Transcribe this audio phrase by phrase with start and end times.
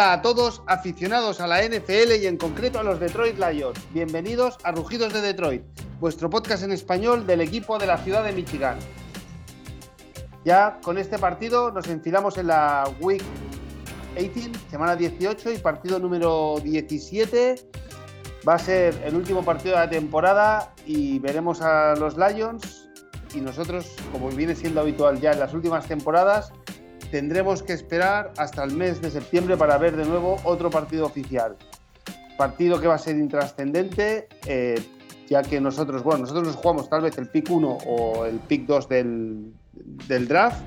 [0.00, 3.78] Hola a todos aficionados a la NFL y en concreto a los Detroit Lions.
[3.92, 5.62] Bienvenidos a Rugidos de Detroit,
[6.00, 8.78] vuestro podcast en español del equipo de la ciudad de Michigan.
[10.42, 13.22] Ya con este partido nos enfilamos en la Week
[14.16, 17.56] 18, semana 18 y partido número 17.
[18.48, 22.88] Va a ser el último partido de la temporada y veremos a los Lions
[23.34, 26.54] y nosotros, como viene siendo habitual ya en las últimas temporadas,
[27.10, 31.56] tendremos que esperar hasta el mes de septiembre para ver de nuevo otro partido oficial.
[32.36, 34.80] Partido que va a ser intrascendente, eh,
[35.28, 38.66] ya que nosotros, bueno, nosotros nos jugamos tal vez el pick 1 o el pick
[38.66, 39.52] 2 del,
[40.28, 40.62] draft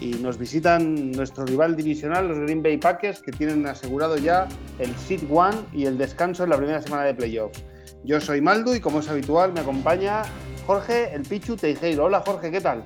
[0.00, 4.94] y nos visitan nuestro rival divisional, los Green Bay Packers, que tienen asegurado ya el
[4.96, 7.62] seed one y el descanso en la primera semana de playoffs.
[8.04, 10.22] Yo soy Maldu y como es habitual me acompaña
[10.66, 12.04] Jorge, el Pichu Teijeiro.
[12.04, 12.84] Hola Jorge, ¿qué tal?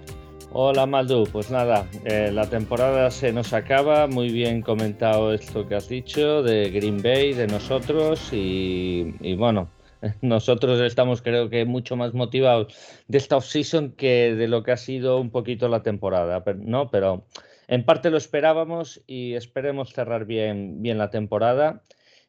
[0.52, 5.74] Hola Maldu, pues nada, eh, la temporada se nos acaba, muy bien comentado esto que
[5.74, 9.68] has dicho de Green Bay, de nosotros y, bueno,
[10.22, 12.74] nosotros estamos creo que mucho más motivados
[13.08, 16.90] de esta off-season que de lo que ha sido un poquito la temporada, ¿no?
[16.90, 17.26] Pero
[17.68, 21.82] en parte lo esperábamos y esperemos cerrar bien, bien la temporada.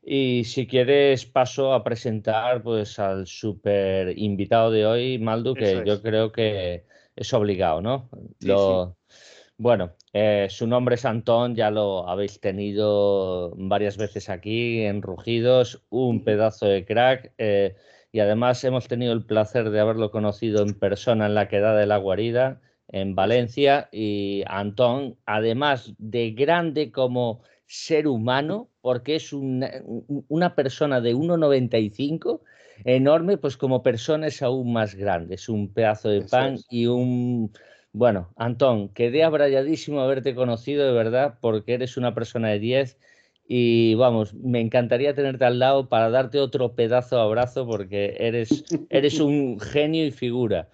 [0.03, 6.01] Y si quieres paso a presentar pues al super invitado de hoy, Maldu, que yo
[6.01, 6.86] creo que
[7.17, 8.09] es obligado, ¿no?
[9.59, 15.83] Bueno, eh, su nombre es Antón, ya lo habéis tenido varias veces aquí en Rugidos,
[15.89, 17.33] un pedazo de crack.
[17.39, 17.75] Eh,
[18.11, 21.87] y además hemos tenido el placer de haberlo conocido en persona en la quedada de
[21.87, 23.89] la guarida en Valencia.
[23.91, 29.71] Y Antón, además de grande como ser humano, porque es una,
[30.27, 32.41] una persona de 1,95
[32.83, 37.51] enorme, pues como persona es aún más grande, es un pedazo de pan y un...
[37.93, 42.97] Bueno, Antón, quedé abrayadísimo haberte conocido de verdad porque eres una persona de 10
[43.47, 48.65] y vamos, me encantaría tenerte al lado para darte otro pedazo de abrazo porque eres,
[48.89, 50.69] eres un genio y figura.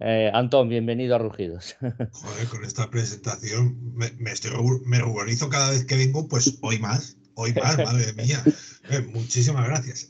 [0.00, 1.76] Eh, Antón, bienvenido a Rugidos.
[1.80, 4.50] Joder, con esta presentación me, me, estoy,
[4.84, 7.16] me organizo cada vez que vengo, pues hoy más.
[7.36, 8.42] Hoy más, madre mía.
[8.90, 10.08] Eh, muchísimas gracias.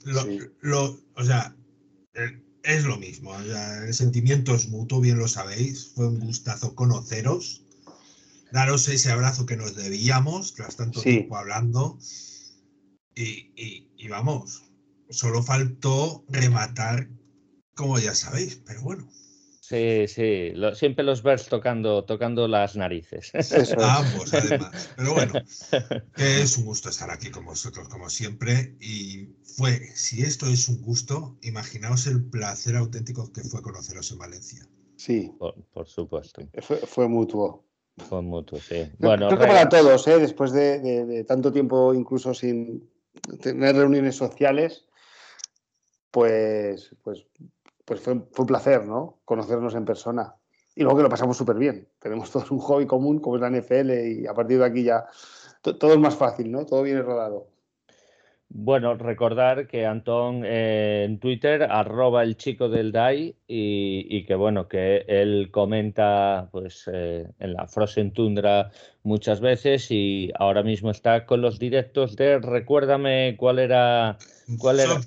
[0.60, 1.54] Lo, o sea,
[2.14, 3.36] eh, es lo mismo.
[3.38, 5.92] el sentimiento es mutuo, bien lo sabéis.
[5.94, 7.64] Fue un gustazo conoceros.
[8.52, 11.98] Daros ese abrazo que nos debíamos, tras tanto tiempo hablando.
[13.14, 14.62] Y, y, vamos,
[15.10, 17.08] solo faltó rematar,
[17.74, 19.10] como ya sabéis, pero bueno.
[19.68, 23.32] Sí, sí, siempre los ves tocando, tocando las narices.
[23.76, 24.90] Ambos, además.
[24.96, 25.32] Pero bueno,
[26.16, 28.76] es un gusto estar aquí con vosotros, como siempre.
[28.80, 34.18] Y fue, si esto es un gusto, imaginaos el placer auténtico que fue conoceros en
[34.18, 34.68] Valencia.
[34.96, 35.32] Sí.
[35.38, 36.42] Por, supuesto.
[36.86, 37.64] Fue, mutuo.
[38.08, 38.88] Fue mutuo, sí.
[39.00, 40.20] Bueno, creo que para todos, ¿eh?
[40.20, 42.88] después de tanto tiempo incluso sin
[43.40, 44.84] tener reuniones sociales,
[46.12, 47.26] pues, pues
[47.86, 49.20] pues fue, un placer, ¿no?
[49.24, 50.34] Conocernos en persona.
[50.74, 51.88] Y luego que lo pasamos súper bien.
[51.98, 55.06] Tenemos todos un hobby común como es la NFL y a partir de aquí ya
[55.62, 56.66] todo es más fácil, ¿no?
[56.66, 57.48] Todo viene rodado.
[58.48, 64.68] Bueno, recordar que Antón eh, en Twitter, arroba el chico del DAI, y, que bueno,
[64.68, 68.70] que él comenta pues eh, en la Frozen Tundra
[69.02, 74.16] muchas veces y ahora mismo está con los directos de recuérdame cuál era
[74.58, 75.00] cuál era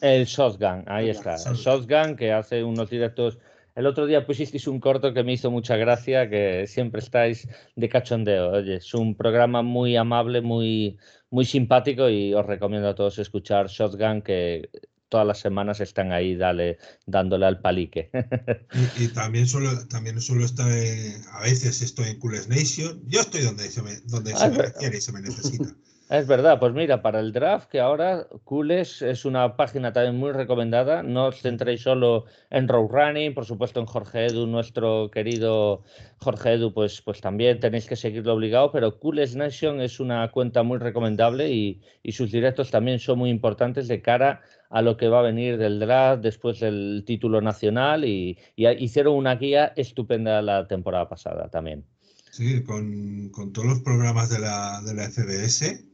[0.00, 1.36] el Shotgun, ahí está.
[1.46, 3.38] El Shotgun que hace unos directos.
[3.74, 7.88] El otro día pusisteis un corto que me hizo mucha gracia, que siempre estáis de
[7.88, 8.50] cachondeo.
[8.50, 10.98] Oye, es un programa muy amable, muy,
[11.30, 14.68] muy simpático y os recomiendo a todos escuchar Shotgun, que
[15.08, 18.10] todas las semanas están ahí dale, dándole al palique.
[18.98, 23.00] y, también solo también solo está a veces estoy en Coolest Nation.
[23.06, 25.74] Yo estoy donde se me, donde ah, se me requiere y se me necesita.
[26.10, 30.32] Es verdad, pues mira, para el draft, que ahora Cooles es una página también muy
[30.32, 35.82] recomendada, no os centréis solo en Road Running, por supuesto en Jorge Edu, nuestro querido
[36.16, 40.62] Jorge Edu, pues, pues también tenéis que seguirlo obligado, pero Cooles Nation es una cuenta
[40.62, 44.40] muy recomendable y, sus directos también son muy importantes de cara
[44.70, 49.34] a lo que va a venir del draft después del título nacional y, hicieron una
[49.36, 51.84] guía estupenda la temporada pasada también.
[52.30, 55.87] Sí, con, todos los programas de la, de la FBS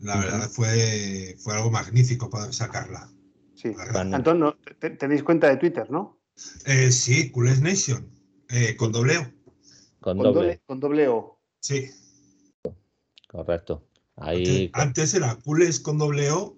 [0.00, 3.10] la verdad fue, fue algo magnífico poder sacarla.
[3.54, 3.72] Sí.
[3.94, 4.56] Antón,
[4.98, 6.20] tenéis cuenta de Twitter, ¿no?
[6.66, 8.10] Eh, sí, Culés Nation,
[8.50, 9.32] eh, con dobleo.
[10.00, 10.60] Con, doble.
[10.66, 11.38] Con dobleo.
[11.60, 11.90] Sí.
[13.28, 13.88] Correcto.
[14.16, 14.70] Ahí...
[14.74, 16.56] Antes, era Culés con dobleo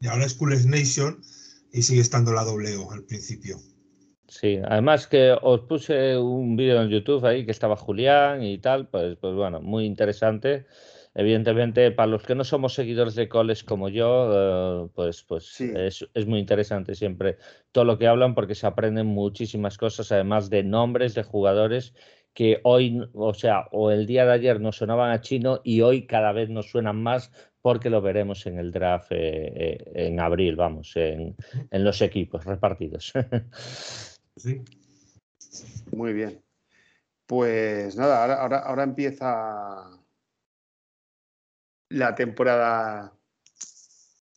[0.00, 1.22] y ahora es Culés Nation
[1.72, 3.58] y sigue estando la dobleo al principio.
[4.28, 8.88] Sí, además que os puse un vídeo en YouTube ahí que estaba Julián y tal,
[8.88, 10.66] pues, pues bueno, muy interesante.
[11.18, 16.08] Evidentemente, para los que no somos seguidores de coles como yo, eh, pues, pues es,
[16.14, 17.38] es, muy interesante siempre
[17.72, 21.92] todo lo que hablan porque se aprenden muchísimas cosas, además de nombres de jugadores
[22.34, 26.06] que hoy, o sea, o el día de ayer nos sonaban a chino y hoy
[26.06, 27.32] cada vez nos suenan más
[27.62, 29.16] porque lo veremos en el draft eh,
[29.56, 31.34] eh, en abril, vamos, en,
[31.72, 33.12] en, los equipos repartidos.
[34.36, 34.62] Sí.
[35.90, 36.40] Muy bien.
[37.26, 39.97] Pues nada, ahora, ahora, ahora empieza
[41.88, 43.12] la temporada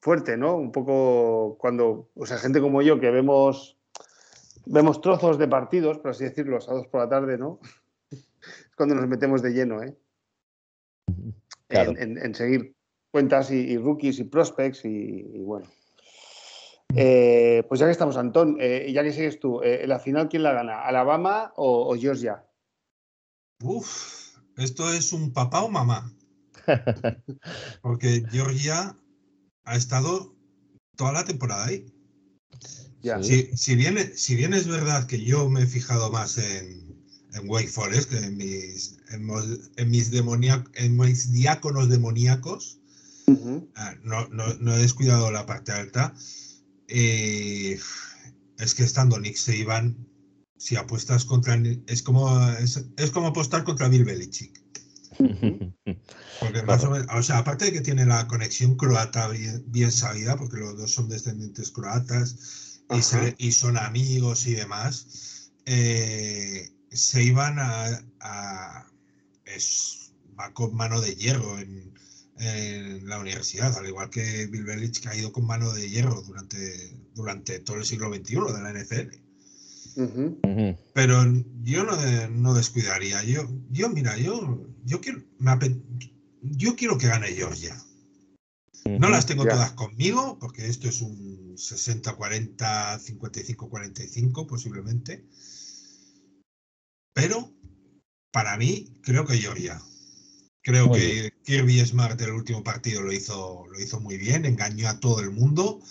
[0.02, 0.56] fuerte, ¿no?
[0.56, 3.78] Un poco cuando, o sea, gente como yo que vemos,
[4.66, 7.60] vemos trozos de partidos, por así decirlo, a dos por la tarde, ¿no?
[8.12, 9.96] es cuando nos metemos de lleno, ¿eh?
[11.70, 12.76] En, seguir
[13.12, 15.68] cuentas y, rookies y prospects y, bueno.
[16.94, 20.44] Eh, pues ya que estamos, Antón, eh, ya que sigues tú, eh, ¿la final quién
[20.44, 20.82] la gana?
[20.82, 22.44] ¿Alabama o, o Georgia?
[23.64, 26.12] Uf, esto es un papá o mamá.
[27.82, 28.98] Porque Georgia
[29.64, 30.36] ha estado
[30.96, 31.86] toda la temporada ahí.
[33.56, 36.96] Si, bien, si bien es verdad que yo me he fijado más en,
[37.34, 39.26] en Wake Forest que en mis, en,
[39.90, 42.80] mis, en mis diáconos demoníacos,
[43.76, 46.14] ah, no, no, no, he descuidado la parte alta.
[46.88, 47.80] Eh,
[48.60, 50.08] es que estando Nick Saban,
[50.58, 51.60] si apuestas contra.
[51.88, 54.62] Es como, es, es como apostar contra Bill Belichick.
[56.40, 60.36] Porque más o menos, o sea, aparte de que tiene la conexión croata bien, sabida,
[60.36, 62.82] porque los dos son descendientes croatas
[63.38, 68.86] y, son amigos y demás, eh, se iban a,
[69.46, 71.92] es, va con mano de hierro en,
[73.04, 77.60] la universidad, al igual que Bill Belichick ha ido con mano de hierro durante, durante
[77.60, 79.21] todo el siglo XXI de la NFL.
[80.94, 81.24] Pero
[81.64, 83.24] yo no, no, descuidaría.
[83.24, 85.22] Yo, yo, mira, yo, yo quiero,
[86.42, 87.76] yo quiero que gane Georgia.
[88.86, 95.26] No las tengo todas conmigo, porque esto es un 60-40, 55-45 posiblemente.
[97.14, 97.52] Pero
[98.32, 99.82] para mí, creo que Georgia.
[100.64, 105.00] Creo que Kirby Smart el último partido lo hizo, lo hizo muy bien, engañó a
[105.00, 105.82] todo el mundo,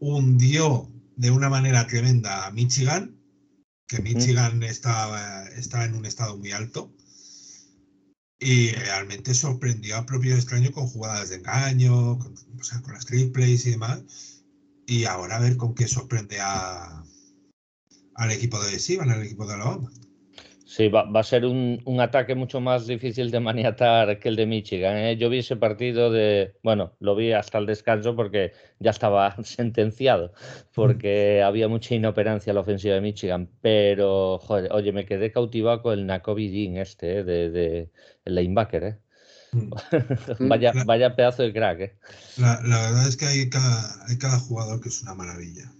[0.00, 3.15] hundió de una manera tremenda a Michigan
[3.86, 6.92] que Michigan estaba, estaba en un estado muy alto
[8.38, 13.06] y realmente sorprendió a propio extraño con jugadas de engaño, con, o sea, con las
[13.06, 14.42] triples y demás.
[14.86, 17.04] Y ahora a ver con qué sorprende a,
[18.14, 19.90] al equipo de Sivan, al equipo de Alabama.
[20.68, 24.96] Sí, va, a ser un, ataque mucho más difícil de maniatar que el de Michigan.
[24.96, 25.16] ¿eh?
[25.16, 30.32] Yo vi ese partido de, bueno, lo vi hasta el descanso porque ya estaba sentenciado,
[30.74, 33.48] porque había mucha inoperancia en la ofensiva de Michigan.
[33.60, 37.24] Pero, joder, oye, me quedé cautivado con el Nakobe Dean este, ¿eh?
[37.24, 37.90] de, de,
[38.24, 38.98] el linebacker, ¿eh?
[39.52, 39.70] Mm.
[40.48, 41.96] vaya, vaya pedazo de crack, ¿eh?
[42.38, 43.48] La, verdad es que hay
[44.08, 45.70] hay cada jugador que es una maravilla.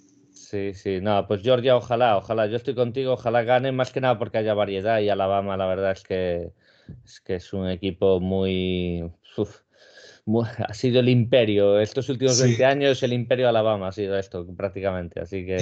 [0.49, 4.17] Sí, sí, no, pues Georgia, ojalá, ojalá, yo estoy contigo, ojalá gane más que nada
[4.17, 6.53] porque haya variedad y Alabama, la verdad es que
[7.05, 9.11] es, que es un equipo muy,
[10.69, 14.47] ha sido el imperio, estos últimos 20 años el imperio de Alabama ha sido esto
[14.55, 15.57] prácticamente, así que...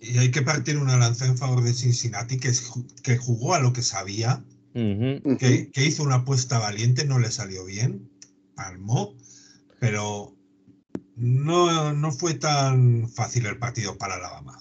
[0.00, 2.70] Y, hay que partir una lanza en favor de Cincinnati que, es,
[3.02, 7.64] que jugó a lo que sabía, que, que hizo una apuesta valiente, no le salió
[7.64, 8.08] bien,
[8.54, 9.16] palmó,
[9.80, 10.37] pero
[11.16, 14.58] no, no fue tan fácil el partido para Alabama.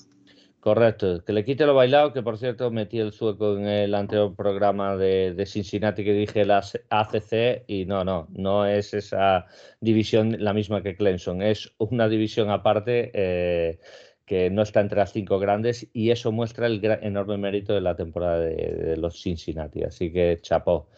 [0.60, 4.36] Correcto, que le quite lo bailado, que por cierto metí el sueco en el anterior
[4.36, 9.46] programa de, Cincinnati que dije la ACC y no, no, no es esa
[9.80, 13.80] división la misma que Clemson, es una división aparte eh,
[14.26, 17.96] que no está entre las cinco grandes y eso muestra el enorme mérito de la
[17.96, 20.90] temporada de, de los Cincinnati, así que chapó.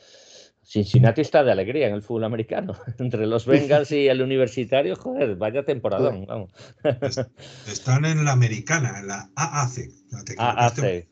[0.70, 2.76] Cincinnati está de alegría en el fútbol americano.
[3.00, 6.28] Entre los Bengals y el universitario, joder, vaya temporadón.
[6.28, 6.52] Vamos.
[7.68, 9.90] Están en la americana, en la AAC.
[10.38, 11.08] AAC.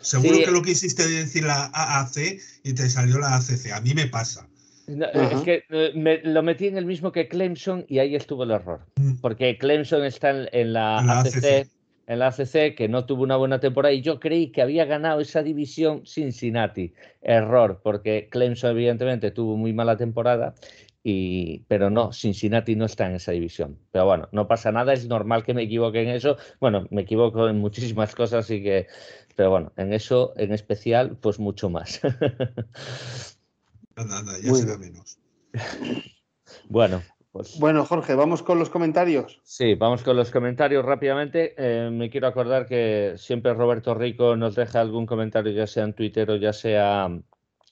[0.00, 3.70] seguro que lo quisiste decir la AAC y te salió la ACC.
[3.72, 4.48] A mí me pasa.
[4.88, 8.50] es que eh, me, lo metí en el mismo que Clemson y ahí estuvo el
[8.50, 8.84] error.
[8.96, 9.20] Mm.
[9.20, 11.68] Porque Clemson está en, la, ACC
[12.06, 15.20] en la ACC, que no tuvo una buena temporada, y yo creí que había ganado
[15.20, 16.92] esa división Cincinnati.
[17.22, 20.54] Error, porque Clemson evidentemente tuvo muy mala temporada,
[21.02, 23.78] y, pero no, Cincinnati no está en esa división.
[23.90, 26.36] Pero bueno, no pasa nada, es normal que me equivoque en eso.
[26.60, 28.86] Bueno, me equivoco en muchísimas cosas, así que,
[29.36, 32.00] pero bueno, en eso en especial, pues mucho más.
[33.96, 35.18] Anda, ya será menos.
[36.68, 37.00] Bueno,
[37.32, 39.40] pues bueno, Jorge, vamos con los comentarios.
[39.44, 41.54] Sí, vamos con los comentarios rápidamente.
[41.56, 45.92] Eh, me quiero acordar que siempre Roberto Rico nos deja algún comentario, ya sea en
[45.92, 47.08] Twitter o ya sea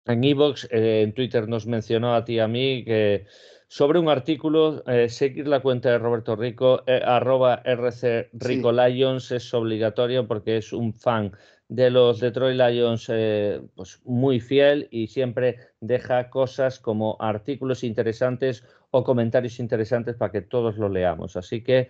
[0.07, 3.27] en Evox, eh, en Twitter nos mencionó a ti y a mí que
[3.67, 9.53] sobre un artículo, eh, seguir la cuenta de Roberto Rico, arroba RC Rico Lions es
[9.53, 11.33] obligatorio porque es un fan
[11.69, 13.11] de los Detroit Lions
[13.75, 20.43] pues muy fiel y siempre deja cosas como artículos interesantes o comentarios interesantes para que
[20.43, 21.37] todos lo leamos.
[21.37, 21.89] Así que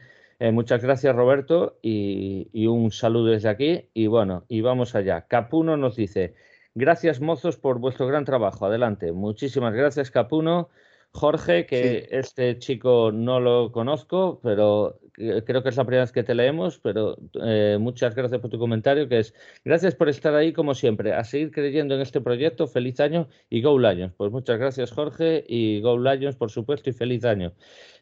[0.52, 5.26] muchas gracias Roberto y, y, un saludo desde aquí y bueno, y vamos allá.
[5.26, 6.34] Capuno nos dice,
[6.80, 8.64] Gracias, mozos, por vuestro gran trabajo.
[8.64, 9.10] Adelante.
[9.10, 10.68] Muchísimas gracias, Capuno.
[11.12, 15.00] Jorge, que este chico no lo conozco, pero
[15.44, 18.58] creo que es la primera vez que te leemos, pero eh, muchas gracias por tu
[18.58, 19.34] comentario, que es
[19.64, 23.62] gracias por estar ahí como siempre, a seguir creyendo en este proyecto, feliz año y
[23.62, 24.12] Go Lions.
[24.16, 27.52] Pues muchas gracias Jorge y Go Lions, por supuesto, y feliz año.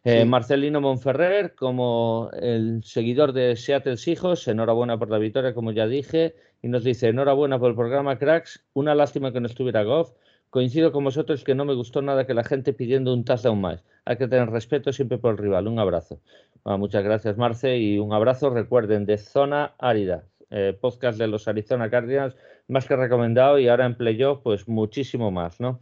[0.04, 5.86] Eh, Marcelino Monferrer, como el seguidor de Seattle Hijos, enhorabuena por la victoria, como ya
[5.86, 10.12] dije, y nos dice enhorabuena por el programa Cracks, una lástima que no estuviera Goff
[10.50, 13.84] Coincido con vosotros que no me gustó nada que la gente pidiendo un touchdown más.
[14.04, 15.66] Hay que tener respeto siempre por el rival.
[15.68, 16.20] Un abrazo.
[16.64, 18.50] muchas gracias, Marce, y un abrazo.
[18.50, 22.36] Recuerden, de Zona Árida, eh, podcast de los Arizona Cardinals,
[22.68, 25.80] más que recomendado, y ahora en playoff, pues muchísimo más, ¿no?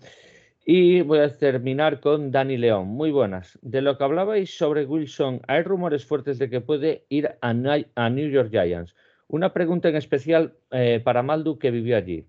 [0.66, 2.88] Y voy a terminar con Dani León.
[2.88, 3.58] Muy buenas.
[3.60, 8.30] De lo que hablabais sobre Wilson, hay rumores fuertes de que puede ir a, New
[8.30, 8.96] York Giants.
[9.28, 12.26] Una pregunta en especial eh, para Maldu, que vivió allí.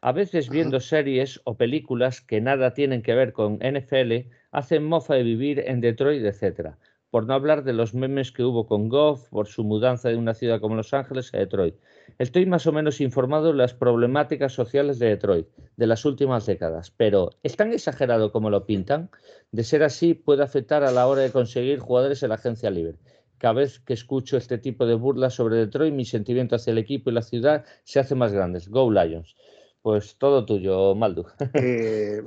[0.00, 5.14] A veces viendo series o películas que nada tienen que ver con NFL, hacen mofa
[5.14, 6.76] de vivir en Detroit, etc.
[7.10, 10.34] Por no hablar de los memes que hubo con Goff por su mudanza de una
[10.34, 11.74] ciudad como Los Ángeles a Detroit.
[12.18, 16.92] Estoy más o menos informado de las problemáticas sociales de Detroit de las últimas décadas,
[16.96, 19.10] pero ¿es tan exagerado como lo pintan?
[19.50, 22.98] De ser así, puede afectar a la hora de conseguir jugadores en la agencia libre.
[23.38, 27.10] Cada vez que escucho este tipo de burlas sobre Detroit, mi sentimiento hacia el equipo
[27.10, 28.68] y la ciudad se hace más grandes.
[28.68, 29.36] Go Lions.
[29.82, 31.26] Pues todo tuyo, Maldu.
[31.54, 32.22] Eh,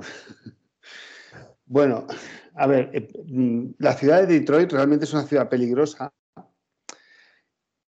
[1.66, 2.06] bueno,
[2.54, 6.12] a ver, eh, mm, la ciudad de Detroit realmente es una ciudad peligrosa.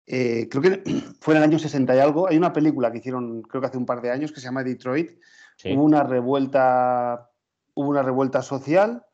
[0.06, 0.82] Eh, creo que
[1.20, 2.28] fue en el año 60 y algo.
[2.28, 4.64] Hay una película que hicieron, creo que hace un par de años, que se llama
[4.64, 5.12] Detroit.
[5.64, 7.30] Hubo una revuelta,
[7.74, 9.04] hubo una revuelta social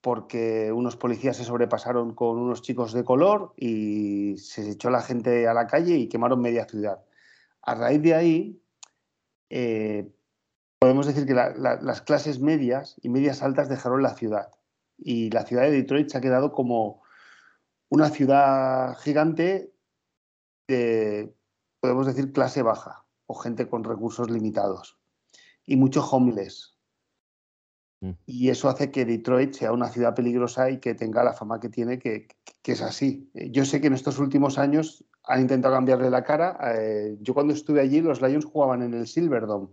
[0.00, 5.48] porque unos policías se sobrepasaron con unos chicos de color y se echó la gente
[5.48, 7.00] a la calle y quemaron media ciudad.
[7.62, 8.62] A raíz de ahí,
[9.50, 10.10] eh,
[10.78, 14.50] podemos decir que las clases medias y medias altas dejaron la ciudad.
[14.96, 17.02] Y la ciudad de Detroit se ha quedado como
[17.88, 19.72] una ciudad gigante
[20.68, 21.34] de,
[21.80, 24.98] podemos decir, clase baja o gente con recursos limitados.
[25.64, 26.76] Y mucho homeless.
[28.00, 28.12] Mm.
[28.26, 31.68] Y eso hace que Detroit sea una ciudad peligrosa y que tenga la fama que
[31.68, 32.28] tiene, que,
[32.62, 33.30] que es así.
[33.34, 36.58] Yo sé que en estos últimos años han intentado cambiarle la cara.
[36.74, 39.68] Eh, yo cuando estuve allí, los Lions jugaban en el Silverdome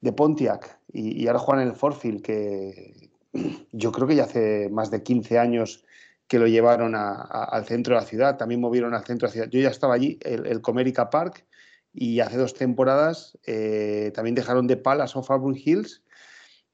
[0.00, 3.10] de Pontiac y, ahora juegan en el Forfield, que
[3.72, 5.84] yo creo que ya hace más de 15 años
[6.28, 9.48] que lo llevaron al centro de la ciudad, también movieron al centro de la ciudad.
[9.50, 11.46] Yo ya estaba allí, el, Comerica Park,
[11.92, 16.02] y hace dos temporadas eh, también dejaron de Palace of Auburn Hills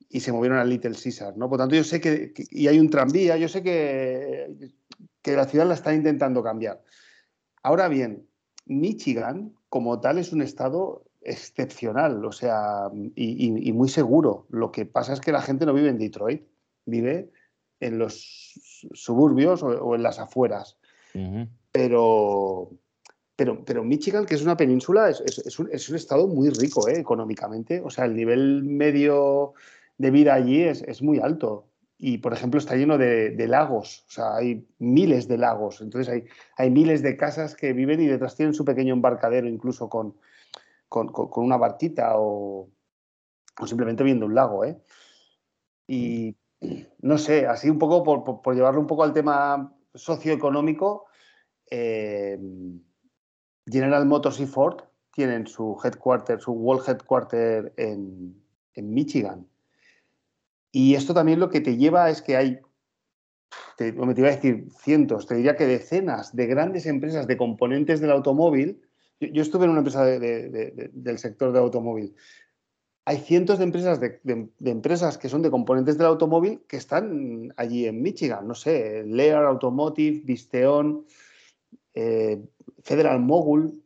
[0.09, 1.49] y se movieron al Little Caesar, ¿no?
[1.49, 4.73] Por tanto, yo sé que, y hay un tranvía, yo sé que,
[5.23, 6.83] que la ciudad la están intentando cambiar.
[7.65, 8.29] Ahora bien,
[8.67, 14.47] Michigan como tal es un estado excepcional, o sea, y, muy seguro.
[14.51, 16.47] Lo que pasa es que la gente no vive en Detroit,
[16.85, 17.31] vive
[17.81, 18.15] en los
[18.93, 20.77] suburbios o, en las afueras.
[21.73, 22.71] pero,
[23.35, 26.99] pero, pero Michigan, que es una península, es, un, estado muy rico ¿eh?
[26.99, 27.81] económicamente.
[27.83, 29.55] O sea, el nivel medio
[29.97, 34.37] de vida allí es, muy alto y, por ejemplo, está lleno de, lagos, o sea,
[34.37, 36.25] hay miles de lagos, entonces hay,
[36.57, 40.17] hay, miles de casas que viven y detrás tienen su pequeño embarcadero, incluso con,
[40.89, 42.69] con, una barquita o,
[43.67, 44.81] simplemente viendo un lago, ¿eh?
[45.87, 46.37] Y
[47.01, 51.07] no sé, así un poco por, por, llevarlo un poco al tema socioeconómico,
[51.71, 52.39] eh,
[53.67, 54.83] General Motors y Ford
[55.13, 58.43] tienen su headquarter, su World Headquarter en,
[58.75, 59.47] en Michigan.
[60.75, 62.59] Y esto también lo que te lleva es que hay,
[63.77, 67.37] te, me te iba a decir cientos, te diría que decenas de grandes empresas de
[67.37, 68.83] componentes del automóvil.
[69.21, 72.17] Yo, estuve en una empresa del sector del automóvil.
[73.05, 74.21] Hay cientos de empresas, de,
[74.65, 78.49] empresas que son de componentes del automóvil que están allí en Michigan.
[78.49, 81.07] No sé, Lear Automotive, Visteon,
[81.95, 82.45] eh,
[82.83, 83.81] Federal Mogul,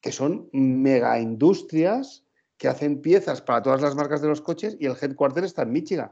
[0.00, 2.24] que son mega industrias
[2.56, 5.72] que hacen piezas para todas las marcas de los coches y el headquarter está en
[5.72, 6.10] Michigan.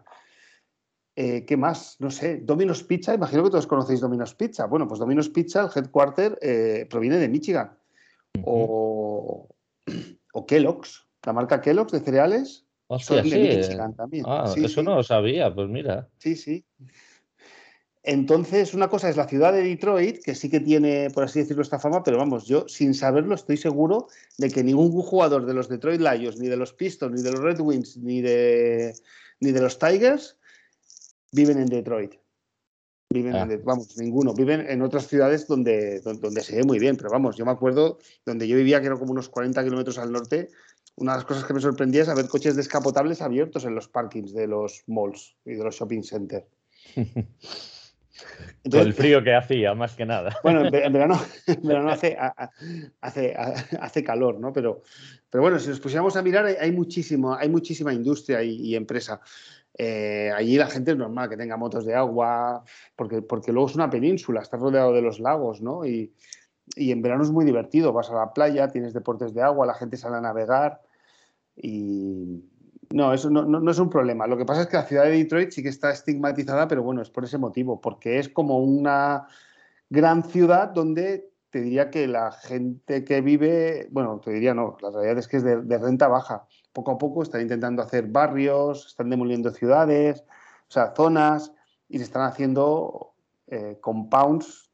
[1.14, 1.96] Eh, ¿Qué más?
[1.98, 2.40] No sé.
[2.42, 4.66] Domino's Pizza, imagino que todos conocéis Domino's Pizza.
[4.66, 7.76] Bueno, pues Domino's Pizza, el headquarter, eh, proviene de Michigan.
[8.44, 9.48] o,
[10.46, 12.64] Kellogg's, la marca Kellogg's de cereales.
[12.86, 13.76] Hostia, sí.
[13.96, 14.24] también.
[14.26, 16.08] Ah, eso no lo sabía, pues mira.
[16.18, 16.64] Sí, sí.
[18.02, 21.62] Entonces, una cosa es la ciudad de Detroit, que sí que tiene, por así decirlo,
[21.62, 25.68] esta fama, pero vamos, yo sin saberlo estoy seguro de que ningún jugador de los
[25.68, 28.92] Detroit Lions, ni de los Pistons, ni de los Red Wings, ni de,
[29.40, 30.36] ni de los Tigers
[31.32, 32.14] viven en Detroit.
[33.10, 33.60] Viven en, ah.
[33.64, 34.32] vamos, ninguno.
[34.32, 37.98] Viven en otras ciudades donde, donde, se ve muy bien, pero vamos, yo me acuerdo
[38.24, 40.48] donde yo vivía, que era como unos 40 kilómetros al norte,
[40.96, 44.32] una de las cosas que me sorprendía es ver coches descapotables abiertos en los parkings
[44.34, 46.46] de los malls y de los shopping centers.
[48.70, 50.36] Con el frío que hacía, más que nada.
[50.42, 51.20] Bueno, en verano,
[51.90, 52.16] hace,
[53.00, 54.52] hace, hace, calor, ¿no?
[54.52, 54.82] Pero,
[55.28, 59.20] pero bueno, si nos pusiéramos a mirar, hay, muchísimo, hay muchísima industria y, empresa.
[59.78, 62.62] Eh, allí la gente es normal que tenga motos de agua,
[62.96, 65.84] porque, porque luego es una península, está rodeado de los lagos, ¿no?
[65.84, 66.12] Y,
[66.76, 69.96] en verano es muy divertido, vas a la playa, tienes deportes de agua, la gente
[69.96, 70.80] sale a navegar
[71.56, 72.44] y,
[72.92, 74.26] no, eso no, es un problema.
[74.26, 77.02] Lo que pasa es que la ciudad de Detroit sí que está estigmatizada, pero bueno,
[77.02, 79.26] es por ese motivo, porque es como una
[79.88, 84.90] gran ciudad donde te diría que la gente que vive, bueno, te diría no, la
[84.90, 86.46] realidad es que es de, renta baja.
[86.72, 90.24] Poco a poco están intentando hacer barrios, están demoliendo ciudades,
[90.68, 91.52] o sea, zonas,
[91.88, 93.12] y se están haciendo
[93.46, 94.70] eh, compounds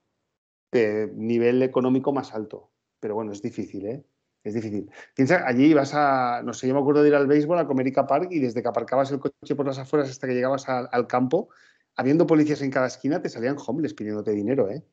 [0.71, 2.71] de nivel económico más alto.
[3.01, 4.05] Pero bueno, es difícil, ¿eh?
[4.45, 4.91] Es difícil.
[5.15, 8.07] Piensa, allí vas a, no sé, yo me acuerdo de ir al béisbol a Comerica
[8.07, 11.49] Park y desde que aparcabas el coche por las afueras hasta que llegabas al, campo,
[11.97, 14.85] habiendo policías en cada esquina, te salían homeless pidiéndote dinero, ¿eh?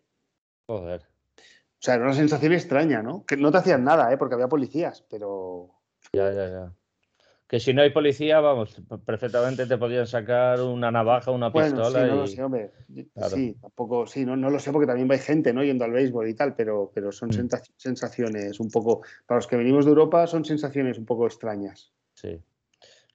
[0.68, 1.02] Joder.
[1.38, 3.24] O sea, era una sensación extraña, ¿no?
[3.26, 4.18] Que no te hacían nada, ¿eh?
[4.18, 5.70] Porque había policías, pero...
[6.12, 6.74] Ya, ya, ya
[7.48, 12.06] que si no hay policía, vamos, perfectamente te podían sacar una navaja, una pistola.
[12.06, 12.72] Sí, no lo sé, hombre.
[13.30, 15.64] Sí, tampoco, sí, no, no, lo sé porque también hay gente, ¿no?
[15.64, 17.50] Yendo al béisbol y tal, pero, pero son mm.
[17.78, 21.94] sensaciones un poco, para los que venimos de Europa, son sensaciones un poco extrañas.
[22.14, 22.40] Sí.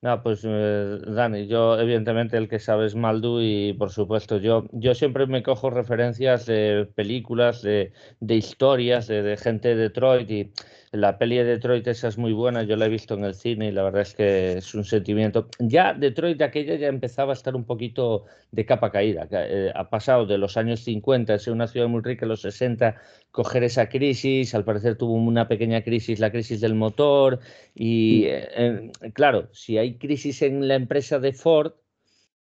[0.03, 4.67] No, pues eh, Dani, yo evidentemente el que sabe es Maldu y por supuesto yo,
[4.73, 10.31] yo siempre me cojo referencias de películas, de, de historias, de, de, gente de Detroit
[10.31, 10.53] y
[10.93, 13.69] la peli de Detroit esa es muy buena, yo la he visto en el cine
[13.69, 15.49] y la verdad es que es un sentimiento.
[15.61, 19.29] Ya Detroit de aquella ya empezaba a estar un poquito de capa caída.
[19.31, 22.97] Eh, ha pasado de los años 50, ser una ciudad muy rica, en los 60,
[23.31, 27.39] coger esa crisis, al parecer tuvo una pequeña crisis, la crisis del motor
[27.75, 31.73] y eh, claro, si hay crisis en la empresa de Ford,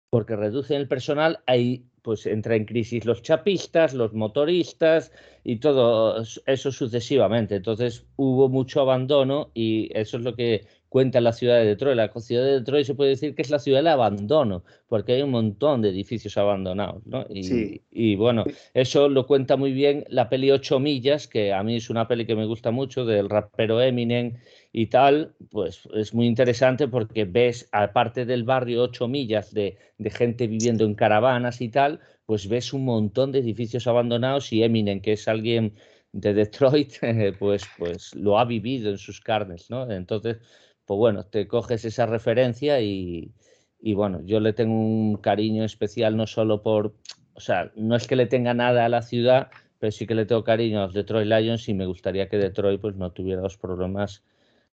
[0.10, 5.12] porque reducen el personal, hay pues entra en crisis los chapistas, los motoristas
[5.44, 7.56] y todo eso sucesivamente.
[7.56, 11.96] Entonces hubo mucho abandono y eso es lo que cuenta la ciudad de Detroit.
[11.96, 15.22] La ciudad de Detroit se puede decir que es la ciudad del abandono, porque hay
[15.22, 17.06] un montón de edificios abandonados.
[17.06, 17.26] ¿no?
[17.30, 21.76] Y, y, bueno, eso lo cuenta muy bien la peli 8 millas, que a mí
[21.76, 24.38] es una peli que me gusta mucho, del rapero Eminem
[24.74, 30.10] y tal, pues es muy interesante porque ves, aparte del barrio 8 millas de, de
[30.10, 35.02] gente viviendo en caravanas y tal, pues ves un montón de edificios abandonados y Eminem,
[35.02, 35.74] que es alguien
[36.12, 36.94] de Detroit,
[37.40, 39.90] pues, pues lo ha vivido en sus carnes, ¿no?
[39.92, 40.38] Entonces,
[40.90, 43.32] pues bueno, te coges esa referencia y,
[43.80, 46.96] y bueno, yo le tengo un cariño especial no solo por,
[47.34, 50.26] o sea, no es que le tenga nada a la ciudad, pero sí que le
[50.26, 53.56] tengo cariño a los Detroit Lions y me gustaría que Detroit pues no tuviera los
[53.56, 54.24] problemas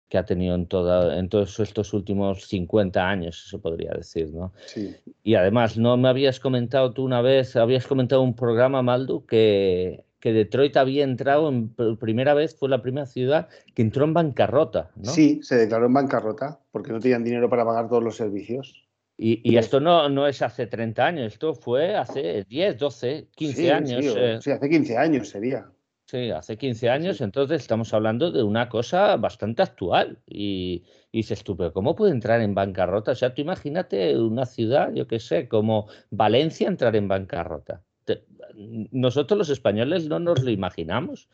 [0.09, 4.55] que ha tenido en, toda, en todos estos últimos 50 años, se podría decir, ¿no?
[4.65, 4.97] Sí.
[5.23, 10.06] Y además, ¿no me habías comentado tú una vez, habías comentado un programa, Maldu, que,
[10.21, 14.91] que Detroit había entrado, en primera vez, fue la primera ciudad que entró en bancarrota,
[14.97, 15.11] ¿no?
[15.11, 18.87] Sí, se declaró en bancarrota porque no tenían dinero para pagar todos los servicios.
[19.19, 23.73] Y, y esto no, no es hace 30 años, esto fue hace 10, 12, 15
[23.73, 24.05] años.
[24.05, 24.39] Sí, eh.
[24.43, 25.71] sí, hace 15 años sería.
[26.07, 30.21] Sí, hace 15 años, entonces estamos hablando de una cosa bastante actual.
[30.27, 33.13] Y, y dices tú, pero ¿cómo puede entrar en bancarrota?
[33.13, 37.83] O sea, tú imagínate una ciudad, yo qué sé, como Valencia entrar en bancarrota.
[38.55, 41.29] Nosotros los españoles no nos lo imaginamos,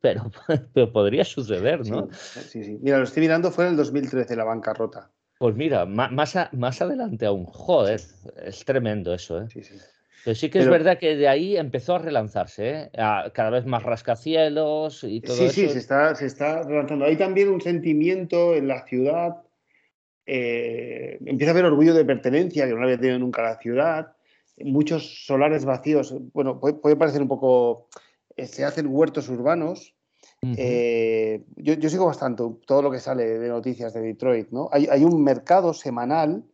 [0.00, 0.30] pero,
[0.74, 2.08] pero podría suceder, ¿no?
[2.12, 5.10] Sí, sí, Mira, lo estoy mirando, fue en el 2013 la bancarrota.
[5.38, 8.00] Pues mira, más, más adelante aún, joder,
[8.44, 9.46] es tremendo eso, ¿eh?
[9.50, 9.74] Sí, sí.
[10.24, 12.90] Pero sí que es verdad que de ahí empezó a relanzarse, ¿eh?
[12.92, 15.54] cada vez más rascacielos y todo sí, eso.
[15.54, 17.06] Sí, se está, se está relanzando.
[17.06, 19.42] Hay también un sentimiento en la ciudad,
[20.26, 24.12] eh, empieza a haber orgullo de pertenencia, que no había tenido nunca la ciudad,
[24.58, 27.88] muchos solares vacíos, bueno, puede, parecer un poco,
[28.36, 29.94] eh, se hacen huertos urbanos.
[30.42, 34.68] yo, yo, sigo bastante todo lo que sale de noticias de Detroit, ¿no?
[34.72, 36.44] Hay, hay un mercado semanal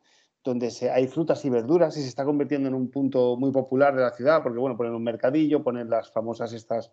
[0.45, 3.95] donde se, hay frutas y verduras y se está convirtiendo en un punto muy popular
[3.95, 6.93] de la ciudad, porque bueno, ponen un mercadillo, ponen las famosas estas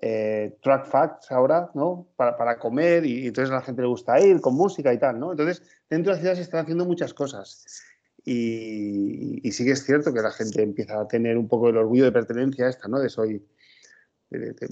[0.00, 2.06] eh, track facts ahora, ¿no?
[2.16, 5.32] Para, comer y, entonces a la gente le gusta ir con música y tal, ¿no?
[5.32, 7.82] Entonces, dentro de la ciudad se están haciendo muchas cosas.
[8.24, 12.04] Y, sí que es cierto que la gente empieza a tener un poco el orgullo
[12.04, 13.00] de pertenencia a esta, ¿no?
[13.00, 13.44] De soy,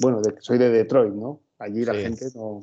[0.01, 1.41] bueno, de, soy de Detroit, ¿no?
[1.59, 2.63] Allí la gente no...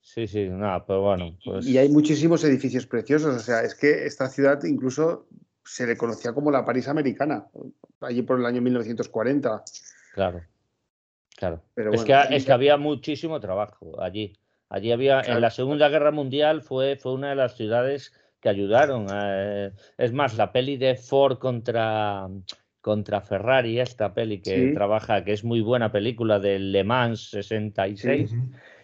[0.00, 1.36] Sí, sí, nada, pero bueno.
[1.44, 1.66] Pues...
[1.66, 5.26] Y hay muchísimos edificios preciosos, o sea, es que esta ciudad incluso
[5.64, 7.46] se le conocía como la París americana,
[8.00, 9.62] allí por el año 1940.
[10.14, 10.42] Claro,
[11.36, 11.62] claro.
[11.76, 14.36] es, que, es que había muchísimo trabajo allí.
[14.68, 19.06] Allí había, en la Segunda Guerra Mundial fue, fue una de las ciudades que ayudaron.
[19.96, 22.28] es más, la peli de Ford contra,
[22.80, 28.34] contra Ferrari, esta peli que trabaja, que es muy buena película de Le Mans 66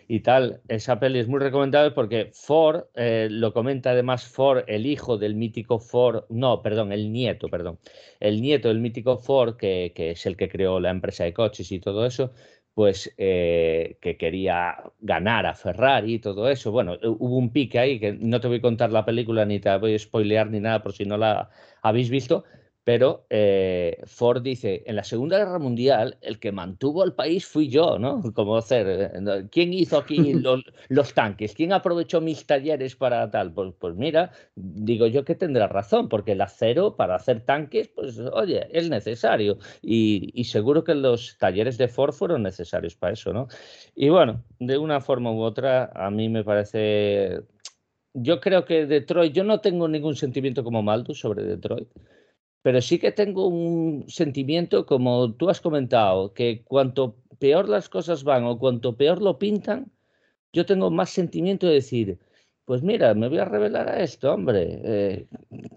[0.06, 0.60] y tal.
[0.68, 5.34] Esa peli es muy recomendable porque Ford, eh, lo comenta además Ford, el hijo del
[5.34, 7.78] mítico Ford, no, perdón, el nieto, perdón,
[8.20, 11.80] el nieto del mítico Ford, que, es el que creó la empresa de coches y
[11.80, 12.32] todo eso,
[12.78, 16.70] pues eh, que quería ganar a Ferrari y todo eso.
[16.70, 19.76] Bueno, hubo un pique ahí, que no te voy a contar la película ni te
[19.78, 21.50] voy a spoilear ni nada por si no la
[21.82, 22.44] habéis visto,
[22.88, 27.68] pero eh, Ford dice, en la Segunda Guerra Mundial el que mantuvo al país fui
[27.68, 28.22] yo, ¿no?
[28.34, 30.16] Como hacer, eh, ¿quién hizo aquí
[30.88, 31.52] los, tanques?
[31.52, 33.52] ¿Quién aprovechó mis talleres para tal?
[33.52, 38.18] Pues, pues, mira, digo yo que tendrá razón, porque el acero para hacer tanques, pues
[38.20, 39.58] oye, es necesario.
[39.82, 43.48] Y, y seguro que los talleres de Ford fueron necesarios para eso, ¿no?
[43.94, 47.42] Y bueno, de una forma u otra, a mí me parece...
[48.14, 51.88] Yo creo que Detroit, yo no tengo ningún sentimiento como Maldus sobre Detroit
[52.62, 58.24] pero sí que tengo un sentimiento, como tú has comentado, que cuanto peor las cosas
[58.24, 59.90] van o cuanto peor lo pintan,
[60.52, 62.18] yo tengo más sentimiento de decir,
[62.64, 65.26] pues mira, me voy a revelar a esto, hombre, eh,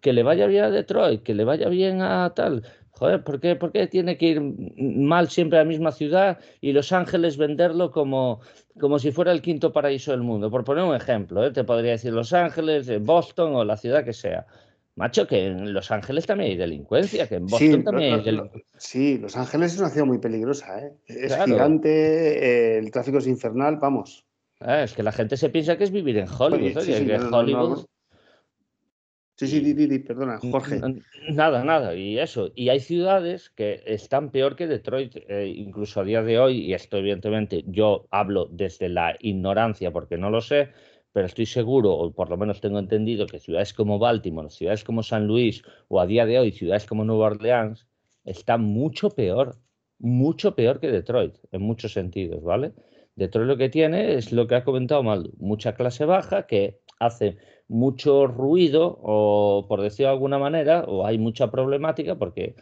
[0.02, 2.64] que le vaya bien a Detroit, que le vaya bien a tal.
[2.92, 4.42] Joder, ¿por qué, ¿por qué tiene que ir
[4.78, 8.42] mal siempre a la misma ciudad y Los Ángeles venderlo como,
[8.80, 10.52] como si fuera el quinto paraíso del mundo?
[10.52, 11.52] Por poner un ejemplo, ¿eh?
[11.52, 14.46] te podría decir Los Ángeles, Boston o la ciudad que sea.
[14.96, 18.72] Macho, que en Los Ángeles también hay delincuencia, que en Boston también hay delincuencia.
[18.78, 20.94] Sí, Los Ángeles es una ciudad muy peligrosa, ¿eh?
[21.08, 24.26] Es gigante, el tráfico es infernal, vamos.
[24.60, 26.82] Ah, es que la gente se piensa que es vivir en Hollywood.
[26.82, 27.86] sí, sí, Hollywood...
[29.36, 30.80] sí, sí, perdona, Jorge.
[31.30, 32.52] Nada, nada, y eso.
[32.54, 36.74] Y hay ciudades que están peor que Detroit, eh, incluso a día de hoy, y
[36.74, 40.70] esto evidentemente yo hablo desde la ignorancia porque no lo sé,
[41.14, 45.04] pero estoy seguro, o por lo menos tengo entendido, que ciudades como Baltimore, ciudades como
[45.04, 47.88] San Luis, o a día de hoy ciudades como Nueva Orleans,
[48.24, 49.58] están mucho peor,
[50.00, 52.74] mucho peor que Detroit, en muchos sentidos, ¿vale?
[53.16, 57.38] Detroit lo que tiene es lo que ha comentado Maldo, mucha clase baja que hace
[57.68, 62.56] mucho ruido, o por decirlo de alguna manera, o hay mucha problemática porque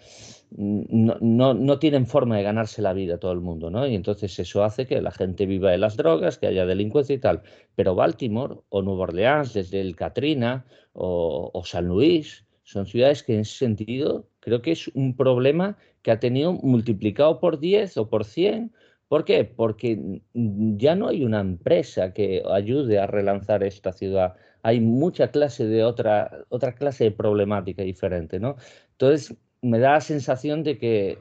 [0.51, 3.87] no, no, no, tienen forma de ganarse la vida todo el mundo, ¿no?
[3.87, 7.19] Y entonces eso hace que la gente viva de las drogas, que haya delincuencia y
[7.19, 7.41] tal.
[7.75, 13.33] Pero Baltimore o Nueva Orleans, desde el Katrina o, o San Luis, son ciudades que
[13.35, 18.09] en ese sentido creo que es un problema que ha tenido multiplicado por 10 o
[18.09, 18.73] por 100.
[19.07, 19.43] ¿Por qué?
[19.43, 24.35] Porque ya no hay una empresa que ayude a relanzar esta ciudad.
[24.61, 28.55] Hay mucha clase de otra, otra clase de problemática diferente, ¿no?
[28.91, 31.19] Entonces, me da la sensación de que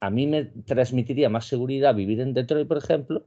[0.00, 3.24] a mí me transmitiría más seguridad vivir en Detroit, por ejemplo,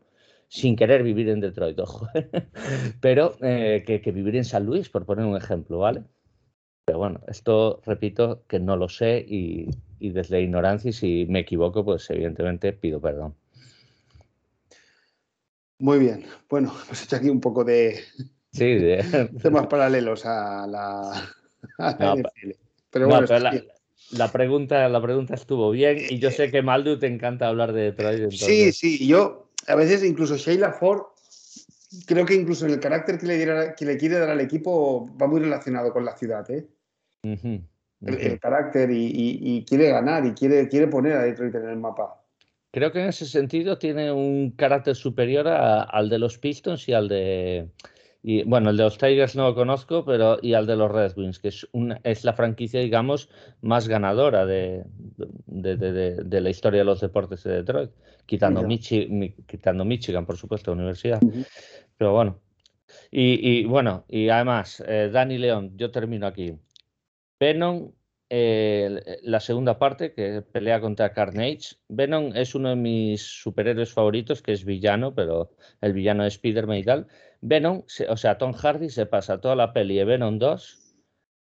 [0.49, 2.07] sin querer vivir en Detroit, ojo,
[3.01, 6.03] pero eh, que, vivir en San Luis, por poner un ejemplo, ¿vale?
[6.85, 11.39] Pero bueno, esto repito que no lo sé y, desde la ignorancia y si me
[11.39, 13.35] equivoco, pues evidentemente pido perdón.
[15.79, 17.99] Muy bien, bueno, hemos hecho aquí un poco de,
[18.51, 18.77] sí,
[19.41, 21.29] temas paralelos a la,
[22.91, 23.74] Pero bueno, la
[24.31, 28.31] pregunta, la pregunta estuvo bien y yo sé que Maldu te encanta hablar de Detroit.
[28.31, 31.01] Sí, sí, yo a veces incluso Sheila Ford,
[32.05, 35.27] creo que incluso en el carácter que le, que le quiere dar al equipo va
[35.27, 36.67] muy relacionado con la ciudad, ¿eh?
[38.01, 42.21] El, carácter y, quiere ganar y quiere, quiere poner a Detroit en el mapa.
[42.71, 47.07] Creo que en ese sentido tiene un carácter superior al de los Pistons y al
[47.07, 47.69] de
[48.27, 51.15] y bueno, el de los Tigers no lo conozco, pero y al de los Red
[51.15, 53.29] Wings, que es, una, es la franquicia, digamos,
[53.61, 54.83] más ganadora de,
[55.45, 57.91] de, la historia de los deportes de Detroit,
[58.25, 58.67] quitando,
[59.45, 61.21] quitando Michigan, por supuesto, universidad.
[61.97, 62.39] Pero bueno.
[63.11, 66.57] Y, y, bueno, y además, eh, Dani León, yo termino aquí.
[67.39, 67.91] Venom,
[68.27, 71.75] eh, la segunda parte, que pelea contra Carnage.
[71.89, 76.77] Venom es uno de mis superhéroes favoritos, que es villano, pero el villano de Spider-Man
[76.77, 77.07] y tal.
[77.47, 80.95] Venom, o sea, Tom Hardy se pasa toda la peli de Venom 2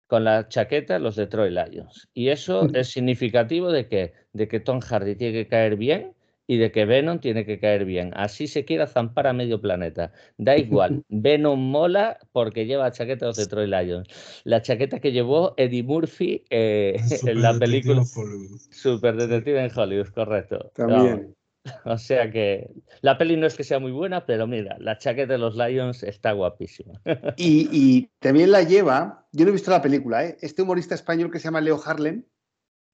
[0.07, 2.09] con la chaqueta de los Detroit Lions.
[2.13, 6.13] Y eso es significativo de que, de que Tom Hardy tiene que caer bien
[6.47, 8.11] y de que Venom tiene que caer bien.
[8.13, 10.11] Así se quiera zampar a medio planeta.
[10.37, 11.03] Da igual.
[11.09, 14.41] Venom mola porque lleva chaqueta de los Detroit Lions.
[14.43, 20.71] La chaqueta que llevó Eddie Murphy eh, en la película Super Detective en Hollywood, correcto.
[20.75, 21.35] También.
[21.85, 22.69] O sea que
[23.01, 26.03] la peli no es que sea muy buena, pero mira, la chaqueta de los Lions
[26.03, 27.01] está guapísima.
[27.37, 30.37] Y, también la lleva, yo no he visto la película, ¿eh?
[30.41, 32.23] este humorista español que se llama Leo Harlem.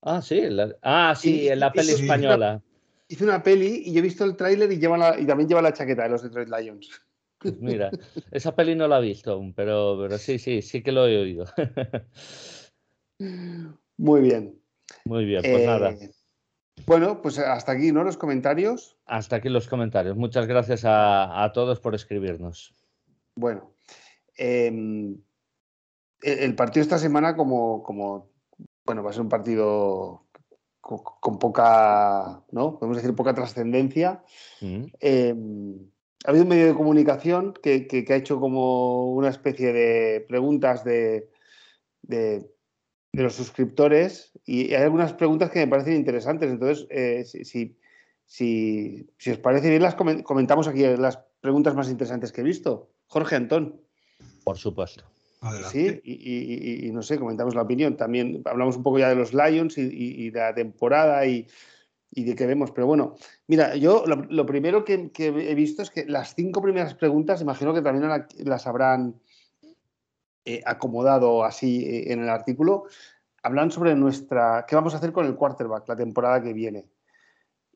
[0.02, 0.42] Ah, sí,
[0.82, 2.62] ah, sí, en la peli española.
[3.08, 6.04] Hizo una, peli y yo he visto el tráiler y, y también lleva la chaqueta
[6.04, 6.90] de los Detroit Lions.
[7.38, 7.92] Pues mira,
[8.32, 11.20] esa peli no la he visto aún, pero, pero sí, sí, sí que lo he
[11.20, 11.46] oído.
[13.98, 14.60] Muy bien.
[15.06, 15.94] Muy bien, pues nada.
[16.86, 18.04] Bueno, pues hasta aquí, ¿no?
[18.04, 18.98] Los comentarios.
[19.06, 20.16] Hasta aquí los comentarios.
[20.16, 22.74] Muchas gracias a, todos por escribirnos.
[23.36, 23.74] Bueno,
[24.36, 25.18] em,
[26.22, 28.30] el partido esta semana, como, como,
[28.86, 30.26] bueno, va a ser un partido
[30.80, 32.78] con, poca, ¿no?
[32.78, 34.24] Podemos decir poca trascendencia.
[34.62, 34.86] Mm.
[35.00, 35.92] Em,
[36.26, 41.30] ha habido un medio de comunicación que, ha hecho como una especie de preguntas de
[42.02, 42.50] de
[43.14, 46.50] los suscriptores y hay algunas preguntas que me parecen interesantes.
[46.50, 47.44] Entonces, eh, si,
[48.26, 52.90] si, si, os parece bien, las comentamos aquí las preguntas más interesantes que he visto.
[53.08, 53.82] Jorge Antón.
[54.44, 55.04] Por supuesto.
[55.72, 57.98] Sí, y, no sé, comentamos la opinión.
[57.98, 61.48] También hablamos un poco ya de los Lions y, de la temporada y,
[62.12, 62.72] de qué vemos.
[62.72, 63.16] Pero bueno,
[63.48, 67.74] mira, yo lo, primero que, que, he visto es que las cinco primeras preguntas, imagino
[67.74, 68.08] que también
[68.46, 69.16] las habrán
[70.44, 72.86] eh, acomodado así eh, en el artículo,
[73.44, 76.90] hablan sobre nuestra, qué vamos a hacer con el quarterback la temporada que viene.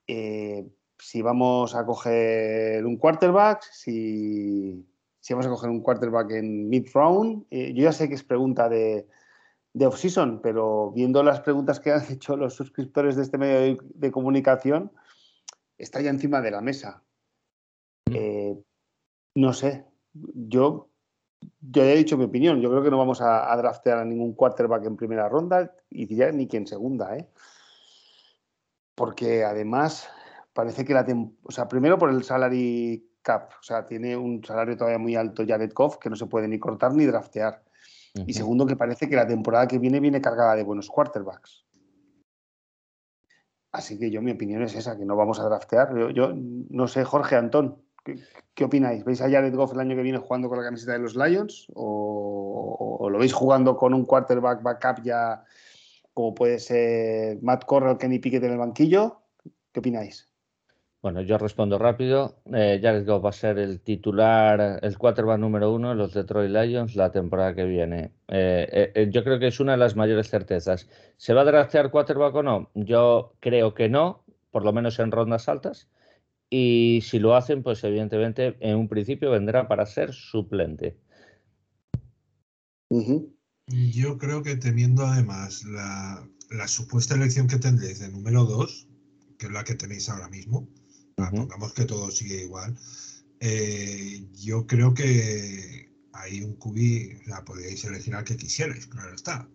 [0.08, 4.84] Eh, si vamos a coger un quarterback, si,
[5.19, 7.45] si, vamos a coger un quarterback en mid-round.
[7.51, 9.08] yo ya sé que es pregunta de,
[9.73, 13.78] de off-season, pero viendo las preguntas que han hecho los suscriptores de este medio de,
[13.93, 14.91] de comunicación,
[15.78, 17.04] está ya encima de la mesa.
[18.10, 18.60] Mm.
[19.36, 20.89] no sé, yo
[21.41, 22.62] yo ya he dicho mi opinión.
[22.62, 26.32] Yo creo que no vamos a, draftear a ningún quarterback en primera ronda y diría
[26.32, 27.28] ni que en segunda, ¿eh?
[28.95, 30.10] Porque además
[30.54, 31.06] parece que la.
[31.43, 33.52] O sea, primero por el salary cap.
[33.60, 36.60] O sea, tiene un salario todavía muy alto Jared Goff que no se puede ni
[36.60, 37.63] cortar ni draftear.
[38.28, 41.65] Y segundo, que parece que la temporada que viene viene cargada de buenos quarterbacks.
[43.74, 45.93] Así que yo, mi opinión es esa, que no vamos a draftear.
[45.98, 47.85] Yo, yo no sé, Jorge Antón.
[48.54, 49.04] ¿Qué, opináis?
[49.04, 51.68] ¿Veis a Jared Goff el año que viene jugando con la camiseta de los Lions?
[51.74, 55.44] ¿O, lo veis jugando con un quarterback backup ya
[56.13, 59.22] como puede ser Matt Corral, Kenny Pickett en el banquillo?
[59.72, 60.30] ¿Qué opináis?
[61.02, 62.38] Bueno, yo respondo rápido.
[62.54, 66.50] Eh, Jared Goff va a ser el titular, el quarterback número uno de los Detroit
[66.50, 68.12] Lions la temporada que viene.
[68.28, 70.89] Eh, eh, yo creo que es una de las mayores certezas.
[71.18, 72.70] ¿Se va a draftear quarterback o no?
[72.76, 75.88] Yo creo que no, por lo menos en rondas altas.
[76.58, 80.98] Y si lo hacen, pues evidentemente en un principio vendrá para ser suplente.
[83.68, 86.26] Yo creo que teniendo además la,
[86.68, 88.88] supuesta elección que tendréis de número 2,
[89.38, 90.70] que es la que tenéis ahora mismo,
[91.18, 92.78] pongamos que todo sigue igual,
[93.41, 99.50] eh, yo creo que hay un cubi, la podéis elegir al que quisierais, claro está.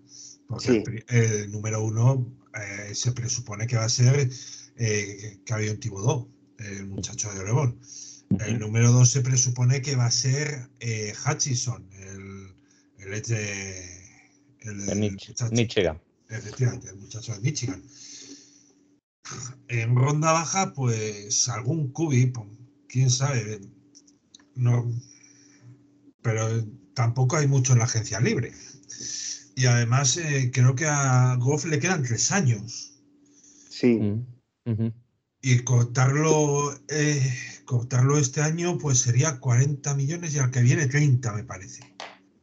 [0.48, 4.28] Porque el, número 1 eh, se presupone que va a ser
[4.76, 6.28] eh, que había un Tibodó
[6.60, 7.80] el muchacho de Oregón.
[8.38, 12.54] El número 2 se presupone que va a ser eh, Hutchison, el,
[12.98, 14.00] el, de,
[14.60, 16.00] el, Michigan.
[16.28, 17.82] Efectivamente, el muchacho de Michigan.
[19.68, 22.32] En ronda baja, pues algún cubi,
[22.88, 23.60] quién sabe.
[24.54, 24.92] No,
[26.22, 28.52] pero tampoco hay mucho en la agencia libre.
[29.56, 32.94] Y además, eh, creo que a Goff le quedan tres años.
[33.68, 33.94] Sí.
[33.94, 34.92] Mm,
[35.42, 37.22] y cortarlo, eh,
[37.64, 41.82] cortarlo este año, pues sería 40 millones y al que viene 30, me parece.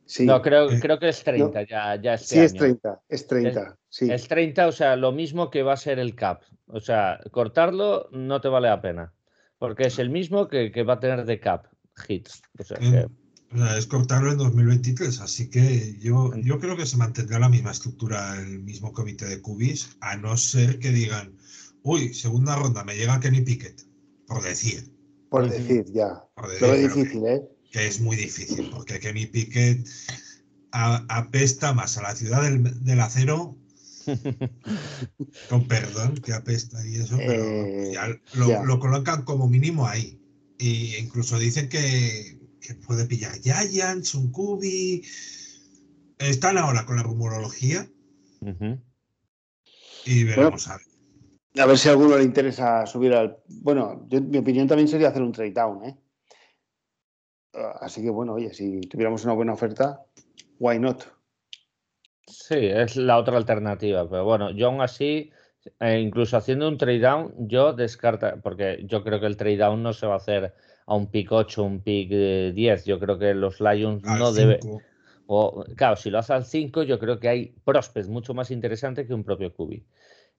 [0.06, 0.26] Sí.
[0.26, 3.62] No, creo, eh, creo que es 30 ya, ya este Sí, es 30, es 30.
[3.62, 4.12] Es, sí.
[4.12, 6.44] es 30, o sea, lo mismo que va a ser el CAP.
[6.68, 9.14] O sea, cortarlo no te vale la pena,
[9.58, 12.30] porque es el mismo que, que va a tener de CAP, hit.
[12.60, 12.80] O sea,
[13.78, 18.36] es cortarlo en 2023, así que yo, yo creo que se mantendrá la misma estructura,
[18.42, 21.37] el mismo comité de cubis, a no ser que digan,
[21.88, 23.82] uy, segunda ronda, me llega Kenny Pickett,
[24.28, 24.94] por decir.
[25.30, 26.24] Por decir, ya.
[26.36, 27.42] Lo es difícil, ¿eh?
[27.72, 29.88] Que es muy difícil, porque Kenny Pickett
[30.72, 33.58] apesta más a la ciudad del, acero,
[35.50, 40.20] con perdón, que apesta y eso, pero eh, ya, lo, colocan como mínimo ahí.
[40.60, 42.38] E incluso dicen que,
[42.86, 45.06] puede pillar Giants, un Kubi.
[46.20, 47.90] Están ahora con la rumorología.
[50.06, 50.97] Y veremos a ver.
[51.60, 53.38] A ver si a alguno le interesa subir al.
[53.48, 55.98] Bueno, mi opinión también sería hacer un trade down, ¿eh?
[57.82, 60.06] Así que bueno, oye, si tuviéramos una buena oferta,
[60.60, 61.04] why not?
[62.28, 65.32] Sí, es la otra alternativa, pero bueno, yo aún así,
[65.80, 69.82] eh, incluso haciendo un trade down, yo descarta, porque yo creo que el trade down
[69.82, 70.54] no se va a hacer
[70.88, 72.86] a un pick 8, un pick 10.
[72.86, 74.60] Yo creo que los Lions no deben.
[75.28, 79.06] O, claro, si lo hace al 5, yo creo que hay prospects mucho más interesantes
[79.06, 79.82] que un propio QB.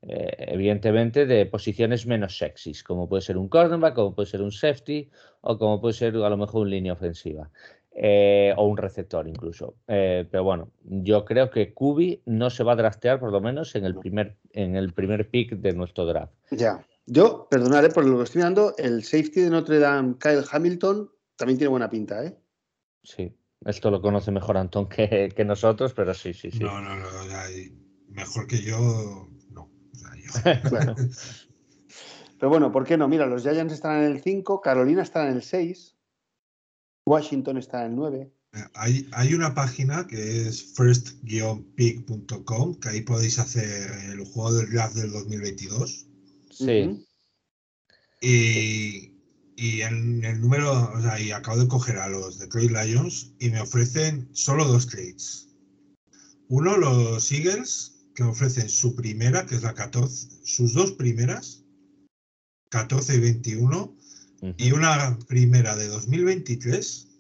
[0.03, 4.53] Eh, evidentemente de posiciones menos sexys, como puede ser un cornerback, como puede ser un
[4.53, 7.51] safety o como puede ser a lo mejor un línea ofensiva
[7.91, 9.75] eh, o un receptor incluso.
[9.89, 13.75] Eh, pero bueno, yo creo que Kubi no se va a draftear por lo menos
[13.75, 16.33] en el primer, en el primer pick de nuestro draft.
[16.53, 21.11] Ya, yo, perdonaré por lo que estoy mirando, el safety de Notre Dame, Kyle Hamilton,
[21.35, 22.39] también tiene buena pinta, ¿eh?
[23.03, 23.35] Sí,
[23.65, 26.61] esto lo conoce mejor Antón que, que nosotros, pero sí, sí, sí.
[26.61, 27.09] No, no, no,
[28.11, 29.28] mejor que yo
[32.39, 33.09] Pero bueno, ¿por qué no?
[33.09, 35.97] Mira, los Giants están en el 5, Carolina está en el 6,
[37.05, 38.33] Washington está en el 9.
[38.53, 44.71] Eh, hay, hay una página que es first-pick.com, que ahí podéis hacer el juego del
[44.71, 46.07] draft del 2022.
[46.51, 47.07] Sí.
[48.21, 49.13] Y,
[49.57, 53.51] y en el número, o sea, y acabo de coger a los Detroit Lions y
[53.51, 55.49] me ofrecen solo dos trades.
[56.49, 61.65] Uno, los Eagles, que ofrecen su primera, que es la 14, sus dos primeras,
[62.69, 63.97] 14 y 21,
[64.57, 67.17] y una primera de 2023.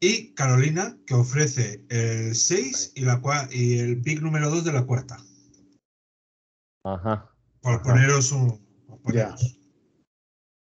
[0.00, 4.86] Y Carolina, que ofrece el 6 y, la, y el pick número 2 de la
[4.86, 5.18] cuarta.
[6.84, 7.30] Ajá.
[7.60, 8.66] Por poneros un.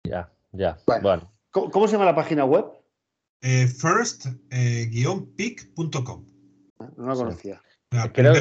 [0.03, 0.77] Ya, ya.
[0.85, 1.33] Bueno.
[1.49, 2.65] ¿Cómo, se llama la página web?
[3.41, 6.28] Eh, first-pick.com.
[6.97, 7.61] No la conocía.
[8.13, 8.33] Creo,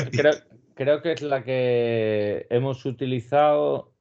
[0.75, 3.93] creo, que es la que hemos utilizado,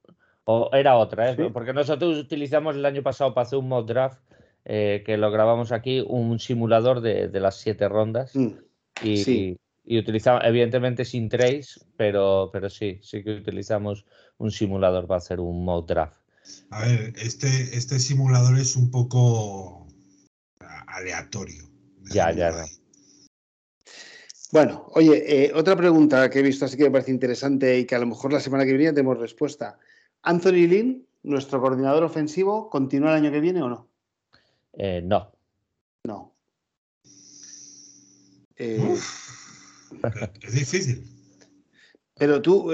[0.44, 1.50] o era otra, ¿eh?
[1.52, 4.20] porque nosotros utilizamos el año pasado para hacer un mod draft,
[4.64, 8.34] eh, que lo grabamos aquí, un simulador de, las siete rondas.
[8.36, 8.52] Mm.
[9.02, 14.04] Y, y, utilizamos, evidentemente sin trace, pero, pero sí, sí que utilizamos
[14.36, 16.16] un simulador para hacer un mod draft.
[16.70, 19.86] A ver, este, este simulador es un poco
[20.86, 21.64] aleatorio.
[22.12, 22.64] Ya, ya, ya.
[24.50, 27.94] Bueno, oye, eh, otra pregunta que he visto así que me parece interesante y que
[27.94, 29.78] a lo mejor la semana que viene tenemos respuesta.
[30.22, 33.88] ¿Anthony Lynn, nuestro coordinador ofensivo, continúa el año que viene o no?
[34.72, 35.32] Eh, no.
[36.04, 36.34] No.
[38.56, 38.96] Eh,
[40.42, 41.06] es difícil.
[42.14, 42.72] Pero tú,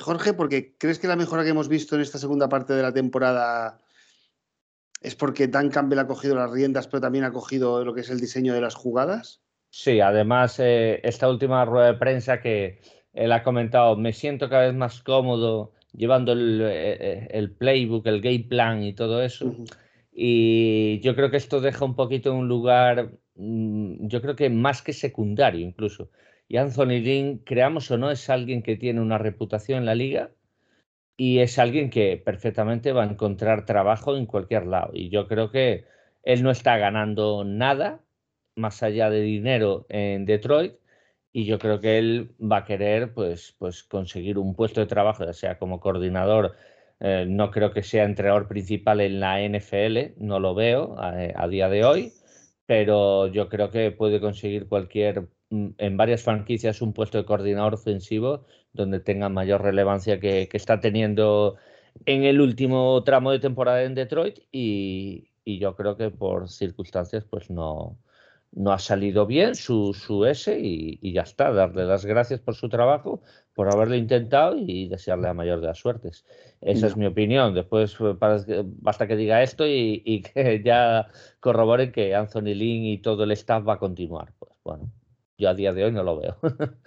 [0.00, 2.92] Jorge, porque crees que la mejora que hemos visto en esta segunda parte de la
[2.92, 3.80] temporada
[5.02, 8.08] es porque Dan Campbell ha cogido las riendas, pero también ha cogido lo que es
[8.08, 9.42] el diseño de las jugadas?
[9.78, 12.80] Sí, además, eh, esta última rueda de prensa que
[13.12, 18.22] él ha comentado, me siento cada vez más cómodo llevando el, eh, eh, playbook, el
[18.22, 19.54] game plan y todo eso.
[20.12, 24.48] Y yo creo que esto deja un poquito en un lugar, mm, yo creo que
[24.48, 26.10] más que secundario incluso.
[26.48, 30.30] Y Anthony Lynn, creamos o no, es alguien que tiene una reputación en la liga
[31.16, 34.92] y es alguien que perfectamente va a encontrar trabajo en cualquier lado.
[34.94, 35.84] Y yo creo que
[36.22, 38.05] él no está ganando nada
[38.56, 40.74] más allá de dinero en Detroit
[41.32, 45.24] y yo creo que él va a querer pues, pues conseguir un puesto de trabajo,
[45.24, 46.56] ya sea como coordinador,
[47.00, 51.68] eh, no creo que sea entrenador principal en la NFL, no lo veo a, día
[51.68, 52.12] de hoy,
[52.64, 57.74] pero yo creo que puede conseguir cualquier, mm, en varias franquicias, un puesto de coordinador
[57.74, 61.56] ofensivo donde tenga mayor relevancia que, que está teniendo
[62.06, 67.24] en el último tramo de temporada en Detroit y, y yo creo que por circunstancias
[67.28, 67.98] pues no,
[68.56, 71.52] no ha salido bien su, su S y, ya está.
[71.52, 73.20] Darle las gracias por su trabajo,
[73.54, 76.24] por haberlo intentado y desearle la mayor de las suertes.
[76.62, 77.54] Esa es mi opinión.
[77.54, 83.24] Después eh, basta que diga esto y, que ya corroboren que Anthony Lynn y todo
[83.24, 84.32] el staff va a continuar.
[84.38, 84.90] Pues bueno,
[85.36, 86.38] yo a día de hoy no lo veo.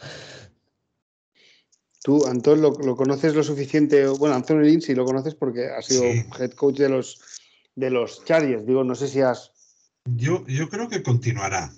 [2.02, 4.08] Tú, Antón, ¿lo, conoces lo suficiente?
[4.08, 6.04] Bueno, Anthony Lynn sí lo conoces porque ha sido
[6.40, 7.22] head coach de los,
[7.76, 8.66] de los Chargers.
[8.66, 9.52] Digo, no sé si has
[10.06, 11.72] yo, yo creo que continuará.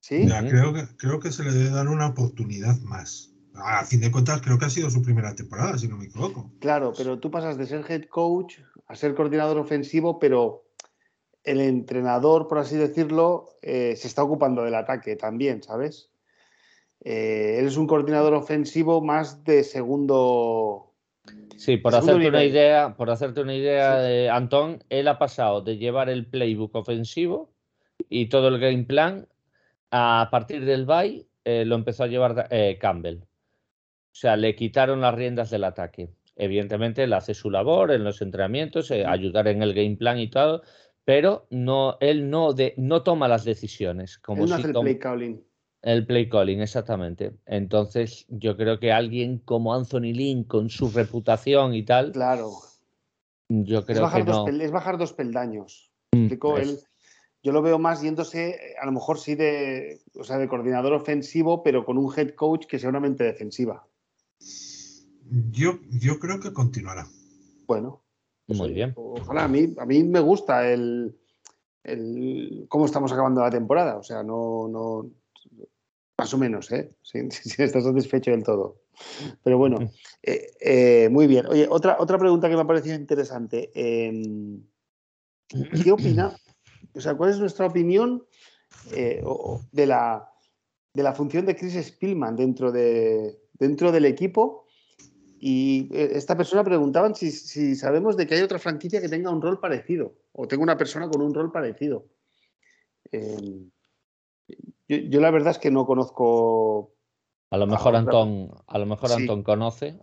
[0.00, 0.24] ¿Sí?
[0.24, 3.32] creo, que, creo que se le debe dar una oportunidad más.
[3.54, 6.52] A fin de cuentas, creo que ha sido su primera temporada, si no me equivoco.
[6.60, 10.66] Claro, pero tú pasas de ser head coach a ser coordinador ofensivo, pero
[11.42, 16.10] el entrenador, por así decirlo, eh, se está ocupando del ataque también, ¿sabes?
[17.00, 20.85] Eh, él es un coordinador ofensivo más de segundo.
[21.56, 26.08] Sí, por hacerte una idea, por hacerte una idea, Antón, él ha pasado de llevar
[26.10, 27.50] el playbook ofensivo
[28.08, 29.26] y todo el game plan,
[29.90, 33.18] a partir del bye eh, lo empezó a llevar eh, Campbell.
[33.22, 36.10] O sea, le quitaron las riendas del ataque.
[36.34, 40.28] Evidentemente, él hace su labor en los entrenamientos, eh, ayudar en el game plan y
[40.28, 40.62] todo,
[41.04, 44.18] pero no, él no, de, no toma las decisiones.
[44.18, 45.45] Como él no hace el play calling.
[45.86, 47.36] El play calling, exactamente.
[47.46, 52.10] Entonces, yo creo que alguien como Anthony Lynn, con su reputación y tal.
[52.10, 52.50] Claro.
[53.48, 54.48] Yo creo que no.
[54.48, 55.92] Es bajar dos peldaños.
[56.10, 56.26] Mm,
[57.40, 61.62] yo lo veo más yéndose, a lo mejor sí de, o sea, de coordinador ofensivo,
[61.62, 63.86] pero con un head coach que sea una mente defensiva.
[65.52, 67.06] Yo, yo creo que continuará.
[67.68, 68.02] Bueno.
[68.44, 68.92] Pues Muy bien.
[68.96, 71.16] Ojalá, a mí, a mí me gusta el,
[71.84, 73.98] el cómo estamos acabando la temporada.
[73.98, 75.12] O sea, no, no
[76.18, 76.90] más o menos, ¿eh?
[77.02, 78.82] Si, estás satisfecho del todo.
[79.42, 79.90] Pero bueno,
[80.22, 81.46] eh, eh, muy bien.
[81.46, 83.70] Oye, otra, otra pregunta que me ha parecido interesante.
[83.74, 84.62] Em,
[85.82, 86.34] ¿Qué opina?
[86.94, 88.24] O sea, ¿cuál es nuestra opinión
[88.92, 89.22] eh,
[89.72, 90.28] de, la,
[90.94, 94.66] de la función de Chris Spielman dentro, de, dentro del equipo?
[95.38, 99.60] Y esta persona preguntaban si, sabemos de que hay otra franquicia que tenga un rol
[99.60, 102.08] parecido o tenga una persona con un rol parecido.
[103.12, 103.70] Em,
[104.88, 106.94] yo, la verdad es que no conozco.
[107.50, 109.98] A lo mejor Antón, a lo mejor Antón conoce.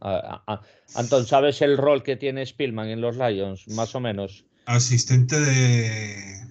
[0.95, 3.67] Antón, ¿sabes el rol que tiene Spielman en los Lions?
[3.69, 4.45] Más o menos.
[4.65, 6.43] Asistente de.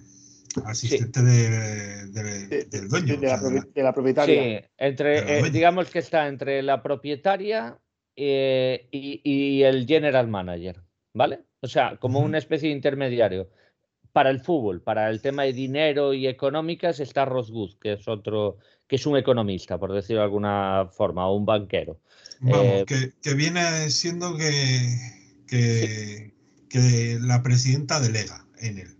[0.65, 3.17] Asistente de, del dueño.
[3.17, 4.59] De, la, propietaria.
[4.59, 7.79] Sí, entre, eh, digamos que está entre la propietaria
[8.15, 11.45] eh, y, el general manager, ¿vale?
[11.61, 13.49] O sea, como una especie de intermediario.
[14.13, 18.07] Para el fútbol, para el tema de dinero y económicas, está Ross Good, que es
[18.07, 18.57] otro,
[18.87, 21.99] que es un economista, por decirlo de alguna forma, o un banquero.
[22.39, 26.31] Vamos, eh, que, viene siendo que,
[26.69, 28.97] que la presidenta delega en él.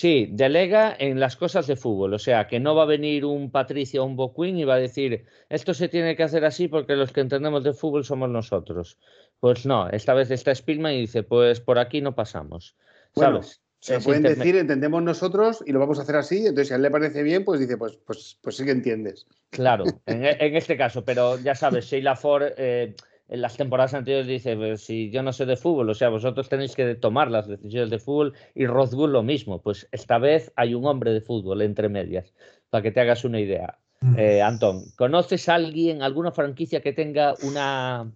[0.00, 3.50] Sí, delega en las cosas de fútbol, o sea, que no va a venir un
[3.50, 6.96] Patricio o un Boquín y va a decir, esto se tiene que hacer así porque
[6.96, 8.96] los que entendemos de fútbol somos nosotros.
[9.40, 12.76] Pues no, esta vez está Spielman y dice, pues por aquí no pasamos.
[13.14, 13.60] ¿Sabes?
[13.80, 16.82] Se pueden decir, entendemos nosotros y lo vamos a hacer así, entonces si a él
[16.82, 19.26] le parece bien, pues dice, pues, pues, pues sí que entiendes.
[19.50, 22.52] Claro, en, este caso, pero ya sabes, Sheila Ford...
[22.56, 22.94] Eh,
[23.30, 26.48] en las temporadas anteriores dice, pues, si yo no sé de fútbol, o sea, vosotros
[26.48, 29.62] tenéis que tomar las decisiones de fútbol y Rothbull lo mismo.
[29.62, 32.34] Pues esta vez hay un hombre de fútbol entre medias,
[32.70, 33.78] para que te hagas una idea.
[34.00, 34.18] Mm.
[34.18, 38.10] Eh, Antón, ¿conoces a alguien, alguna franquicia que tenga una,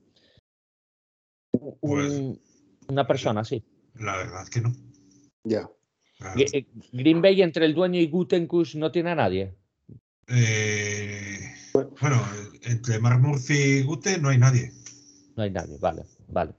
[1.81, 2.23] pues,
[2.89, 3.65] una persona así?
[3.95, 4.73] La verdad es que no.
[5.45, 5.71] Ya.
[6.37, 9.55] Eh, Green Bay entre el dueño y Gutenkus no tiene a nadie.
[10.29, 11.55] Eh,
[12.01, 12.23] bueno,
[12.63, 14.73] entre Mark Murphy y Gute no hay nadie.
[15.37, 16.53] No hay nadie, vale, vale.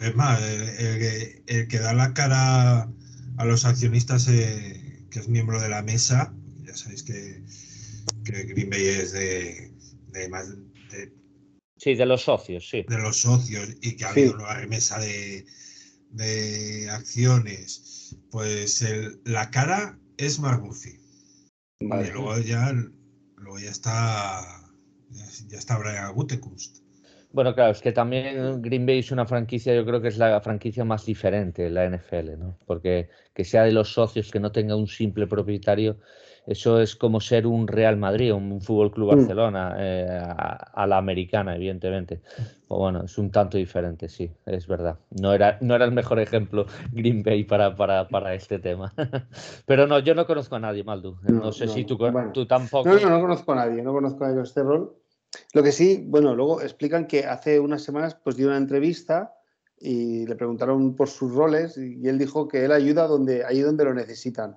[0.00, 2.90] Es más, el, que da la cara
[3.36, 6.34] a los accionistas, eh, que es miembro de la mesa,
[6.64, 7.42] ya sabéis que,
[8.24, 9.72] Green Bay es de,
[10.30, 10.50] más
[10.90, 11.12] de,
[11.76, 12.84] Sí, de los socios, sí.
[12.88, 15.44] De los socios y que ha habido una remesa de,
[16.90, 18.16] acciones.
[18.30, 18.84] Pues
[19.24, 20.98] la cara es Mark Murphy.
[21.80, 22.72] Y luego ya,
[23.36, 24.62] luego ya está
[25.48, 26.82] ya, está Brian Gutekunst.
[27.32, 30.38] Bueno, claro, es que también Green Bay es una franquicia, yo creo que es la
[30.42, 32.58] franquicia más diferente de la NFL, ¿no?
[32.66, 35.98] Porque que sea de los socios, que no tenga un simple propietario,
[36.46, 39.16] eso es como ser un Real Madrid, un Fútbol Club mm.
[39.16, 42.20] Barcelona, eh, a, la americana, evidentemente.
[42.68, 44.98] O bueno, es un tanto diferente, sí, es verdad.
[45.10, 48.92] No era, no era el mejor ejemplo Green Bay para, para, para este tema.
[49.66, 51.16] Pero no, yo no conozco a nadie, Maldu.
[51.22, 51.96] No, sé si tú,
[52.32, 52.88] tú tampoco.
[52.88, 54.96] No, no, no conozco a nadie, no conozco a nadie este rol.
[55.54, 59.34] Lo que sí, bueno, luego explican que hace unas semanas pues dio una entrevista
[59.78, 63.84] y le preguntaron por sus roles y él dijo que él ayuda donde, ahí donde
[63.84, 64.56] lo necesitan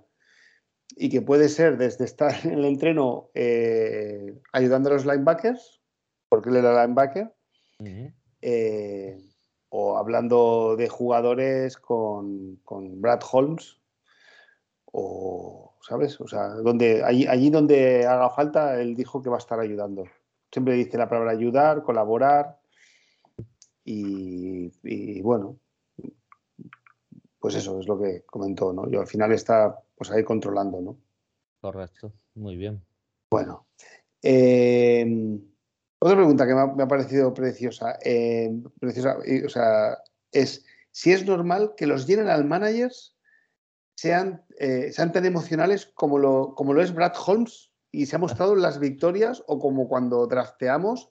[0.95, 5.81] y que puede ser desde estar en el entreno eh, ayudando a los linebackers,
[6.29, 7.33] porque él era linebacker,
[8.41, 9.17] eh,
[9.69, 13.79] o hablando de jugadores con, con, Brad Holmes,
[14.91, 16.19] o, ¿sabes?
[16.21, 20.05] O sea, donde, allí, allí donde haga falta, él dijo que va a estar ayudando
[20.55, 22.57] siempre dice la palabra ayudar, colaborar
[23.83, 25.59] y, bueno,
[27.39, 28.89] pues eso es lo que comentó, ¿no?
[28.89, 30.97] Yo al final está pues ahí controlando, ¿no?
[31.61, 32.83] Correcto, muy bien.
[33.31, 33.67] Bueno,
[34.21, 35.41] em,
[35.99, 39.97] otra pregunta que me ha, parecido preciosa, em, preciosa, o sea,
[40.31, 43.17] es si es normal que los general managers
[43.97, 48.19] sean, eh, sean tan emocionales como lo, como lo es Brad Holmes y se ha
[48.19, 51.09] mostrado en las victorias o como cuando drafteamos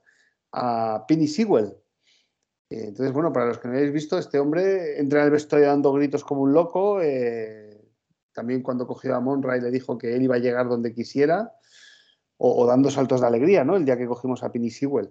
[0.52, 1.76] a Penny Sewell.
[2.70, 5.68] Eh, entonces, bueno, para los que no habéis visto, este hombre entra en el vestuario
[5.68, 7.00] dando gritos como un loco.
[7.02, 7.63] Eh,
[8.34, 11.52] también cuando cogió a Monray le dijo que él iba a llegar donde quisiera
[12.36, 13.76] o, dando saltos de alegría, ¿no?
[13.76, 15.08] El día que cogimos a Penny Sewell.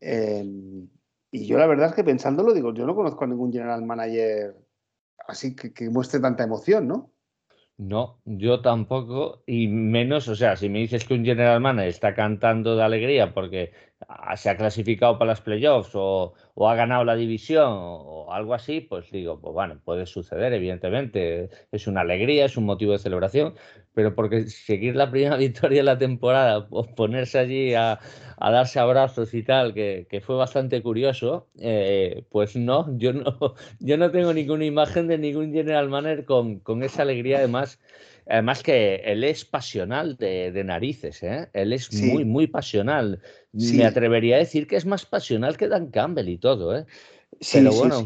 [0.00, 0.88] Em,
[1.30, 4.56] y yo la verdad es que pensándolo, digo, yo no conozco a ningún general manager
[5.28, 7.12] así que, muestre tanta emoción, ¿no?
[7.76, 12.14] No, yo tampoco, y menos, o sea, si me dices que un general manager está
[12.14, 13.70] cantando de alegría porque
[14.36, 18.80] se ha clasificado para las playoffs o, o ha ganado la división o, algo así,
[18.80, 23.54] pues digo, pues bueno, puede suceder, evidentemente, es una alegría, es un motivo de celebración,
[23.94, 27.98] pero porque seguir la primera victoria de la temporada, ponerse allí a,
[28.38, 34.10] darse abrazos y tal, que, fue bastante curioso, eh, pues no yo, no, yo no
[34.10, 37.80] tengo ninguna imagen de ningún general manager con, con esa alegría, además.
[38.30, 41.48] Además que él es pasional de, narices, ¿eh?
[41.54, 43.22] Él es muy, muy pasional.
[43.52, 46.86] Me atrevería a decir que es más pasional que Dan Campbell y todo, ¿eh?
[47.40, 48.04] Sí, pero bueno,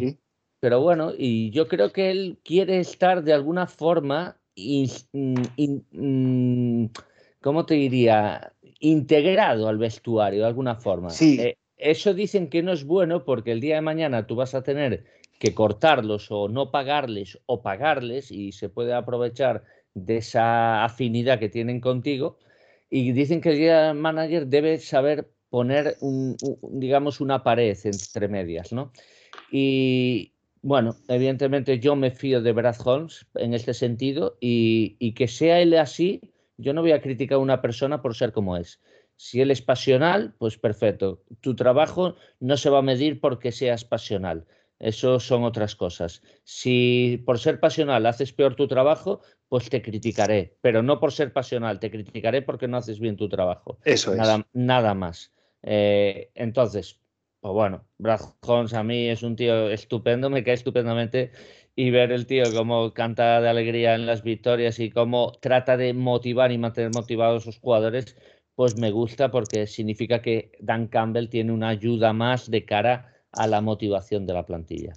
[0.60, 5.42] pero bueno, y yo creo que él quiere estar de alguna forma Mm,
[5.92, 6.86] mm,
[7.40, 8.52] ¿cómo te diría?
[8.80, 11.10] Integrado al vestuario de alguna forma.
[11.10, 11.40] Sí.
[11.40, 14.62] Eh, eso dicen que no es bueno porque el día de mañana tú vas a
[14.62, 15.04] tener
[15.38, 19.64] que cortarlos o no pagarles o pagarles y se puede aprovechar
[19.94, 22.38] de esa afinidad que tienen contigo.
[22.94, 25.96] Y dicen que el manager debe saber poner,
[26.72, 28.92] digamos, una pared entre medias, ¿no?
[29.50, 35.60] Y, bueno, evidentemente yo me fío de Brad Holmes en este sentido y, que sea
[35.60, 36.20] él así,
[36.58, 38.78] yo no voy a criticar a una persona por ser como es.
[39.16, 41.22] Si él es pasional, pues perfecto.
[41.40, 44.44] Tu trabajo no se va a medir porque seas pasional.
[44.82, 46.22] Eso son otras cosas.
[46.42, 50.56] Si por ser pasional haces peor tu trabajo, pues te criticaré.
[50.60, 53.78] Pero no por ser pasional, te criticaré porque no haces bien tu trabajo.
[53.84, 54.18] Eso es.
[54.52, 55.32] Nada, más.
[55.62, 56.98] Eh, entonces,
[57.38, 61.30] pues bueno, Brad Holmes a mí es un tío estupendo, me cae estupendamente
[61.76, 65.94] y ver el tío cómo canta de alegría en las victorias y cómo trata de
[65.94, 68.16] motivar y mantener motivados a sus jugadores,
[68.56, 73.46] pues me gusta porque significa que Dan Campbell tiene una ayuda más de cara a
[73.46, 74.94] la motivación de la plantilla.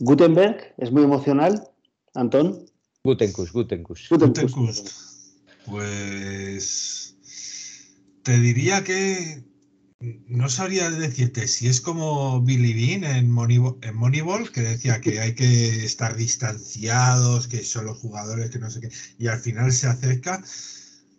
[0.00, 1.68] Gutenberg es muy emocional,
[2.14, 2.66] Antón.
[3.04, 4.08] Gutenkus, Gutenkus.
[4.08, 4.82] Gutenkus.
[5.66, 7.16] Pues
[8.22, 9.44] te diría que
[10.00, 15.84] no sabría decirte si es como Billy Bean en Moneyball, que decía que hay que
[15.84, 20.42] estar distanciados, que son los jugadores que no sé qué, y al final se acerca,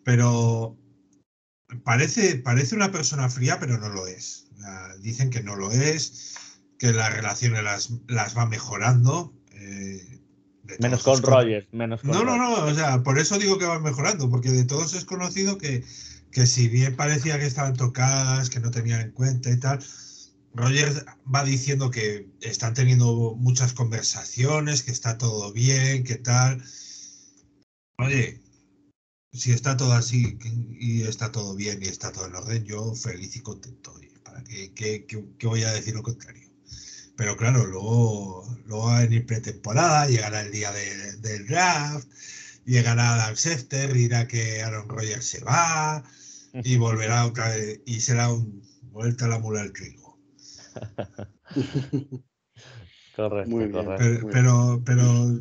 [0.04, 0.76] pero
[1.84, 4.45] parece, parece una persona fría, pero no lo es.
[5.00, 6.34] Dicen que no lo es,
[6.78, 9.32] que las relaciones las, las va mejorando.
[9.52, 10.20] Eh,
[10.80, 14.28] menos con Rogers, menos No, no, no, o sea, por eso digo que van mejorando,
[14.28, 15.84] porque de todos es conocido que
[16.36, 19.82] que si bien parecía que estaban tocadas, que no tenían en cuenta y tal,
[20.52, 26.62] Rogers va diciendo que están teniendo muchas conversaciones, que está todo bien, que tal.
[27.96, 28.42] Oye,
[29.32, 30.38] si está todo así
[30.78, 33.94] y está todo bien y está todo en orden, yo feliz y contento.
[34.36, 35.06] ¿Para qué,
[35.42, 36.48] voy a decir lo contrario?
[37.16, 42.06] Pero claro, luego, luego en pretemporada llegará el día del draft,
[42.64, 46.04] llegará Adam Schefter, dirá que Aaron Rodgers se va,
[46.52, 48.62] y volverá otra vez y será un
[48.92, 50.18] vuelta a la mula del trigo.
[53.16, 53.96] correcto,
[54.30, 55.40] Pero, pero,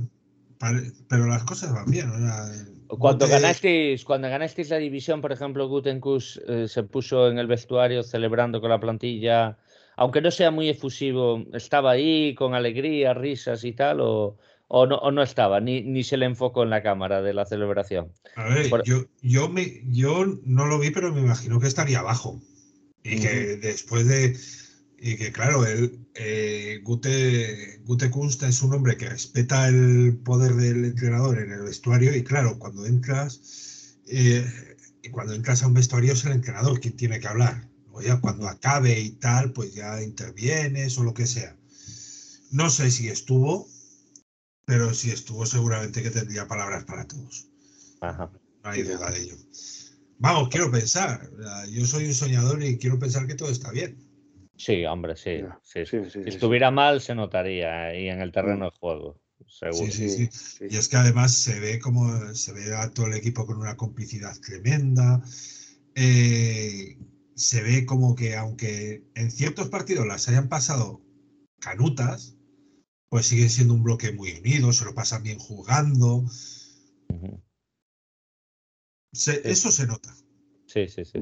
[1.09, 2.09] pero, las cosas van bien.
[2.87, 8.03] Cuando, ganasteis, cuando ganasteis la división, por ejemplo, Gutenkus eh, se puso en el vestuario
[8.03, 9.57] celebrando con la plantilla,
[9.95, 14.01] aunque no sea muy efusivo, ¿estaba ahí con alegría, risas y tal?
[14.01, 17.45] ¿O, o no, no estaba, ni, ni, se le enfocó en la cámara de la
[17.45, 18.11] celebración.
[18.35, 22.41] A ver, yo, yo, me, yo no lo vi, pero me imagino que estaría abajo.
[23.03, 24.35] Y que después de.
[25.05, 30.55] Y que claro, él, eh, Gute, Gute Kunst es un hombre que respeta el poder
[30.55, 32.15] del entrenador en el vestuario.
[32.15, 33.99] Y claro, cuando entras.
[34.07, 34.43] Eh,
[35.11, 37.69] cuando entras a un vestuario es el entrenador quien tiene que hablar.
[37.91, 41.55] O ya cuando acabe y tal, pues ya intervienes o lo que sea.
[42.49, 43.67] No sé si estuvo,
[44.65, 47.47] pero si estuvo seguramente que tendría palabras para todos.
[48.01, 48.31] Ajá.
[48.63, 49.37] No hay duda de ello.
[50.17, 51.29] Vamos, quiero pensar.
[51.69, 54.04] Yo soy un soñador y quiero pensar que todo está bien.
[54.57, 55.41] Sí, hombre, sí.
[55.61, 55.79] si
[56.25, 59.19] estuviera mal, se notaría ahí en el terreno de juego.
[59.47, 59.91] Seguro.
[59.91, 63.13] Sí, sí, sí, Y es que además se ve como se ve a todo el
[63.13, 65.21] equipo con una complicidad tremenda.
[65.93, 66.97] Eh,
[67.35, 71.01] se ve como que aunque en ciertos partidos las hayan pasado
[71.59, 72.37] canutas,
[73.09, 76.23] pues siguen siendo un bloque muy unido, se lo pasan bien jugando.
[79.11, 80.13] Eso se nota.
[80.65, 81.19] Sí, sí, sí,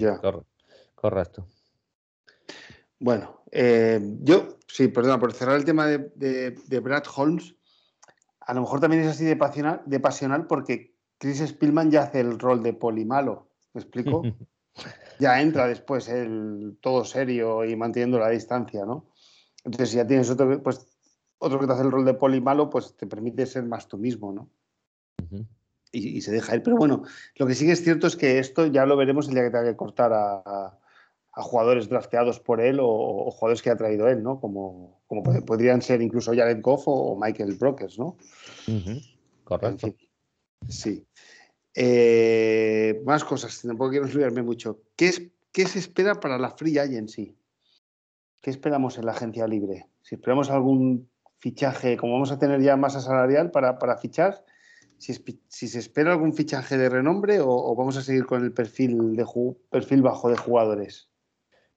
[0.95, 1.47] correcto.
[2.99, 7.55] Bueno, eh, yo, sí, perdona, por cerrar el tema de, Brad Holmes,
[8.39, 12.19] a lo mejor también es así de pasional, de pasional porque Chris Spillman ya hace
[12.19, 14.23] el rol de polimalo, ¿me explico?
[15.19, 19.09] ya entra después el todo serio y manteniendo la distancia, ¿no?
[19.63, 20.85] Entonces, si ya tienes otro, pues,
[21.37, 23.97] otro que te hace el rol de poli malo, pues te permite ser más tú
[23.97, 24.49] mismo, ¿no?
[25.93, 26.63] y, se deja ir.
[26.63, 27.03] Pero bueno,
[27.35, 29.51] lo que sí que es cierto es que esto ya lo veremos el día que
[29.51, 30.77] tenga que cortar a,
[31.41, 34.39] jugadores drafteados por él o, jugadores que ha traído él, ¿no?
[34.39, 38.17] Como, como podrían ser incluso Jared Goff o Michael Brokers, ¿no?
[39.43, 39.93] Correcto.
[40.67, 41.05] sí.
[41.75, 44.81] Eh, más cosas, tampoco quiero olvidarme mucho.
[44.95, 47.35] ¿Qué, es, ¿Qué se espera para la Free Agency?
[48.41, 49.87] ¿Qué esperamos en la agencia libre?
[50.03, 51.09] Si esperamos algún
[51.39, 54.45] fichaje, como vamos a tener ya masa salarial para, para fichar,
[54.97, 59.25] si, se espera algún fichaje de renombre o, vamos a seguir con el perfil, de,
[59.69, 61.09] perfil bajo de jugadores.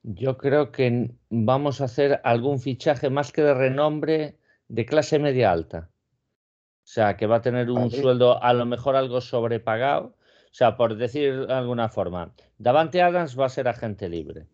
[0.08, 4.36] Yo creo que vamos a hacer algún fichaje más que de renombre
[4.68, 5.90] de clase media alta.
[5.90, 10.06] O sea, que va a tener un sueldo a lo mejor algo sobrepagado.
[10.06, 14.46] O sea, por decir de alguna forma, Davante Adams va a ser agente libre.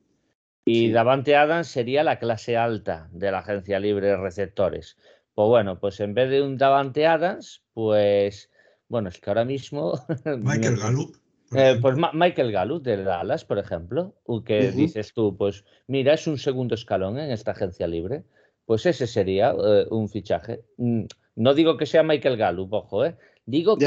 [0.64, 4.96] Y Davante Adams sería la clase alta de la agencia libre de receptores.
[5.34, 8.50] Pues bueno, pues en vez de un Davante Adams, pues
[8.88, 10.02] bueno, es que ahora mismo.
[10.24, 11.21] Michael Gallup.
[11.54, 16.38] Eh, pues Michael Gallup de Dallas, por ejemplo, que dices tú, pues mira, es un
[16.38, 18.24] segundo escalón en esta agencia libre.
[18.64, 20.62] Pues ese sería eh, un fichaje.
[20.76, 21.04] Mm,
[21.36, 23.16] no digo que sea Michael Gallup, ojo, ¿eh?
[23.44, 23.86] Digo que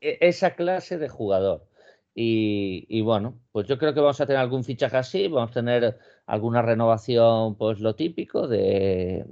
[0.00, 1.66] e, Esa, clase de jugador.
[2.14, 5.98] Y, bueno, pues yo creo que vamos a tener algún fichaje así, vamos a tener
[6.26, 9.24] alguna renovación, pues lo típico de,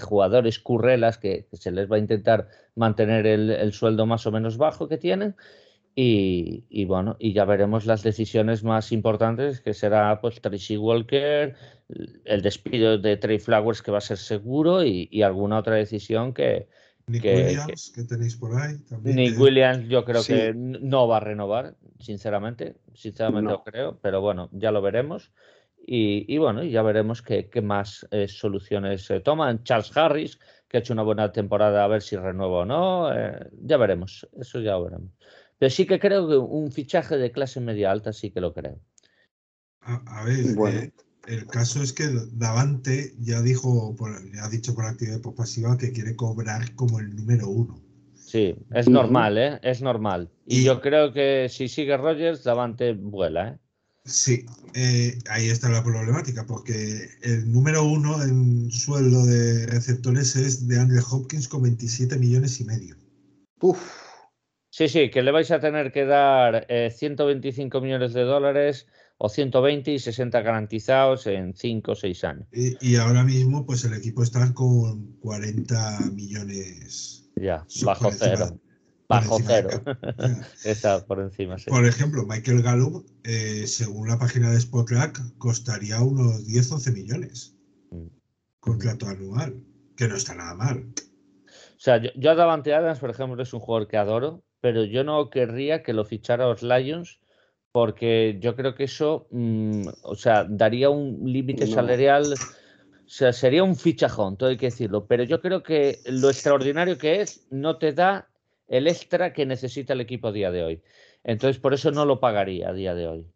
[0.00, 4.88] jugadores currelas que, se les va a intentar mantener el, sueldo más o menos bajo
[4.88, 5.36] que tienen.
[6.00, 11.56] Y, bueno, y ya veremos las decisiones más importantes, que será pues Tracy Walker,
[12.24, 16.68] el despido de Trey Flowers, que va a ser seguro, y alguna otra decisión que,
[17.08, 18.76] Nick Williams, que tenéis por ahí.
[19.02, 22.76] Nick Williams, yo creo que no va a renovar, sinceramente.
[22.94, 25.32] Sinceramente lo creo, pero bueno, ya lo veremos.
[25.90, 29.64] Y, bueno, ya veremos qué, más eh, soluciones se toman.
[29.64, 30.38] Charles Harris,
[30.68, 33.10] que ha hecho una buena temporada, a ver si renueva o no.
[33.14, 35.12] Eh, ya veremos, eso ya lo veremos.
[35.58, 38.78] Pero sí que creo que un fichaje de clase media alta sí que lo creo.
[39.80, 40.80] A, ver, bueno.
[40.80, 40.92] Eh,
[41.26, 43.94] el caso es que Davante ya dijo,
[44.34, 47.82] ya ha dicho por actividad pasiva que quiere cobrar como el número uno.
[48.14, 49.58] Sí, es normal, ¿eh?
[49.62, 50.30] Es normal.
[50.46, 53.58] Y, yo creo que si sigue Rogers, Davante vuela, ¿eh?
[54.04, 60.66] Sí, eh, ahí está la problemática, porque el número uno en sueldo de receptores es
[60.66, 62.96] de Andrew Hopkins con 27 millones y medio.
[63.60, 64.07] Uf.
[64.78, 69.28] Sí, sí, que le vais a tener que dar 125 eh, millones de dólares o
[69.28, 72.46] 120 y 60 garantizados en 5 o 6 años.
[72.52, 77.28] Y, ahora mismo, pues el equipo está con 40 millones.
[77.34, 78.56] Ya, bajo cero.
[79.08, 79.82] Bajo cero.
[80.64, 81.56] está por encima.
[81.66, 87.56] Por ejemplo, Michael Gallup, eh, según la página de Spotrack, costaría unos 10 11 millones.
[87.90, 88.06] Mm.
[88.60, 89.60] Contrato anual,
[89.96, 90.86] que no está nada mal.
[91.48, 94.84] O sea, yo, yo a Davante Adams, por ejemplo, es un jugador que adoro, pero
[94.84, 97.20] yo no querría que lo fichara los Lions
[97.72, 103.62] porque yo creo que eso, mm, o sea, daría un límite salarial, o sea, sería
[103.62, 107.78] un fichajón, todo hay que decirlo, pero yo creo que lo extraordinario que es no
[107.78, 108.28] te da
[108.68, 110.82] el extra que necesita el equipo a día de hoy.
[111.24, 113.26] Entonces, por eso no lo pagaría a día de hoy.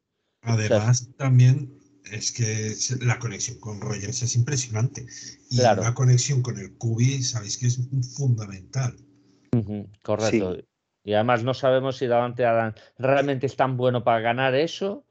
[0.43, 1.79] Además, también
[2.11, 5.07] es que la conexión con Rogers es impresionante.
[5.51, 7.79] Y la conexión con el Cubi, sabéis que es
[8.17, 8.97] fundamental.
[10.03, 10.57] correcto.
[11.05, 15.05] Y además no sabemos si Davante Adams realmente es tan bueno para ganar eso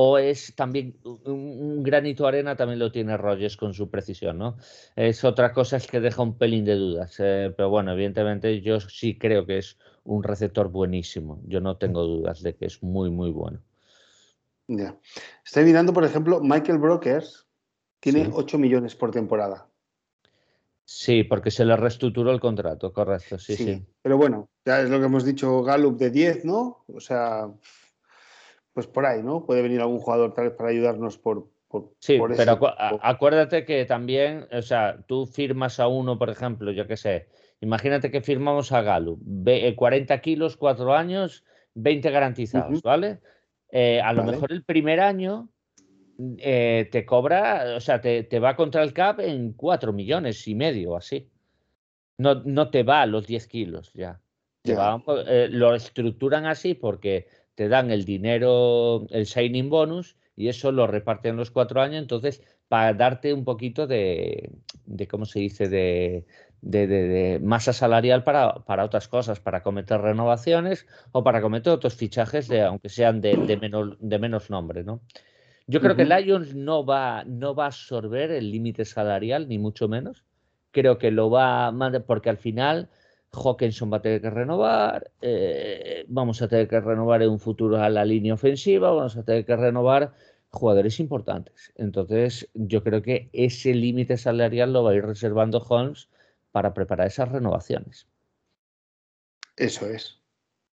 [0.00, 4.56] o es también un, granito de arena, también lo tiene Rogers con su precisión, ¿no?
[4.94, 8.78] Es otra cosa es que deja un pelín de dudas, eh, pero bueno, evidentemente yo
[8.78, 13.10] sí creo que es un receptor buenísimo, yo no tengo dudas de que es muy,
[13.10, 13.60] muy bueno.
[14.68, 14.96] Ya.
[15.44, 17.48] Estoy mirando, por ejemplo, Michael Brokers
[17.98, 19.66] tiene 8 millones por temporada.
[20.90, 24.98] Sí, porque se le reestructuró el contrato, correcto, sí, sí, Pero bueno, ya es lo
[24.98, 26.82] que hemos dicho, Gallup de 10, ¿no?
[26.86, 27.46] O sea,
[28.72, 29.44] pues por ahí, ¿no?
[29.44, 31.50] Puede venir algún jugador tal vez para ayudarnos por...
[31.68, 32.58] por sí, pero
[33.02, 37.28] acuérdate que también, o sea, tú firmas a uno, por ejemplo, yo qué sé,
[37.60, 39.20] imagínate que firmamos a Gallup,
[39.76, 43.20] 40 eh, kilos, 4 años, 20 garantizados, ¿vale?
[43.70, 45.50] Eh, a lo mejor el primer año
[46.38, 50.96] eh, te cobra, o sea, te, va contra el CAP en 4 millones y medio,
[50.96, 51.28] así.
[52.18, 54.20] No, no te va a los 10 kilos ya.
[54.64, 60.86] Eh, lo estructuran así porque te dan el dinero, el signing bonus, y eso lo
[60.86, 64.52] reparten los cuatro años, entonces para darte un poquito de,
[64.84, 66.26] de ¿cómo se dice?, de,
[66.60, 72.48] de, masa salarial para, para, otras cosas, para cometer renovaciones o para cometer otros fichajes,
[72.48, 75.00] de, aunque sean de, menos, de menos nombre, ¿no?
[75.70, 79.86] Yo creo que Lions no va, no va a absorber el límite salarial, ni mucho
[79.86, 80.24] menos.
[80.70, 82.88] Creo que lo va a porque al final
[83.32, 87.76] Hawkinson va a tener que renovar, eh, vamos a tener que renovar en un futuro
[87.76, 90.14] a la línea ofensiva, vamos a tener que renovar
[90.48, 91.70] jugadores importantes.
[91.76, 96.08] Entonces, yo creo que ese límite salarial lo va a ir reservando Holmes
[96.50, 98.08] para preparar esas renovaciones.
[99.54, 100.18] Eso es.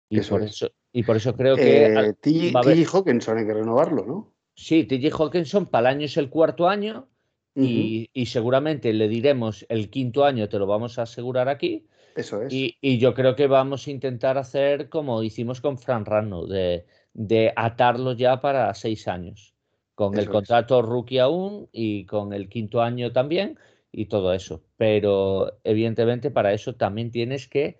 [0.10, 1.86] Y, por, Eso, y por eso creo que.
[1.86, 2.62] Eh, T.J.
[2.92, 4.33] Hawkinson hay que renovarlo, ¿no?
[4.56, 5.16] Sí, T.J.
[5.16, 7.08] Hawkinson para el año es el cuarto año
[7.56, 11.88] y, seguramente le diremos el quinto año, te lo vamos a asegurar aquí.
[12.16, 12.54] Eso es.
[12.54, 17.54] Y, yo creo que vamos a intentar hacer como hicimos con Fran Rano, de, de
[17.56, 19.54] atarlo ya para seis años,
[19.96, 23.58] con el contrato rookie aún y con el quinto año también
[23.92, 24.64] y todo eso.
[24.78, 27.78] Pero evidentemente para eso también tienes que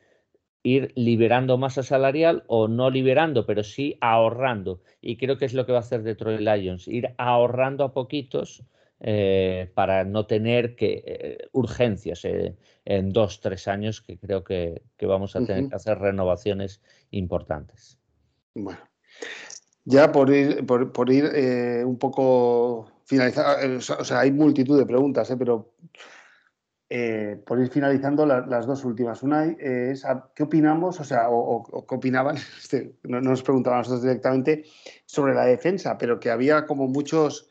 [0.64, 4.82] ir liberando masa salarial o no liberando, pero sí ahorrando.
[5.02, 8.64] Y creo que es lo que va a hacer Detroit Lions, ir ahorrando a poquitos
[9.02, 12.56] eh, para no tener que eh, urgencias eh,
[12.86, 18.00] en dos, tres años, que creo que, vamos a tener que hacer renovaciones importantes.
[18.56, 18.80] Bueno,
[19.84, 21.26] ya por ir, por ir
[21.86, 25.74] un poco finalizar, o sea, hay multitud de preguntas, pero
[26.96, 29.24] eh, por ir finalizando las dos últimas.
[29.24, 34.66] Una es, ¿qué opinamos, o sea, o, qué opinaban, este, no, nos preguntaban nosotros directamente,
[35.08, 37.50] sobre la defensa, pero que había como muchos,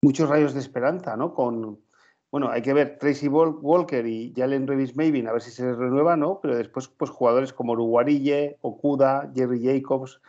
[0.00, 1.34] muchos rayos de esperanza, ¿no?
[1.34, 1.78] Con,
[2.30, 5.76] bueno, hay que ver Tracy Walker y Jalen Revis Mavin, a ver si se les
[5.76, 6.40] renueva, ¿no?
[6.40, 10.22] Pero después, pues jugadores como Uruguarille, Okuda, Jerry Jacobs,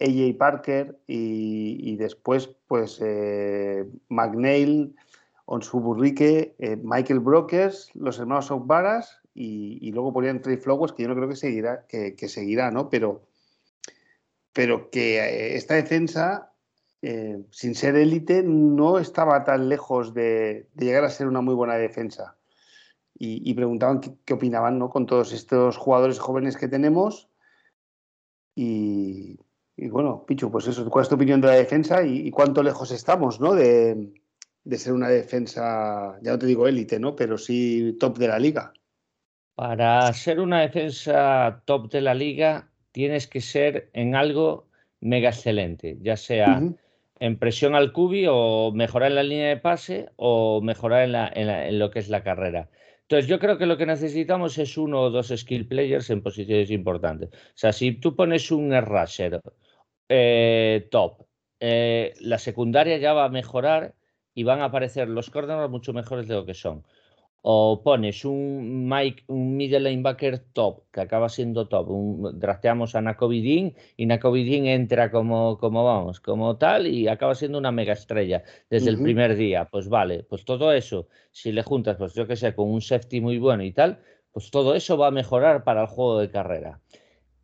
[0.00, 4.94] AJ Parker y, después pues eh, McNeil,
[5.50, 11.08] Onsuburrique, eh, Michael Brokers, los hermanos Okbaras y, y, luego ponían Trey Flowers que yo
[11.08, 12.90] no creo que seguirá, que, seguirá, ¿no?
[12.90, 13.22] Pero,
[14.52, 16.52] pero que eh, esta defensa,
[17.00, 21.76] eh, sin ser élite, no estaba tan lejos de, llegar a ser una muy buena
[21.76, 22.36] defensa.
[23.20, 24.90] Y, preguntaban qué, opinaban ¿no?
[24.90, 27.30] con todos estos jugadores jóvenes que tenemos.
[28.54, 29.40] Y,
[29.76, 32.92] y bueno, Pichu, pues eso, ¿cuál es tu opinión de la defensa y, cuánto lejos
[32.92, 33.54] estamos, ¿no?
[33.54, 34.12] De,
[34.76, 37.16] ser una defensa, ya no te digo élite, ¿no?
[37.16, 38.72] Pero sí top de la liga.
[39.54, 44.68] Para ser una defensa top de la liga, tienes que ser en algo
[45.00, 46.60] mega excelente, ya sea
[47.20, 51.78] en presión al cubi o mejorar en la línea de pase o mejorar en, en,
[51.78, 52.68] lo que es la carrera.
[53.02, 56.70] Entonces, yo creo que lo que necesitamos es uno o dos skill players en posiciones
[56.70, 57.30] importantes.
[57.30, 59.40] O sea, si tú pones un rusher
[60.08, 61.26] eh, top.
[61.60, 63.94] Eh, la secundaria ya va a mejorar
[64.38, 66.84] y van a aparecer los corners mucho mejores de lo que son.
[67.42, 71.90] O pones un Mike, un middle linebacker top, que acaba siendo top.
[71.90, 77.58] Un, drafteamos a Nakovidin y Nakovidin entra como, como vamos, como tal y acaba siendo
[77.58, 79.64] una mega estrella desde el primer día.
[79.64, 83.20] Pues vale, pues todo eso, si le juntas, pues yo que sé, con un safety
[83.20, 83.98] muy bueno y tal,
[84.30, 86.80] pues todo eso va a mejorar para el juego de carrera.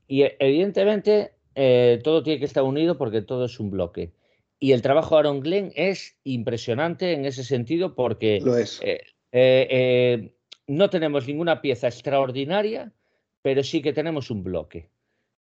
[0.07, 4.12] Y evidentemente eh, todo tiene que estar unido porque todo es un bloque.
[4.59, 8.37] Y el trabajo de Aaron Glenn es impresionante en ese sentido porque
[8.83, 9.01] eh,
[9.33, 10.35] eh,
[10.67, 12.93] no tenemos ninguna pieza extraordinaria,
[13.43, 14.91] pero sí que tenemos un bloque.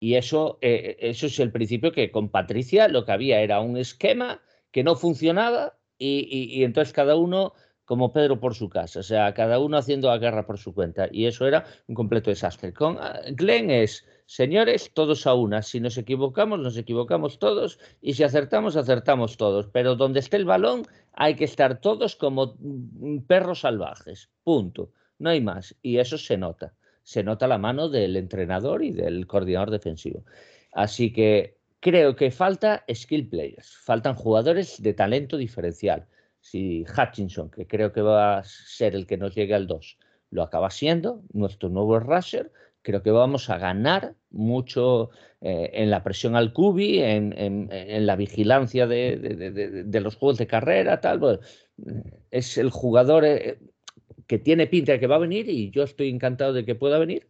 [0.01, 4.41] Y eso, eso es el principio que con Patricia lo que había era un esquema
[4.73, 7.53] que no funcionaba y entonces cada uno
[7.85, 11.09] como Pedro por su casa, o sea, cada uno haciendo la guerra por su cuenta.
[11.11, 12.73] Y eso era un completo desastre.
[12.73, 15.63] Con ah, Glenn es, señores, todos a una.
[15.63, 17.79] Si nos equivocamos, nos equivocamos todos.
[18.01, 19.69] Y si acertamos, acertamos todos.
[19.73, 24.31] Pero donde esté el balón, hay que estar todos como mm, perros salvajes.
[24.43, 24.91] Punto.
[25.19, 25.77] No hay más.
[25.83, 26.75] Y eso se nota.
[27.03, 30.25] Se nota la mano del entrenador y del coordinador defensivo.
[30.73, 33.77] Así que creo que falta skill players.
[33.85, 36.07] Faltan jugadores de talento diferencial
[36.43, 39.99] si Hutchinson, que creo que va a ser el que nos llegue al 2,
[40.31, 42.53] lo acaba siendo, nuestro nuevo rusher,
[42.83, 45.11] creo que vamos a ganar mucho
[45.41, 47.69] eh, en la presión al cubi, en,
[48.07, 51.41] la vigilancia de, los juegos de carrera, tal.
[52.31, 53.59] es el jugador eh,
[54.27, 56.99] que tiene pinta de que va a venir y yo estoy encantado de que pueda
[56.99, 57.27] venir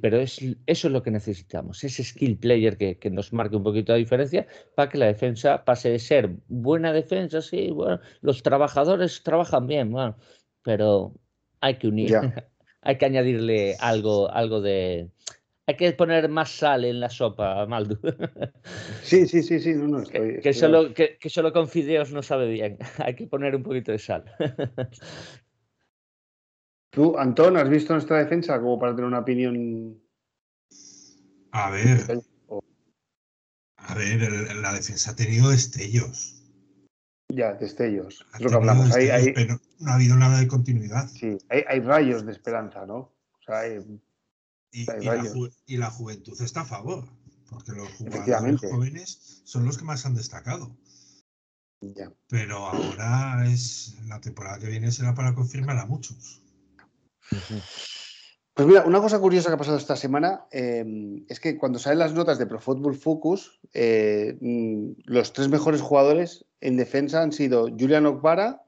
[0.00, 3.92] pero es, eso es lo que necesitamos, ese skill player que, nos marque un poquito
[3.92, 9.22] la diferencia para que la defensa pase de ser buena defensa, sí, bueno, los trabajadores
[9.22, 10.16] trabajan bien, bueno,
[10.62, 11.14] pero
[11.60, 12.12] hay que unir,
[12.82, 15.08] hay que añadirle algo, algo de
[15.66, 17.98] hay que poner más sal en la sopa, Maldu.
[19.02, 22.48] Sí, sí, sí, sí, no, no, estoy, que, Solo, que, solo con fideos no sabe
[22.48, 24.24] bien, hay que poner un poquito de sal.
[26.90, 30.00] Tú, Antón, ¿has visto nuestra defensa como para tener una opinión?
[31.50, 32.22] A ver.
[33.76, 36.40] A ver, la defensa ha tenido destellos.
[37.28, 38.24] Ya, destellos.
[38.34, 38.90] Es lo que hablamos.
[38.94, 41.08] Pero no ha habido nada de continuidad.
[41.08, 42.96] Sí, hay, rayos de esperanza, ¿no?
[42.96, 43.80] O sea, hay,
[44.74, 47.04] y, la juventud está a favor,
[47.48, 50.76] porque los jugadores jóvenes son los que más han destacado.
[51.80, 52.12] Ya.
[52.28, 56.42] Pero ahora es la temporada que viene será para confirmar a muchos.
[58.54, 61.98] Pues mira, una cosa curiosa que ha pasado esta semana em, es que cuando salen
[61.98, 67.32] las notas de Pro Football Focus, eh, mm, los tres mejores jugadores en defensa han
[67.32, 68.63] sido Julian Okbara,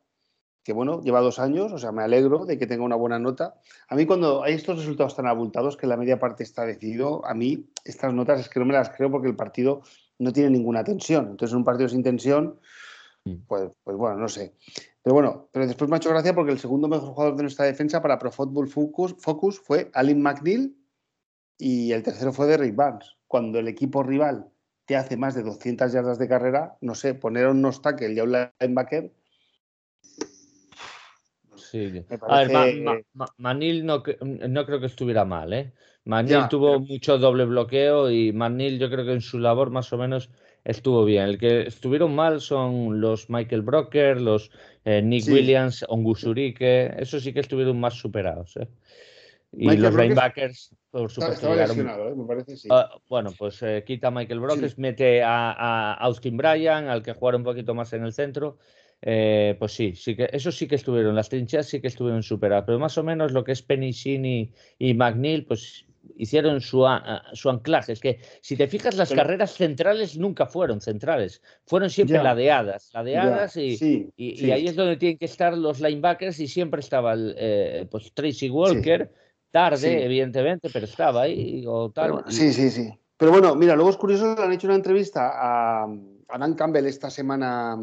[0.66, 3.54] que bueno, lleva dos años, o sea, me alegro de que tenga una buena nota.
[3.88, 7.34] A mí cuando hay estos resultados tan abultados que la media parte está decidido, a
[7.34, 9.82] mí estas notas es que no me las creo porque el partido
[10.18, 11.28] no tiene ninguna tensión.
[11.30, 12.58] Entonces, un partido sin tensión,
[13.26, 13.34] mm.
[13.46, 14.56] pues, pues bueno, no sé.
[15.04, 17.64] Pero bueno, pero después me ha hecho gracia porque el segundo mejor jugador de nuestra
[17.64, 20.76] defensa para Pro Football Focus, Focus fue Alin McNeil
[21.58, 23.14] y el tercero fue Derrick Barnes.
[23.28, 24.48] Cuando el equipo rival
[24.84, 28.24] te hace más de 200 yardas de carrera, no sé, poner un tackle y a
[28.24, 29.12] un linebacker
[32.28, 33.04] a ver,
[33.38, 35.72] Manil no, no, creo que estuviera mal, ¿eh?
[36.04, 39.98] Manil tuvo mucho doble bloqueo y Manil yo creo que en su labor más o
[39.98, 40.30] menos
[40.64, 41.24] estuvo bien.
[41.24, 44.50] El que estuvieron mal son los Michael Brocker, los
[44.84, 48.68] eh, Nick Williams, Ongusurike, eso sí que estuvieron más superados, ¿eh?
[49.52, 52.14] Y los linebackers, por supuesto, estaba ¿eh?
[52.14, 52.68] me parece, sí.
[52.70, 57.14] Ah, bueno, pues eh, quita a Michael Brockers, mete a, a, Austin Bryan, al que
[57.14, 58.58] juega un poquito más en el centro,
[59.02, 62.64] eh, pues sí, sí que, eso sí que estuvieron, las trincheras sí que estuvieron superadas,
[62.66, 65.86] pero más o menos lo que es Penicini y McNeil, pues
[66.16, 66.84] hicieron su,
[67.32, 67.92] su anclaje.
[67.92, 73.56] Es que si te fijas, las carreras centrales nunca fueron centrales, fueron siempre ladeadas, ladeadas
[73.56, 77.86] y, y, ahí es donde tienen que estar los linebackers y siempre estaba el, eh,
[77.90, 79.10] pues Tracy Walker,
[79.50, 81.64] tarde, evidentemente, pero estaba ahí.
[81.66, 82.90] O tal, sí, sí, sí.
[83.16, 86.86] Pero bueno, mira, luego es curioso, le han hecho una entrevista a, a Dan Campbell
[86.86, 87.76] esta semana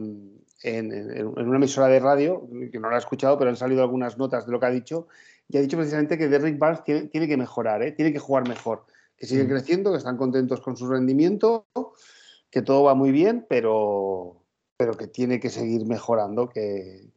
[0.63, 4.45] en, una emisora de radio, que no la he escuchado, pero han salido algunas notas
[4.45, 5.07] de lo que ha dicho,
[5.49, 7.91] y ha dicho precisamente que Derrick Barnes tiene, que mejorar, ¿eh?
[7.91, 8.85] tiene que jugar mejor,
[9.17, 9.49] que sigue mm.
[9.49, 11.67] creciendo, que están contentos con su rendimiento,
[12.49, 14.41] que todo va muy bien, pero,
[14.77, 17.11] pero que tiene que seguir mejorando, que,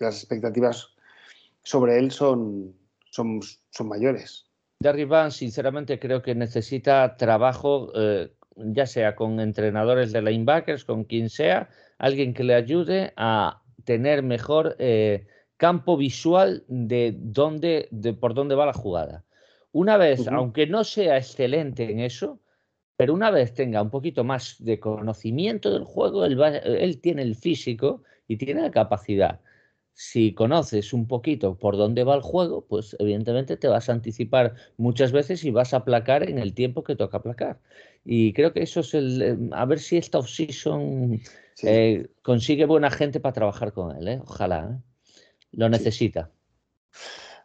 [0.00, 0.88] las expectativas
[1.62, 2.74] sobre él son,
[3.10, 4.46] son, son mayores.
[4.80, 11.04] Derrick Barnes, sinceramente, creo que necesita trabajo, eh, ya sea con entrenadores de linebackers, con
[11.04, 15.26] quien sea, alguien que le ayude a tener mejor eh,
[15.56, 19.24] campo visual de, dónde, de por dónde va la jugada.
[19.72, 22.40] Una vez, aunque no sea excelente en eso,
[22.96, 27.36] pero una vez tenga un poquito más de conocimiento del juego, él, él tiene el
[27.36, 29.40] físico y tiene la capacidad.
[30.02, 34.54] Si conoces un poquito por dónde va el juego, pues evidentemente te vas a anticipar
[34.78, 37.60] muchas veces y vas a aplacar en el tiempo que toca aplacar.
[38.02, 39.20] Y creo que eso es el.
[39.20, 41.20] Eh, a ver si esta off-season
[41.64, 44.20] eh, consigue buena gente para trabajar con él, ¿eh?
[44.22, 44.70] ojalá.
[44.70, 45.12] ¿eh?
[45.52, 46.30] Lo necesita.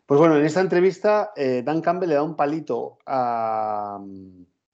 [0.05, 3.99] Pues bueno, en esta entrevista, Dan Campbell le da un palito a.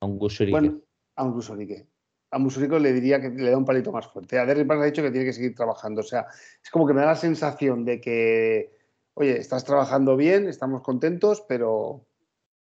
[0.01, 0.71] A un Gusurique.
[1.15, 1.87] a un Gusurique.
[2.31, 4.39] A Musurico le diría que le da un palito más fuerte.
[4.39, 6.01] A Derrick Barnes ha dicho que tiene que seguir trabajando.
[6.01, 6.27] O sea,
[6.63, 8.71] es como que me da la sensación de que,
[9.13, 12.05] oye, estás trabajando bien, estamos contentos, pero,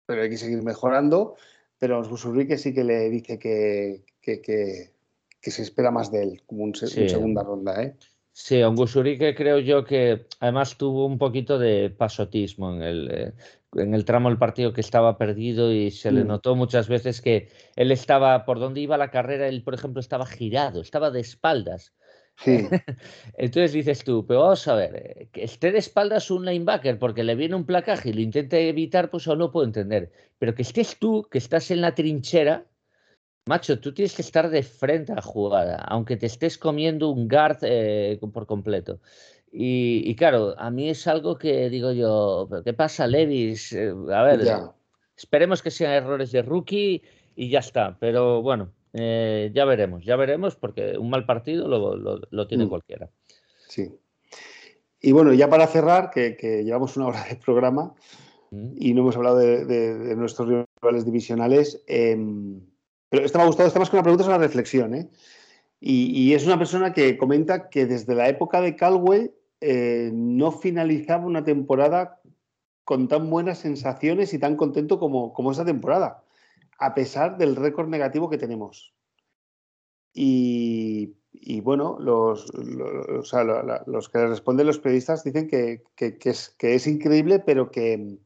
[0.06, 1.36] pero hay que seguir mejorando.
[1.78, 4.96] Pero a Musurique sí que le dice que, que
[5.46, 7.80] que se espera más de él, como un, segunda ronda.
[7.80, 7.94] ¿eh?
[8.32, 13.32] Sí, Ongusurique creo yo que además tuvo un poquito de pasotismo en el, eh,
[13.76, 16.26] en el tramo del partido que estaba perdido y se le mm.
[16.26, 20.26] notó muchas veces que él estaba, por donde iba la carrera, él por ejemplo estaba
[20.26, 21.94] girado, estaba de espaldas.
[22.36, 22.68] Sí.
[23.38, 27.24] Entonces dices tú, pero vamos a ver, eh, que esté de espaldas un linebacker porque
[27.24, 30.12] le viene un placaje y lo intente evitar, pues aún no puedo entender.
[30.38, 32.66] Pero que estés tú, que estás en la trinchera,
[33.48, 37.28] Macho, tú tienes que estar de frente a la jugada, aunque te estés comiendo un
[37.28, 38.98] guard eh, por completo.
[39.58, 43.72] Y, claro, a mí es algo que digo yo, ¿qué pasa, Levis?
[43.72, 44.42] Eh, a ver,
[45.16, 47.00] esperemos que sean errores de rookie
[47.34, 47.96] y ya está.
[47.98, 52.68] Pero bueno, eh, ya veremos, ya veremos, porque un mal partido lo, tiene mm.
[52.68, 53.08] cualquiera.
[53.66, 53.90] Sí.
[55.00, 57.94] Y bueno, ya para cerrar, que, llevamos una hora de programa
[58.50, 58.74] mm.
[58.76, 61.82] y no hemos hablado de, nuestros rivales divisionales.
[61.86, 62.60] Em,
[63.08, 64.94] pero esto me ha gustado, esto más que una pregunta es una reflexión.
[64.94, 65.08] ¿eh?
[65.80, 71.26] Y, es una persona que comenta que desde la época de Calwell eh, no finalizaba
[71.26, 72.20] una temporada
[72.84, 76.22] con tan buenas sensaciones y tan contento como, como esa temporada.
[76.78, 78.92] a pesar del récord negativo que tenemos.
[80.12, 81.14] Y,
[81.62, 88.18] bueno, los, los, que responden los periodistas dicen que, es, que es increíble, pero que,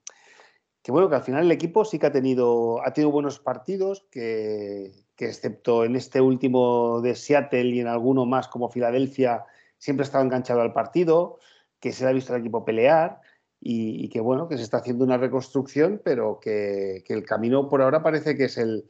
[0.82, 4.06] que bueno, que al final el equipo sí que ha tenido, ha tenido buenos partidos,
[4.10, 9.44] que, excepto en este último de Seattle y en alguno más como Filadelfia,
[9.80, 11.40] siempre ha estado enganchado al partido,
[11.80, 13.20] que se le ha visto al equipo pelear
[13.60, 18.04] y, que bueno, que se está haciendo una reconstrucción, pero que, el camino por ahora
[18.04, 18.86] parece que es el,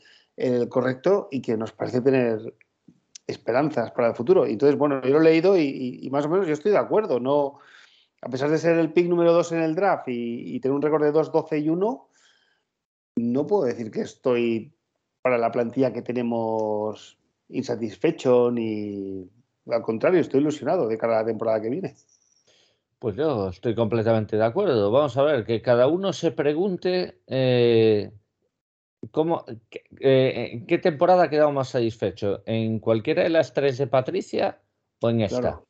[0.69, 2.55] correcto y que nos parece tener
[3.27, 4.45] esperanzas para el futuro.
[4.45, 7.19] Entonces, bueno, yo lo he leído y, y más o menos yo estoy de acuerdo,
[7.19, 7.61] no
[8.23, 11.03] a pesar de ser el pick número 2 en el draft y, tener un récord
[11.03, 12.09] de 2, 12 y 1,
[13.17, 14.75] no puedo decir que estoy
[15.23, 17.19] para la plantilla que tenemos
[17.49, 19.29] insatisfecho ni
[19.69, 21.95] al contrario, estoy ilusionado de cara a la temporada que viene.
[22.99, 24.91] Pues yo estoy completamente de acuerdo.
[24.91, 28.13] Vamos a ver, que cada uno se pregunte eh,
[29.11, 29.45] cómo,
[30.01, 34.61] eh, qué temporada ha quedado más satisfecho, en cualquiera de las tres de Patricia
[35.01, 35.63] o en esta.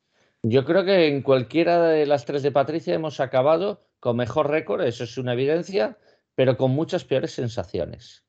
[0.43, 4.81] Yo creo que en cualquiera de las tres de Patricia hemos acabado con mejor récord,
[4.81, 5.97] eso es una evidencia,
[6.35, 8.25] pero con muchas peores sensaciones.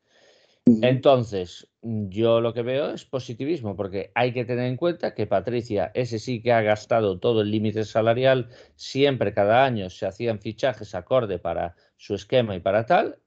[0.64, 5.90] Entonces, yo lo que veo es positivismo, porque hay que tener en cuenta que Patricia,
[5.94, 10.94] ese sí que ha gastado todo el límite salarial, siempre cada año se hacían fichajes
[10.94, 13.18] acorde para su esquema y para tal,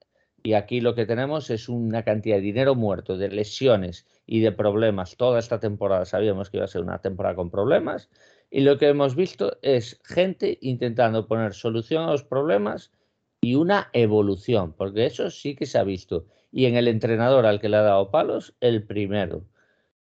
[0.42, 4.52] y aquí lo que tenemos es una cantidad de dinero muerto, de lesiones y de
[4.52, 5.16] problemas.
[5.16, 8.08] Toda esta temporada sabíamos que iba a ser una temporada con problemas,
[8.50, 12.92] y lo que hemos visto es gente intentando poner solución a los problemas
[13.42, 16.26] y una evolución, porque eso sí que se ha visto.
[16.56, 19.44] Y en el entrenador al que le ha dado palos, el primero.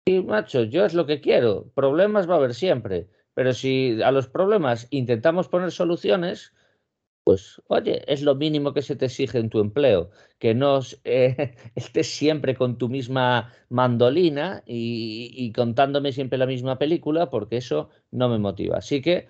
[0.05, 1.73] Y macho, yo es lo que quiero.
[1.75, 3.09] Problemas va a haber siempre.
[3.35, 6.53] Pero si a los problemas intentamos poner soluciones,
[7.25, 11.57] pues oye, es lo mínimo que se te exige en tu empleo, que no eh,
[11.75, 18.29] estés siempre con tu misma mandolina y, contándome siempre la misma película, porque eso no
[18.29, 18.79] me motiva.
[18.79, 19.27] Así que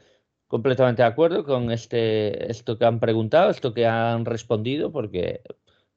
[0.49, 5.41] completamente de acuerdo con este, esto que han preguntado, esto que han respondido, porque,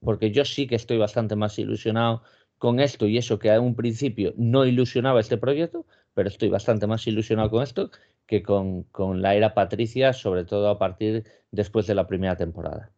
[0.01, 2.23] porque yo sí que estoy bastante más ilusionado
[2.57, 6.87] con esto y eso que a un principio no ilusionaba este proyecto, pero estoy bastante
[6.87, 7.91] más ilusionado con esto
[8.25, 8.85] que con,
[9.21, 12.91] la era Patricia, sobre todo a partir después de la primera temporada.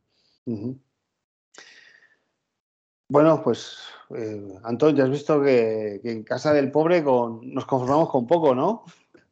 [3.08, 3.78] Bueno, pues
[4.18, 8.84] eh, Antón, ya has visto que, en casa del pobre nos conformamos con poco, ¿no?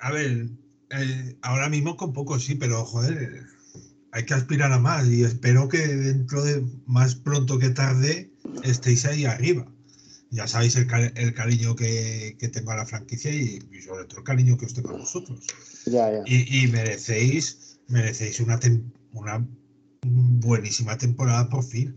[0.00, 0.46] a ver,
[0.90, 3.42] eh, ahora mismo con poco sí, pero joder,
[4.16, 8.30] hay que aspirar a más y espero que dentro de más pronto que tarde
[8.64, 9.66] estéis ahí arriba
[10.30, 10.86] ya sabéis el,
[11.34, 14.98] cariño que, tengo a la franquicia y, sobre todo el cariño que os tengo a
[14.98, 15.40] vosotros.
[16.26, 18.58] Y, merecéis, merecéis una,
[19.12, 19.46] una
[20.02, 21.96] buenísima temporada por fin.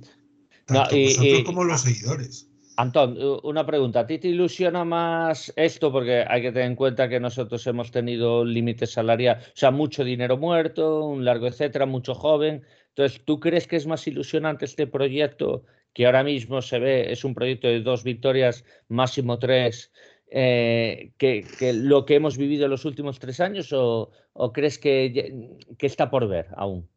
[0.65, 2.47] Tanto vosotros como los seguidores.
[2.79, 3.99] Antón, una pregunta.
[3.99, 5.91] ¿A ti te ilusiona más esto?
[5.91, 10.05] Porque hay que tener en cuenta que nosotros hemos tenido límites salariales, o sea, mucho
[10.05, 12.63] dinero muerto, un largo etcétera, mucho joven.
[12.87, 17.25] Entonces, ¿tú crees que es más ilusionante este proyecto que ahora mismo se ve, es
[17.25, 19.91] un proyecto de dos victorias, máximo tres,
[20.31, 24.09] eh, que, lo que hemos vivido en los últimos tres años o,
[24.53, 26.87] crees que, que, está por ver aún?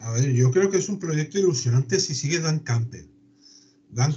[0.00, 3.09] A ver, yo creo que es un proyecto ilusionante si sigue Dan Campbell.
[3.92, 4.14] Dan,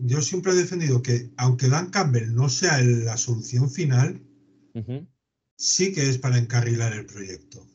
[0.00, 4.22] yo siempre he defendido que aunque Dan Campbell no sea la solución final,
[5.56, 7.66] sí que es para encarrilar el proyecto.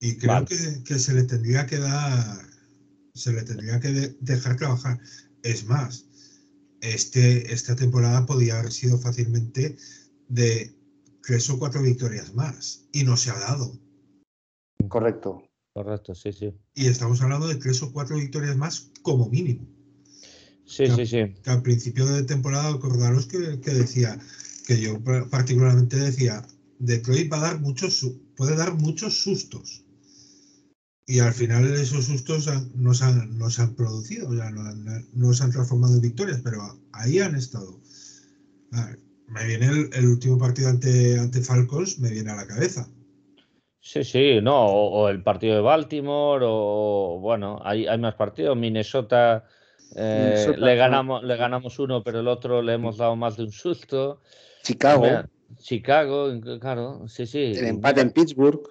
[0.00, 2.46] Y creo que, se le tendría que dar,
[3.14, 5.00] se le tendría que dejar trabajar.
[5.42, 6.06] Es más,
[6.80, 9.76] este, esta temporada podía haber sido fácilmente
[10.28, 10.76] de
[11.22, 13.78] tres o cuatro victorias más y no se ha dado.
[14.88, 15.42] Correcto.
[15.74, 16.54] Correcto, sí, sí.
[16.76, 19.66] Y estamos hablando de tres o cuatro victorias más como mínimo.
[20.64, 21.34] Sí, sí, sí.
[21.42, 24.16] Que al principio de temporada, acordaros que, decía,
[24.68, 26.46] que yo particularmente decía,
[26.78, 29.84] Detroit va a dar muchos, puede dar muchos sustos.
[31.06, 35.96] Y al final esos sustos no se han, han producido, ya no, se han transformado
[35.96, 37.80] en victorias, pero ahí han estado.
[39.26, 42.88] me viene el, último partido ante, ante Falcons, me viene a la cabeza.
[43.86, 48.56] Sí, sí, no, o, el partido de Baltimore, o bueno, hay, hay más partidos.
[48.56, 49.44] Minnesota,
[49.94, 53.52] eh, le, ganamos, le ganamos uno, pero el otro le hemos dado más de un
[53.52, 54.22] susto.
[54.62, 55.06] Chicago.
[55.58, 57.52] Chicago, claro, sí, sí.
[57.54, 58.62] El empate en Pittsburgh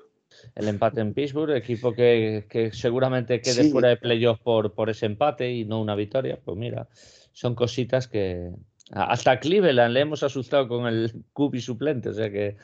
[0.55, 5.51] el empate en Pittsburgh, equipo que, seguramente quede fuera de playoff por, por ese empate
[5.51, 6.39] y no una victoria.
[6.43, 6.89] Pues mira,
[7.31, 8.51] son cositas que.
[8.91, 12.57] Hasta Cleveland le hemos asustado con el Cubi suplente, o sea que,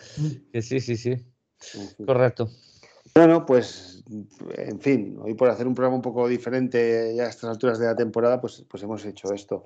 [0.62, 1.16] sí, sí, sí.
[2.05, 2.49] Correcto.
[3.16, 4.03] Bueno, pues,
[4.55, 7.88] en fin, hoy por hacer un programa un poco diferente ya a estas alturas de
[7.88, 9.66] la temporada, pues, pues hemos hecho esto.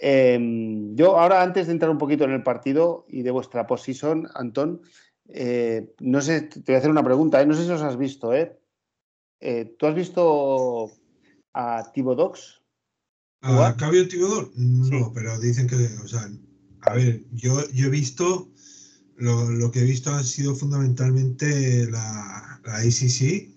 [0.00, 4.28] Em, yo ahora, antes de entrar un poquito en el partido y de vuestra posición,
[4.34, 4.82] Antón,
[5.28, 7.46] eh, no sé, te voy a hacer una pregunta, ¿eh?
[7.46, 8.56] no sé si os has visto, ¿eh?
[9.40, 9.74] ¿eh?
[9.78, 10.90] ¿Tú has visto
[11.52, 12.62] a Tibodox?
[13.42, 14.50] ¿A Cabio Tibodor?
[14.56, 16.28] No, pero dicen que, o sea,
[16.82, 18.48] a ver, yo, yo he visto,
[19.18, 23.48] lo, que he visto ha sido fundamentalmente la, la ACC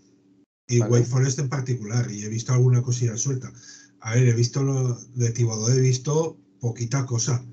[0.67, 3.51] y White Forest en particular, y he visto alguna cosilla suelta.
[3.99, 7.45] A ver, he visto lo de Tibodó, he visto poquita cosa,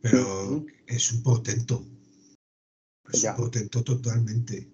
[0.00, 1.84] pero es un portento.
[3.12, 4.70] Es un portento totalmente.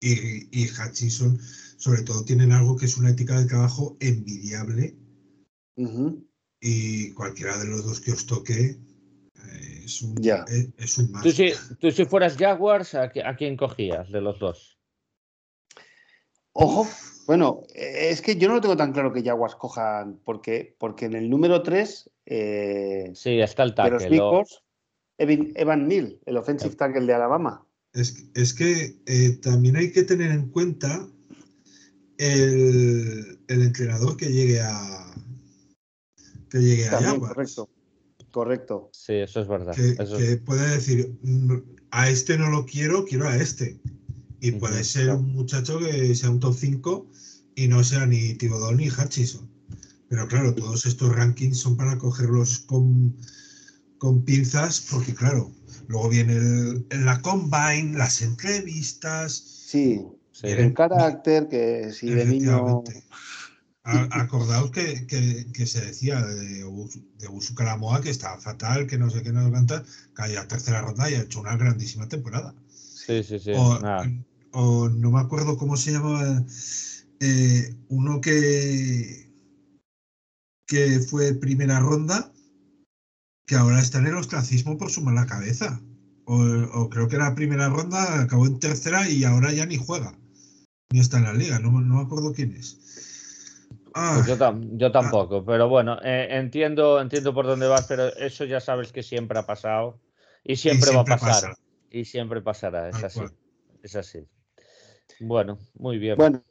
[0.00, 1.38] Y, y Hutchison,
[1.76, 4.96] sobre todo, tienen algo que es una ética de trabajo envidiable.
[6.60, 8.78] Y cualquiera de los dos que os toque
[9.90, 10.14] es un,
[10.78, 11.22] es, un más.
[11.22, 14.78] ¿Tú si, tú si fueras Jaguars, ¿a, ¿a quién cogías de los dos?
[16.52, 16.86] Ojo,
[17.26, 21.14] bueno, es que yo no lo tengo tan claro que Jaguars cojan, porque, porque en
[21.14, 22.10] el número 3.
[22.26, 24.16] Eh, sí, está el tackle.
[24.16, 24.62] los
[25.16, 27.66] Evan, Neal, el offensive tackle de Alabama.
[27.92, 31.06] Es, que eh, también hay que tener en cuenta
[32.18, 35.14] el, entrenador que llegue a.
[36.50, 37.34] que llegue a Jaguars.
[37.34, 37.70] Correcto.
[38.30, 38.90] Correcto.
[38.92, 39.74] Sí, eso es verdad.
[39.74, 41.56] Que, puede decir, mm,
[41.90, 43.80] a este no lo quiero, quiero a este.
[44.40, 47.06] Y puede ser un muchacho que sea un top 5
[47.56, 49.50] y no sea ni Tibodón ni Hutchison.
[50.08, 53.16] Pero claro, todos estos rankings son para cogerlos con,
[53.98, 55.52] con pinzas, porque claro,
[55.88, 59.32] luego viene la combine, las entrevistas.
[59.34, 60.02] Sí,
[60.42, 62.82] el carácter que si de niño.
[63.82, 66.64] Acordaos que, que, se decía de,
[67.18, 69.82] de Usu Karamoa que estaba fatal, que no sé qué nos canta,
[70.14, 72.54] que haya tercera ronda y ha hecho una grandísima temporada.
[72.68, 73.52] Sí, sí, sí
[74.52, 76.44] o no me acuerdo cómo se llamaba,
[77.20, 79.30] eh, uno que,
[80.66, 82.32] que fue primera ronda,
[83.46, 85.80] que ahora está en el ostracismo por su mala cabeza.
[86.32, 90.16] O, creo que era primera ronda, acabó en tercera y ahora ya ni juega,
[90.92, 92.78] ni está en la liga, no, me acuerdo quién es.
[93.92, 94.36] Pues yo,
[94.86, 94.92] ah.
[94.92, 99.38] tampoco, pero bueno, eh, entiendo, entiendo por dónde vas, pero eso ya sabes que siempre
[99.38, 99.98] ha pasado
[100.44, 101.54] y siempre, va a pasar.
[101.90, 103.22] Y siempre pasará, es así.
[103.82, 104.20] Es así.
[105.18, 106.16] Bueno, muy bien.
[106.16, 106.42] Bueno,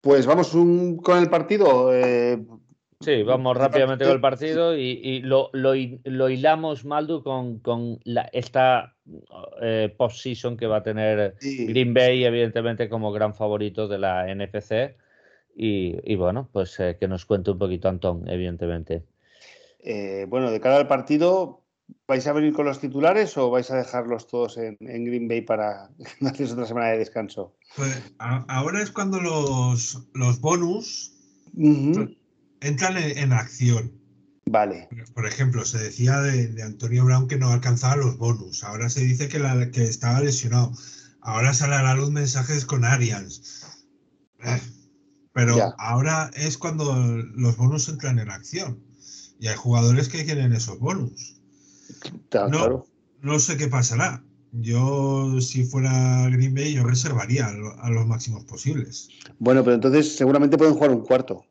[0.00, 1.94] pues vamos con el partido.
[1.94, 2.44] Eh,
[3.00, 7.98] sí, vamos rápidamente con el partido y, lo, hilamos, Maldu, con, con
[8.32, 8.94] esta
[9.62, 14.96] eh, post-season que va a tener Green Bay, evidentemente, como gran favorito de la NFC.
[15.54, 19.04] Y, bueno, pues eh, que nos cuente un poquito Antón, evidentemente.
[20.28, 21.60] bueno, de cara al partido,
[22.06, 25.90] ¿Vais a venir con los titulares o vais a dejarlos todos en, Green Bay para
[26.26, 27.56] hacer otra semana de descanso?
[27.76, 31.14] Pues ahora es cuando los, los bonus
[31.54, 33.92] entran en, acción.
[34.46, 34.88] Vale.
[35.14, 38.64] Por ejemplo, se decía de, Antonio Brown que no alcanzaba los bonus.
[38.64, 40.72] Ahora se dice que, la, que estaba lesionado.
[41.20, 43.86] Ahora sale a la luz mensajes con Arians.
[44.42, 44.60] Eh,
[45.44, 46.94] pero ahora es cuando
[47.34, 48.78] los bonus entran en acción.
[49.38, 51.40] Y hay jugadores que quieren esos bonus
[52.48, 52.86] no,
[53.20, 54.22] no sé qué pasará.
[54.52, 59.08] Yo, si fuera Green Bay, yo reservaría a, los máximos posibles.
[59.38, 61.44] Bueno, pero entonces seguramente pueden jugar un cuarto.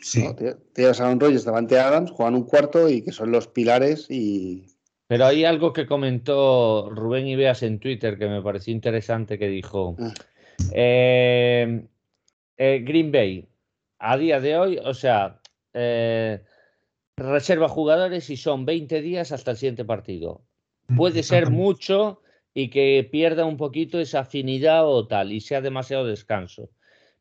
[0.00, 0.24] Sí.
[0.36, 4.06] Te, llevas a Aaron Rodgers delante Adams, juegan un cuarto y que son los pilares
[4.08, 4.66] y.
[5.06, 9.96] Pero hay algo que comentó Rubén Ibeas en Twitter que me pareció interesante que dijo.
[9.98, 10.14] Ah.
[10.72, 11.84] Eh,
[12.62, 13.48] eh, Green Bay,
[13.98, 15.40] a día de hoy, o sea,
[15.72, 16.44] eh,
[17.16, 20.42] reserva jugadores y son 20 días hasta el siguiente partido.
[20.88, 22.20] Mm, Puede ser mucho
[22.52, 26.68] y que pierda un poquito esa afinidad o tal y sea demasiado descanso.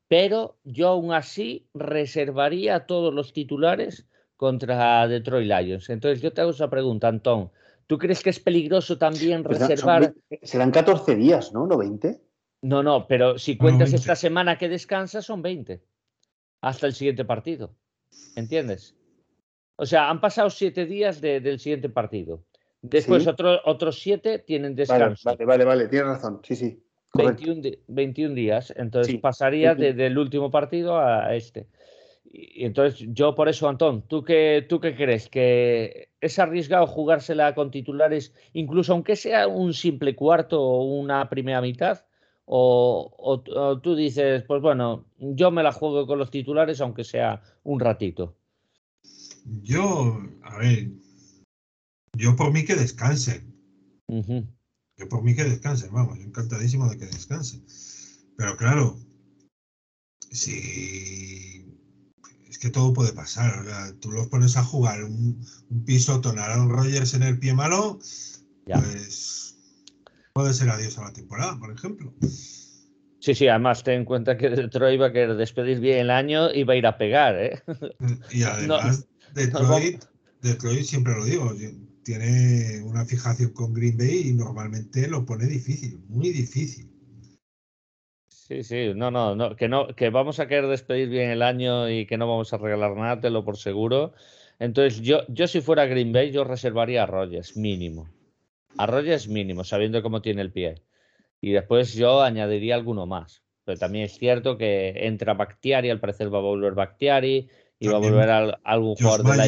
[0.10, 5.90] Pero yo aún así reservaría a todos los titulares contra Detroit Lions.
[5.90, 7.50] Entonces yo te hago esa pregunta, Antón.
[7.88, 10.14] ¿Tú crees que es peligroso también pues reservar?
[10.42, 11.66] serán 14 días, ¿no?
[11.66, 12.29] ¿No 20?
[12.62, 15.82] No, no, pero si cuentas esta semana que descansa son 20
[16.62, 17.74] hasta el siguiente partido.
[18.36, 18.96] ¿Entiendes?
[19.78, 22.44] O sea, han pasado siete días del siguiente partido.
[22.82, 25.30] Después otros siete tienen descanso.
[25.30, 26.42] Vale, vale, vale, tienes razón.
[26.44, 26.84] Sí, sí.
[27.14, 28.74] 21, días.
[28.76, 31.68] Entonces pasaría del último partido a este.
[32.32, 35.30] Y entonces yo por eso, Antón, ¿tú qué, ¿tú qué crees?
[35.30, 41.60] ¿Que es arriesgado jugársela con titulares, incluso aunque sea un simple cuarto o una primera
[41.60, 42.06] mitad?
[42.52, 47.44] O, o, tú dices, pues bueno, yo me la juego con los titulares aunque sea
[47.64, 48.36] un ratito.
[49.62, 50.90] Yo, a ver,
[52.18, 53.54] yo por mí que descansen.
[54.98, 57.62] Que por mí que descanse, vamos, encantadísimo de que descanse.
[58.36, 58.98] Pero claro,
[60.32, 61.66] si
[62.50, 63.94] es que todo puede pasar.
[64.00, 65.46] tú los pones a jugar un,
[65.86, 68.00] piso tonar a Rogers en el pie malo,
[68.66, 69.49] pues
[70.40, 72.14] puede ser adiós a la temporada, por ejemplo.
[73.20, 76.50] Sí, sí, además ten en cuenta que Detroit va a querer despedir bien el año
[76.54, 77.62] y va a ir a pegar, ¿eh?
[78.32, 80.06] Y además, Detroit,
[80.42, 81.54] Detroit, siempre lo digo,
[82.04, 86.90] tiene una fijación con Green Bay y normalmente lo pone difícil, muy difícil.
[88.30, 91.90] Sí, sí, no, no, no, que no, que vamos a querer despedir bien el año
[91.90, 94.14] y que no vamos a regalar nada, te lo por seguro.
[94.58, 98.08] Entonces, yo, yo si fuera Green Bay, yo reservaría a Rogers, mínimo.
[98.78, 100.76] A Rogers mínimo, sabiendo cómo tiene el pie.
[101.42, 103.42] Y después yo añadiría alguno más.
[103.66, 107.98] Pero también es cierto que entra Bactiari, al parecer va a volver Bactiari y va
[107.98, 109.48] a volver a, algún jugador de la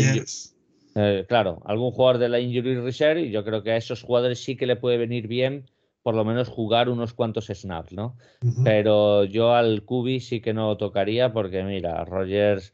[0.94, 4.44] eh, claro, algún jugador de la Injury Reserve y yo creo que a esos jugadores
[4.44, 5.66] sí que le puede venir bien
[6.04, 8.18] por lo menos jugar unos cuantos snaps, ¿no?
[8.64, 12.74] Pero yo al Kubi sí que no tocaría porque mira, Rogers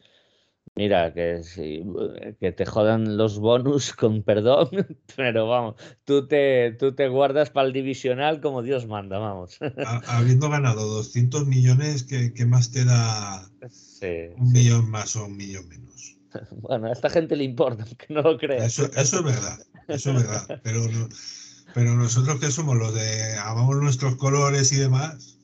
[0.77, 1.41] Mira, que,
[2.39, 4.69] que te jodan los bonus con perdón,
[5.15, 5.75] pero vamos,
[6.05, 9.57] tú te, tú te guardas para el divisional como Dios manda, vamos.
[10.07, 13.49] Habiendo ganado 200 millones, ¿qué, más te da
[14.35, 16.15] un millón más o un millón menos?
[16.51, 18.65] Bueno, a esta gente le importa, que no lo creas.
[18.65, 20.81] Eso, eso es verdad, eso es verdad, pero,
[21.73, 25.39] pero nosotros que somos los de amamos nuestros colores y demás.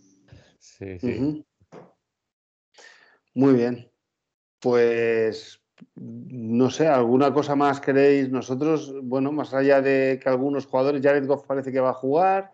[0.59, 1.43] Sí, sí.
[3.33, 3.92] Muy bien.
[4.63, 5.61] Pues
[5.95, 8.29] no sé, ¿alguna cosa más queréis?
[8.29, 12.53] Nosotros, bueno, más allá de que algunos jugadores, Jared Goff parece que va a jugar.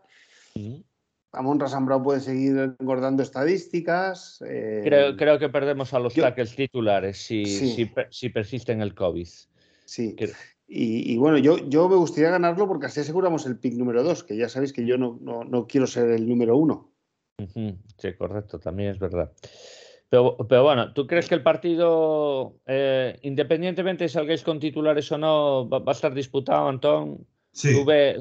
[1.32, 4.44] Amon Rasambrao puede seguir engordando estadísticas.
[4.48, 9.28] Eh, creo, creo, que perdemos a los tackles titulares si, si, persiste en el COVID.
[9.86, 10.16] Sí.
[10.68, 14.36] Y, bueno, yo, yo me gustaría ganarlo porque así aseguramos el pick número 2, que
[14.36, 16.92] ya sabéis que yo no, no, quiero ser el número 1.
[17.98, 19.32] Sí, correcto, también es verdad.
[20.10, 25.70] Pero, bueno, ¿tú crees que el partido, eh, independientemente de salgáis con titulares o no,
[25.70, 27.28] va, a estar disputado, Antón?
[27.52, 27.76] Sí.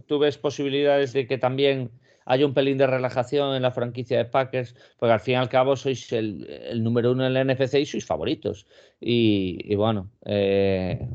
[0.06, 1.90] ¿Tú, ves posibilidades de que también
[2.26, 4.74] haya un pelín de relajación en la franquicia de Packers?
[4.98, 8.04] Porque al fin y al cabo sois el, número uno en la NFC y sois
[8.04, 8.66] favoritos.
[9.00, 11.08] Y, bueno, eh,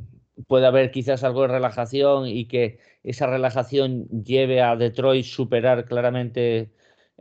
[0.47, 6.71] puede haber quizás algo de relajación y que esa relajación lleve a Detroit superar claramente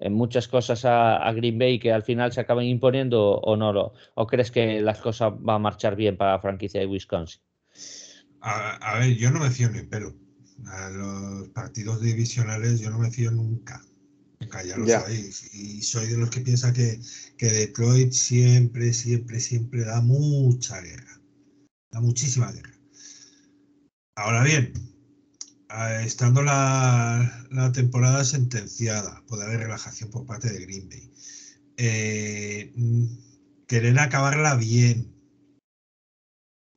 [0.02, 3.92] en muchas cosas a, Green Bay que al final se acaban imponiendo o no lo,
[4.14, 7.40] o crees que las cosas van a marchar bien para la franquicia de Wisconsin?
[8.40, 10.12] A, ver, yo no me fío ni pelo.
[10.66, 13.80] A los partidos divisionales yo no me fío nunca.
[14.40, 15.54] Nunca, ya lo sabéis.
[15.54, 16.98] Y soy de los que piensa que,
[17.38, 21.20] que Detroit siempre, siempre, siempre da mucha guerra.
[21.92, 22.74] Da muchísima guerra.
[24.16, 24.72] Ahora bien,
[26.04, 31.10] estando la, temporada sentenciada, puede haber relajación por parte de Green Bay.
[31.76, 32.72] Eh,
[33.66, 35.14] querer acabarla bien,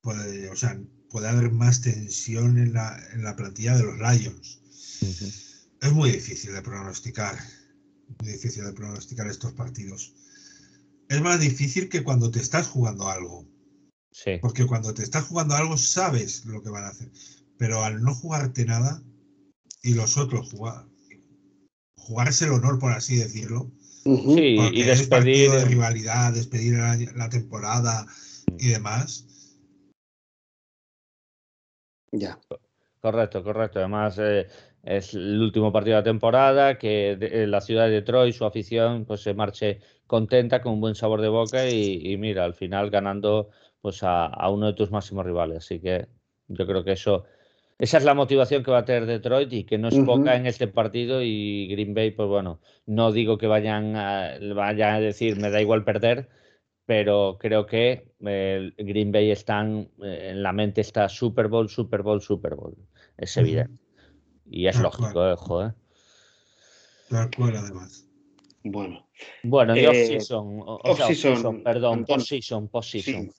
[0.01, 4.61] puede, o sea, puede haber más tensión en la, plantilla de los Lions.
[5.81, 7.37] Es muy difícil de pronosticar,
[8.19, 10.13] muy difícil de pronosticar estos partidos.
[11.09, 13.45] Es más difícil que cuando te estás jugando algo.
[14.41, 17.11] Porque cuando te estás jugando algo sabes lo que van a hacer
[17.57, 19.01] pero al no jugarte nada
[19.81, 20.85] y los otros jugar,
[21.95, 23.71] jugarse el honor, por así decirlo,
[24.03, 26.77] sí, y despedir de rivalidad, despedir
[27.15, 28.05] la, temporada
[28.57, 29.27] y demás.
[32.11, 32.39] Ya.
[33.01, 33.79] Correcto, correcto.
[33.79, 34.47] Además, eh,
[34.83, 37.17] es el último partido de la temporada, que
[37.47, 41.27] la ciudad de Detroit, su afición, pues se marche contenta, con un buen sabor de
[41.27, 43.49] boca y, mira, al final ganando
[43.81, 45.57] pues a, a, uno de tus máximos rivales.
[45.57, 46.07] Así que
[46.47, 47.25] yo creo que eso
[47.77, 50.45] esa es la motivación que va a tener Detroit y que no es poca en
[50.45, 55.37] este partido y Green Bay, pues bueno, no digo que vayan a, vayan a decir
[55.37, 56.29] me da igual perder,
[56.85, 62.01] pero creo que el Green Bay están eh, en la mente está Super Bowl, Super
[62.01, 62.75] Bowl, Super Bowl.
[63.17, 63.79] Es evidente.
[64.49, 65.73] Y es lógico, eh,
[67.09, 68.07] Tal cual, además.
[68.63, 69.07] Bueno.
[69.43, 70.63] Bueno, eh, off-season.
[70.65, 73.31] Off-season, perdón, post-season, post-season.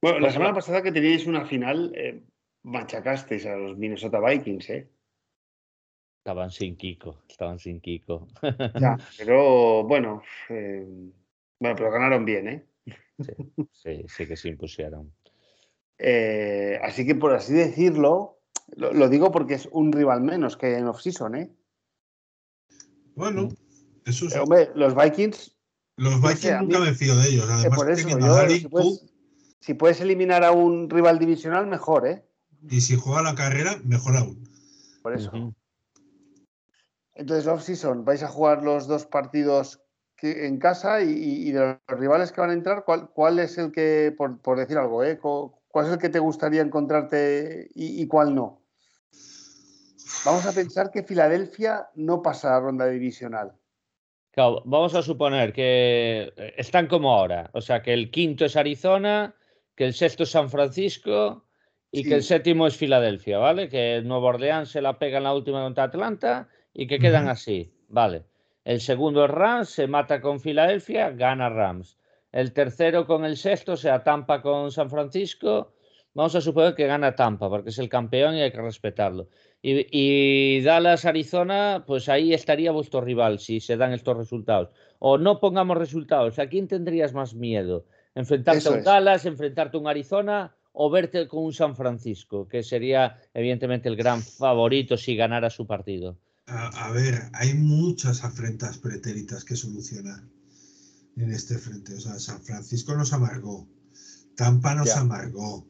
[0.00, 2.22] Bueno, la semana pasada que teníais una final, eh,
[2.64, 4.90] machacasteis a los Minnesota Vikings, ¿eh?
[6.18, 8.26] Estaban sin Kiko, estaban sin Kiko.
[8.80, 10.86] Ya, pero bueno, eh,
[11.60, 12.66] bueno, pero ganaron bien, ¿eh?
[13.70, 15.12] Sí, sí, que se impusieron.
[15.98, 18.40] Eh, así que por así decirlo,
[18.76, 21.50] lo, digo porque es un rival menos que en off-season, ¿eh?
[23.14, 23.48] Bueno,
[24.06, 24.36] eso es.
[24.36, 25.54] hombre, los Vikings.
[25.96, 27.48] Los Vikings nunca me fío de ellos.
[27.48, 28.98] Además, por eso, yo,
[29.60, 32.24] si puedes eliminar a un rival divisional, mejor, ¿eh?
[32.70, 34.48] Y si juega la carrera, mejor aún.
[35.02, 35.54] Por eso.
[37.14, 39.84] Entonces, off-season, vais a jugar los dos partidos
[40.32, 44.56] en casa y, de los rivales que van a entrar, ¿cuál, es el que, por,
[44.56, 45.18] decir algo, ¿eh?
[45.18, 48.62] cuál es el que te gustaría encontrarte y, cuál no?
[50.24, 53.52] Vamos a pensar que Filadelfia no pasa a ronda divisional.
[54.30, 59.34] Claro, vamos a suponer que están como ahora, o sea, que el quinto es Arizona,
[59.76, 61.43] que el sexto es San Francisco
[61.94, 63.68] y que el séptimo es Filadelfia, ¿vale?
[63.68, 67.72] Que Nuevo Orleans se la pega en la última contra Atlanta y que quedan así,
[67.88, 68.24] ¿vale?
[68.64, 71.96] El segundo es Rams, se mata con Filadelfia, gana Rams.
[72.32, 75.72] El tercero con el sexto, sea Tampa con San Francisco,
[76.14, 79.28] vamos a suponer que gana Tampa, porque es el campeón y hay que respetarlo.
[79.62, 84.70] Y, Dallas, Arizona, pues ahí estaría vuestro rival si se dan estos resultados.
[84.98, 87.86] O no pongamos resultados, ¿a quién tendrías más miedo?
[88.16, 92.62] ¿Enfrentarte a un Dallas, enfrentarte a un Arizona o verte con un San Francisco, que
[92.62, 96.18] sería evidentemente el gran favorito si ganara su partido?
[96.46, 100.22] A, ver, hay muchas afrentas pretéritas que solucionar
[101.16, 101.94] en este frente.
[101.94, 103.66] O sea, San Francisco nos amargó,
[104.36, 105.66] Tampa nos amargó.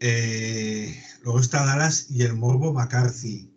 [0.00, 3.50] Eh, luego está Dallas y el Morbo McCarthy.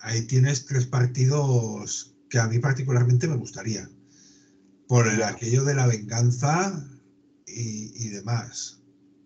[0.00, 3.88] Ahí tienes tres partidos que a mí particularmente me gustaría.
[4.88, 6.84] Por el, aquello de la venganza
[7.46, 8.81] y, demás.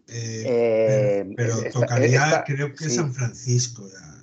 [0.09, 4.17] Eh, eh, pero, tocaría, creo que San Francisco ya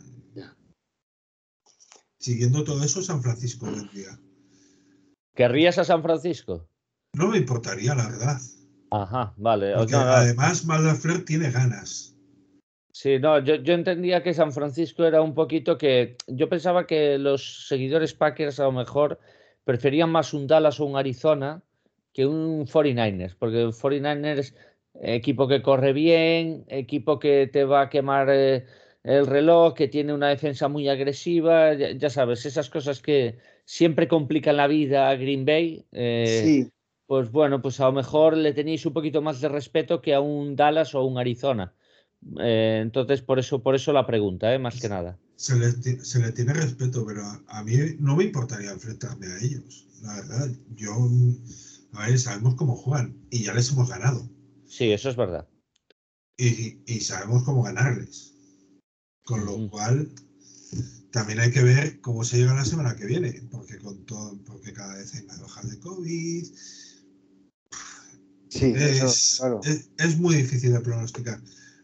[2.23, 4.17] siguiendo todo eso, San Francisco vendría.
[5.35, 6.65] ¿Querrías a San Francisco?
[7.13, 8.39] No me importaría, la verdad.
[8.91, 9.73] Ajá, vale.
[9.73, 12.15] Además, Maldafleur tiene ganas.
[12.93, 16.15] Sí, no, yo, entendía que San Francisco era un poquito que.
[16.27, 19.19] Yo pensaba que los seguidores Packers a lo mejor
[19.65, 21.61] preferían más un Dallas o un Arizona
[22.13, 24.53] que un 49ers, porque un 49ers,
[25.01, 28.29] equipo que corre bien, equipo que te va a quemar.
[28.31, 28.65] Eh,
[29.03, 34.57] el reloj, que tiene una defensa muy agresiva, ya, sabes, esas cosas que siempre complican
[34.57, 35.85] la vida a Green Bay.
[35.91, 36.71] Eh, sí.
[37.05, 40.21] Pues bueno, pues a lo mejor le tenéis un poquito más de respeto que a
[40.21, 41.73] un Dallas o un Arizona.
[42.39, 44.59] Eh, entonces, por eso, por eso la pregunta, ¿eh?
[44.59, 45.19] más que nada.
[45.35, 49.85] Se le, se le tiene respeto, pero a, mí no me importaría enfrentarme a ellos.
[50.01, 50.91] La verdad, yo,
[51.91, 54.29] a ver, sabemos cómo juegan y ya les hemos ganado.
[54.73, 55.47] Sí, eso es verdad.
[56.35, 58.33] Y, y sabemos cómo ganarles.
[59.23, 60.11] Con lo cual,
[61.11, 64.73] también hay que ver cómo se llega la semana que viene, porque con todo, porque
[64.73, 66.45] cada vez hay más bajas de COVID.
[68.49, 69.43] Sí, es,
[69.99, 71.39] es, muy difícil de pronosticar.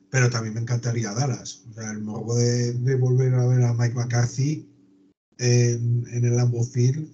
[0.10, 1.64] Pero también me encantaría Dallas.
[1.70, 4.68] O sea, el modo de, volver a ver a Mike McCarthy
[5.38, 7.08] en, el Lambeau Field.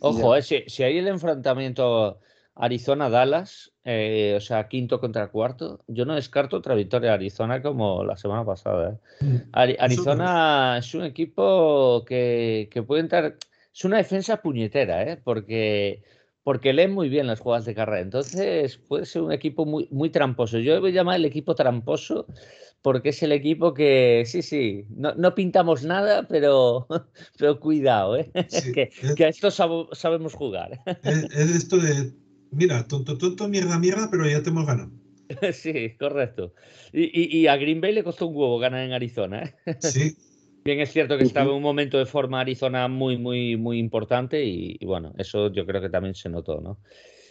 [0.00, 2.18] Ojo, eh, si, si hay el enfrentamiento
[2.54, 5.80] Arizona-Dallas, eh, o sea, quinto contra cuarto.
[5.86, 8.98] Yo no descarto otra victoria de Arizona como la semana pasada.
[9.20, 9.24] ¿eh?
[9.24, 13.36] Mm, Arizona es un equipo que, puede entrar.
[13.74, 15.20] Es una defensa puñetera, ¿eh?
[15.22, 16.02] porque,
[16.44, 18.00] porque lee muy bien las jugadas de carrera.
[18.00, 20.58] Entonces puede ser un equipo muy, muy tramposo.
[20.58, 22.26] Yo voy a llamar el equipo tramposo
[22.82, 26.88] porque es el equipo que, sí, sí, no, pintamos nada, pero,
[27.38, 28.30] pero cuidado, ¿eh?
[28.74, 30.80] que, que, a esto sabemos jugar.
[31.04, 32.12] es esto de
[32.52, 34.90] mira, tonto, tonto, mierda, mierda, pero ya te hemos ganado.
[35.52, 36.54] sí, correcto.
[36.92, 39.42] Y, a Green Bay le costó un huevo ganar en Arizona.
[39.66, 39.76] ¿eh?
[39.80, 40.16] Sí.
[40.64, 44.44] Bien, es cierto que estaba en un momento de forma Arizona muy, muy, muy importante
[44.44, 46.78] y, bueno, eso yo creo que también se notó, ¿no?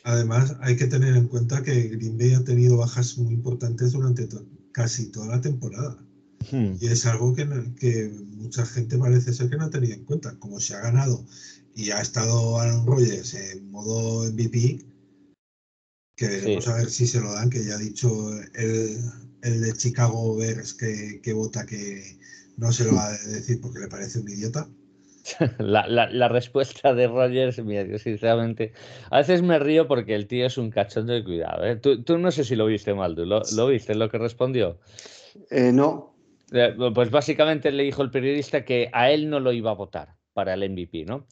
[0.04, 4.28] Además, hay que tener en cuenta que Green Bay ha tenido bajas muy importantes durante
[4.74, 5.98] casi toda la temporada.
[6.52, 6.74] Hmm.
[6.82, 7.48] Y es algo que,
[7.80, 10.38] que, mucha gente parece ser que no ha tenido en cuenta.
[10.40, 11.24] Como se ha ganado
[11.74, 14.84] y ha estado Aaron Rodgers en modo MVP,
[16.22, 18.10] que veremos a ver si se lo dan, que ya ha dicho
[18.54, 18.98] el,
[19.42, 22.18] el de Chicago Bears que, que, vota que
[22.58, 24.68] no se lo va a decir porque le parece un idiota.
[25.60, 28.74] La, la, la respuesta de Rogers, mira, sinceramente,
[29.12, 31.64] a veces me río porque el tío es un cachondo de cuidado.
[31.64, 31.76] ¿eh?
[31.76, 34.80] Tú, tú, no sé si lo viste mal, ¿tú lo, lo viste lo que respondió?
[35.52, 36.16] Eh, no.
[36.52, 40.16] Eh, pues básicamente le dijo el periodista que a él no lo iba a votar
[40.34, 41.28] para el MVP, ¿no?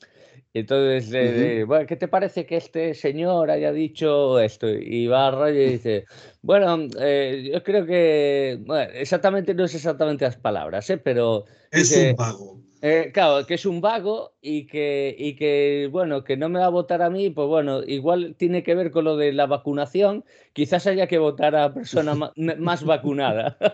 [0.53, 4.67] Entonces, bueno, ¿qué te parece que este señor haya dicho esto?
[4.67, 6.05] Y va a Roger y dice,
[6.41, 10.97] bueno, eh, yo creo que, bueno, exactamente no es exactamente las palabras, ¿eh?
[10.97, 11.45] pero...
[11.71, 12.69] Es un vago.
[12.81, 16.68] Eh, claro, que es un vago y que, y que, bueno, que no me va
[16.68, 20.23] a votar a mí, pues bueno, igual tiene que ver con lo de la vacunación,
[20.53, 23.57] quizás haya que votar a persona más, vacunada.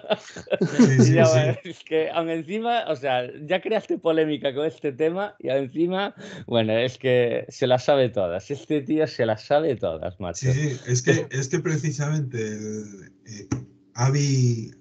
[1.06, 1.18] Sí,
[1.64, 6.16] Es que aún encima, o sea, ya creaste polémica con este tema y encima,
[6.48, 10.52] bueno, es que se las sabe todas, este tío se las sabe todas, macho.
[10.52, 12.40] Sí, es que, es que precisamente...
[12.40, 14.72] Eh, Avi,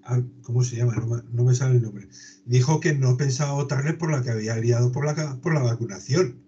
[0.42, 1.24] ¿cómo se llama?
[1.30, 2.08] No, me sale el nombre.
[2.46, 6.42] Dijo que no pensaba votarle por la que había liado por la, por la vacunación.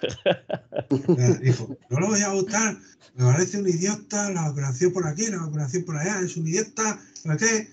[1.42, 2.78] Dijo, no lo voy a votar,
[3.16, 7.00] me parece un idiota, la vacunación por aquí, la vacunación por allá, es un idiota,
[7.24, 7.68] ¿para qué?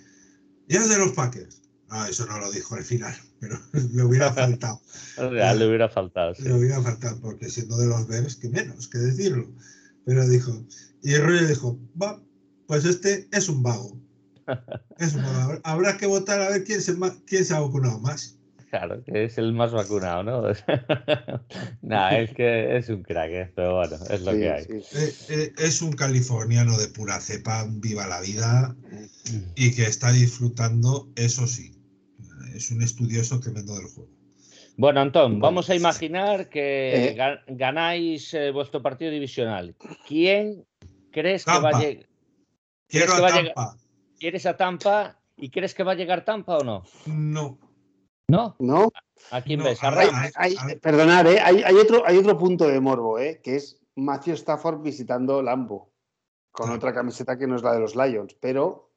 [0.67, 1.61] Ya es de los Packers.
[1.89, 3.59] Ah, eso no lo dijo al final, pero
[3.93, 4.81] le hubiera faltado.
[5.19, 9.51] le hubiera faltado, Le hubiera faltado, porque siendo de los Bears, que menos que decirlo.
[10.03, 10.65] Pero dijo,
[11.03, 12.19] y el dijo, va,
[12.65, 13.99] pues este es un vago.
[15.63, 16.95] Habrá que votar a ver quién se,
[17.25, 18.37] quién se ha vacunado más.
[18.71, 20.43] Claro, que es el más vacunado, ¿no?
[21.81, 23.51] Nada, es que es un crack, ¿eh?
[23.53, 24.63] pero bueno, es lo que hay.
[24.63, 28.73] Eh, eh, es un californiano de pura cepa, viva la vida
[29.57, 31.75] y que está disfrutando, eso sí.
[32.55, 34.09] Es un estudioso tremendo del juego.
[34.77, 39.75] Bueno, Antón, vamos a imaginar que ganáis vuestro partido divisional.
[40.07, 40.65] ¿Quién
[41.11, 42.07] crees que va a llegar?
[42.87, 43.77] Quiero a Tampa.
[44.21, 46.83] ¿Quieres a Tampa y crees que va a llegar Tampa o no?
[47.07, 47.57] No.
[48.27, 48.55] ¿No?
[48.59, 48.91] No.
[49.31, 49.79] ¿A quién ves?
[49.81, 51.39] hay, perdonad, ¿eh?
[51.39, 53.41] hay, otro, hay otro punto de morbo, ¿eh?
[53.43, 55.91] que es Matthew Stafford visitando Lambo,
[56.51, 58.93] con otra camiseta que no es la de los Lions, pero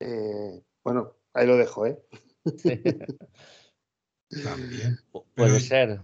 [0.00, 2.02] eh, bueno, ahí lo dejo, ¿eh?
[4.42, 4.98] También.
[5.36, 6.00] Puede ser.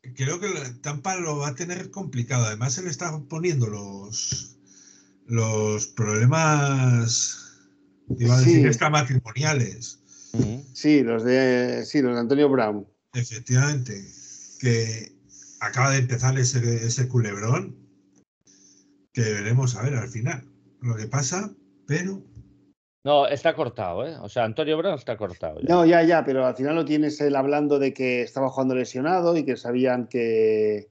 [0.00, 0.48] Creo que
[0.80, 2.46] Tampa lo va a tener complicado.
[2.46, 4.55] Además, se le están poniendo los,
[5.26, 7.58] los problemas,
[8.18, 10.00] iba a decir, extramatrimoniales
[10.72, 12.86] Sí, los de, sí, los de Antonio Brown.
[13.14, 14.04] Efectivamente,
[14.60, 15.12] que
[15.60, 17.76] acaba de empezar ese, ese culebrón,
[19.12, 20.44] que veremos a ver al final
[20.80, 21.50] lo que pasa,
[21.86, 22.22] pero...
[23.04, 24.16] No, está cortado, ¿eh?
[24.20, 25.60] O sea, Antonio Brown está cortado.
[25.62, 29.36] No, ya, ya, pero al final lo tienes él hablando de que estaba jugando lesionado
[29.36, 30.90] y que sabían que...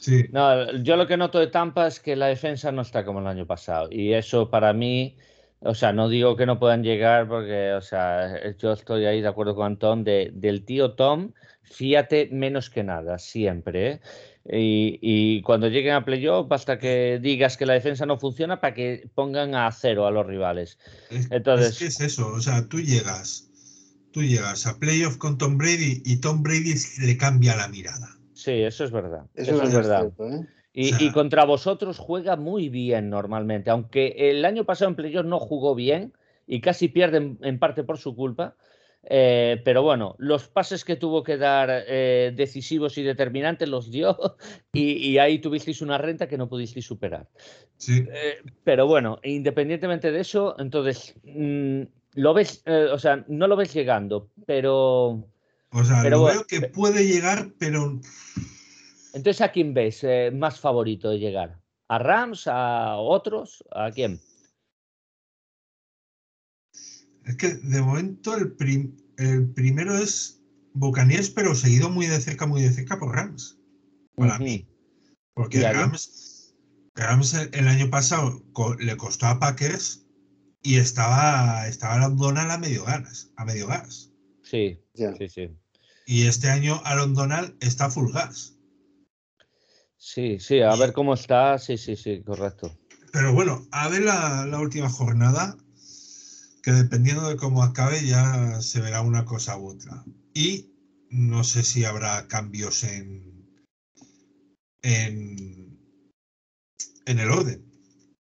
[0.00, 0.26] Sí.
[0.30, 3.26] No, yo lo que noto de Tampa es que la defensa no está como el
[3.26, 3.88] año pasado.
[3.90, 5.16] Y eso para mí
[5.60, 9.28] o sea, no digo que no puedan llegar porque, o sea, yo estoy ahí de
[9.28, 14.00] acuerdo con Antón, de, del tío Tom, fíjate menos que nada, siempre.
[14.44, 14.98] ¿eh?
[15.00, 19.10] Y, cuando lleguen a playoff, basta que digas que la defensa no funciona para que
[19.14, 20.78] pongan a cero a los rivales.
[21.30, 23.50] Entonces, es que es eso, o sea, tú llegas,
[24.12, 28.17] tú llegas a playoff con Tom Brady y Tom Brady le cambia la mirada.
[28.48, 29.26] Sí, eso es verdad.
[29.34, 30.10] Eso, es verdad.
[30.20, 30.46] ¿eh?
[30.72, 35.74] Y, contra vosotros juega muy bien normalmente, aunque el año pasado en playoff no jugó
[35.74, 36.14] bien
[36.46, 38.56] y casi pierde en, parte por su culpa.
[39.02, 44.16] Eh, pero bueno, los pases que tuvo que dar eh, decisivos y determinantes los dio
[44.72, 47.28] y, ahí tuvisteis una renta que no pudisteis superar.
[47.76, 48.06] Sí.
[48.10, 51.82] Eh, pero bueno, independientemente de eso, entonces, mm,
[52.14, 55.28] lo ves, o sea, no lo ves llegando, pero...
[55.70, 58.00] O sea, lo veo que puede llegar, pero
[59.18, 61.60] entonces, ¿a quién ves eh, más favorito de llegar?
[61.88, 62.46] ¿A Rams?
[62.46, 63.64] ¿A otros?
[63.72, 64.20] ¿A quién?
[67.24, 68.52] Es que de momento el,
[69.54, 70.40] primero es
[70.74, 73.58] Buccaneers, pero seguido muy de cerca, muy de cerca por Rams.
[74.14, 74.68] Para mí.
[75.34, 76.54] Porque Rams,
[76.94, 78.42] Rams el, año pasado
[78.78, 80.06] le costó a Packers
[80.62, 83.32] y estaba, estaba Donald a medio gas.
[83.36, 84.07] A medio gas.
[84.48, 85.50] Sí, sí, sí.
[86.06, 88.56] Y este año Aaron Donald está full gas.
[89.98, 91.58] Sí, sí, a ver cómo está.
[91.58, 92.74] Sí, sí, sí, correcto.
[93.12, 95.54] Pero bueno, a ver la, última jornada,
[96.62, 100.02] que dependiendo de cómo acabe ya se verá una cosa u otra.
[100.32, 100.72] Y
[101.10, 103.46] no sé si habrá cambios en,
[104.82, 105.78] en,
[107.04, 107.70] en el orden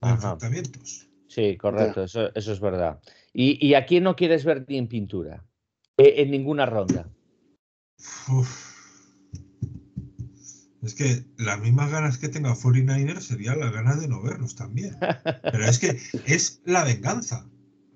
[0.01, 1.07] de enfrentamientos.
[1.29, 2.99] Sí, correcto, eso, eso, es verdad.
[3.31, 5.45] ¿Y, ¿Y, a quién no quieres ver ni en pintura?
[5.97, 7.09] E, en ninguna ronda.
[8.29, 8.77] Uf.
[10.83, 14.95] Es que las mismas ganas que tenga 49ers serían las ganas de no verlos también.
[14.99, 17.49] Pero es que es la venganza.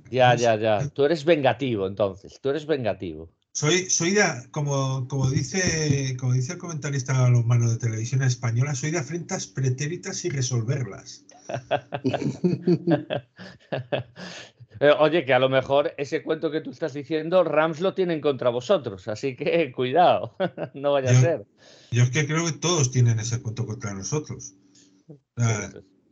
[0.10, 0.90] Ya, ya, ya.
[0.90, 2.40] Tú eres vengativo, entonces.
[2.42, 3.30] Tú eres vengativo.
[3.54, 8.24] Soy, soy de, como, como, dice, como dice el comentarista a los manos de televisión
[8.24, 11.26] española, soy de afrentas pretéritas y resolverlas.
[14.82, 18.20] Eh, oye, que a lo mejor ese cuento que tú estás diciendo, Rams lo tienen
[18.20, 20.36] contra vosotros, así que cuidado,
[20.74, 21.46] no vaya a ser.
[21.92, 24.56] Yo es que creo que todos tienen ese cuento contra nosotros.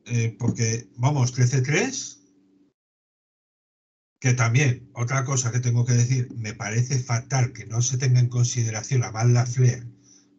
[0.05, 2.19] Eh, porque, vamos, 13-3,
[4.19, 8.19] que también, otra cosa que tengo que decir, me parece fatal que no se tenga
[8.19, 9.87] en consideración a Val Flair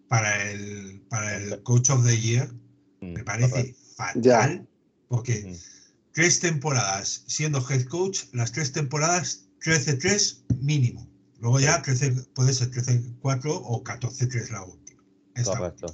[0.07, 2.49] para el, para el Coach of the Year.
[3.01, 4.69] Mm, me parece fatal,
[5.09, 5.57] porque
[6.13, 11.07] tres temporadas siendo head coach, las tres temporadas 13-3 mínimo.
[11.41, 11.83] Luego ya
[12.35, 15.03] puede ser 13-4 o 14-3 la última.
[15.45, 15.87] Correcto.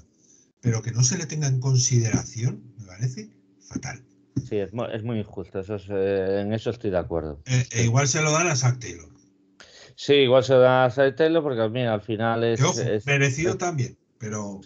[0.61, 3.31] Pero que no se le tenga en consideración, me parece
[3.61, 4.03] fatal.
[4.49, 7.41] Sí, es, muy injusto, eso eh, en eso estoy de acuerdo.
[7.47, 9.09] Eh, e igual se lo dan a Zach Taylor.
[9.95, 12.61] Sí, igual se lo dan a Zach Taylor porque al final es,
[13.07, 14.61] merecido también, pero...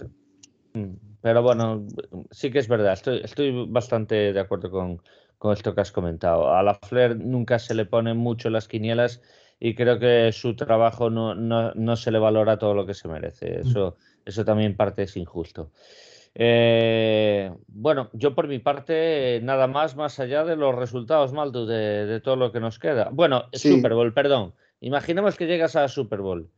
[0.72, 1.86] Mm, pero bueno,
[2.30, 5.02] sí que es verdad, estoy, estoy bastante de acuerdo con,
[5.40, 6.54] con esto que has comentado.
[6.54, 9.22] A la Flair nunca se le ponen mucho las quinielas
[9.58, 13.08] y creo que su trabajo no, no, no se le valora todo lo que se
[13.08, 13.56] merece.
[13.56, 13.60] Mm.
[13.66, 13.96] Eso,
[14.26, 15.70] eso también parte es injusto.
[16.34, 22.04] Eh, bueno, yo por mi parte, nada más, más allá de los resultados, Maldo, de,
[22.04, 23.08] de todo lo que nos queda.
[23.10, 24.52] Bueno, Super Bowl, perdón.
[24.80, 26.50] Imaginemos que llegas a Super Bowl.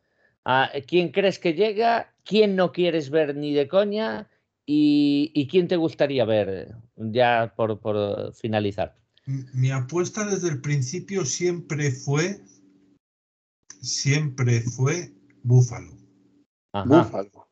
[0.45, 2.13] ¿A ¿Quién crees que llega?
[2.25, 4.29] ¿Quién no quieres ver ni de coña?
[4.67, 6.75] ¿Y, y quién te gustaría ver
[7.11, 8.97] ya por, por finalizar?
[9.27, 12.41] Mi apuesta desde el principio siempre fue
[13.83, 15.12] siempre fue
[15.43, 15.97] Búfalo.
[16.87, 17.49] Búfalo.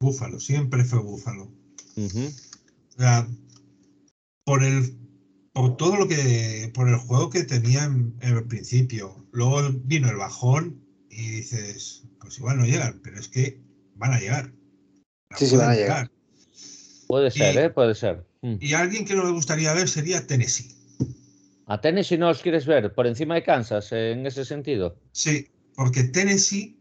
[0.00, 1.44] Búfalo, siempre fue Búfalo.
[1.96, 3.26] O sea,
[4.44, 4.98] por el
[5.52, 9.26] por todo lo que por el juego que tenía en, el principio.
[9.32, 13.60] Luego vino el bajón y dices, pues igual no llegan, pero es que
[13.96, 14.52] van a llegar.
[15.36, 16.10] sí, sí, van a llegar.
[17.06, 17.70] Puede ser, ¿eh?
[17.70, 18.26] Puede ser.
[18.42, 18.56] Mm.
[18.60, 20.74] Y alguien que no me gustaría ver sería Tennessee.
[21.66, 24.98] ¿A Tennessee no os quieres ver por encima de Kansas en ese sentido?
[25.12, 26.76] Sí, porque Tennessee,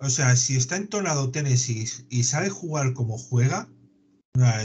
[0.00, 3.68] o sea, si está entonado Tennessee y sabe jugar como juega,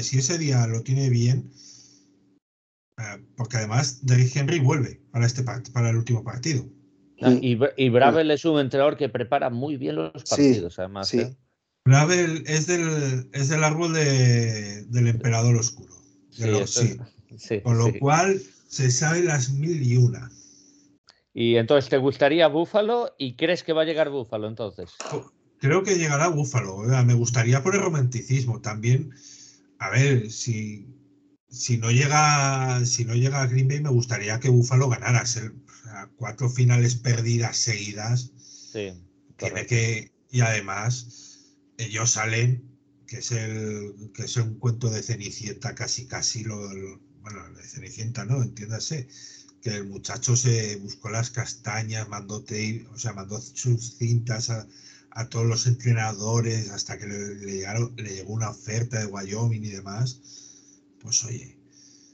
[0.01, 1.51] si ese día lo tiene bien,
[2.97, 6.65] eh, porque además Derrick Henry vuelve para, este, para el último partido.
[7.21, 11.09] Ah, y, y Bravel es un entrenador que prepara muy bien los partidos, además.
[11.09, 11.19] Sí.
[11.19, 11.35] ¿eh?
[11.85, 15.98] Bravel es del, es del árbol del emperador oscuro.
[17.63, 20.31] Con lo cual se sabe las mil y una.
[21.33, 24.91] Y entonces, ¿te gustaría Búfalo y crees que va a llegar Búfalo entonces?
[25.59, 26.77] Creo que llegará Búfalo.
[27.05, 28.61] Me gustaría por el romanticismo.
[28.61, 29.11] También,
[29.77, 30.87] a ver, si,
[31.49, 35.25] si no llega si no llega a Green Bay, me gustaría que Búfalo ganara.
[35.25, 35.53] Ser,
[36.17, 38.31] cuatro finales perdidas seguidas.
[38.37, 38.93] Sí.
[39.37, 40.11] Tiene que.
[40.31, 42.68] Y además, ellos salen,
[43.09, 46.57] que es el que es un cuento de Cenicienta, casi casi lo,
[47.21, 48.43] bueno, de Cenicienta, ¿no?
[48.43, 49.07] Entiéndase
[49.61, 54.67] que el muchacho se buscó las castañas, mandó o sea, mandó sus cintas a,
[55.29, 60.21] todos los entrenadores hasta que le, le, llegó una oferta de Wyoming y demás.
[61.01, 61.57] Pues oye.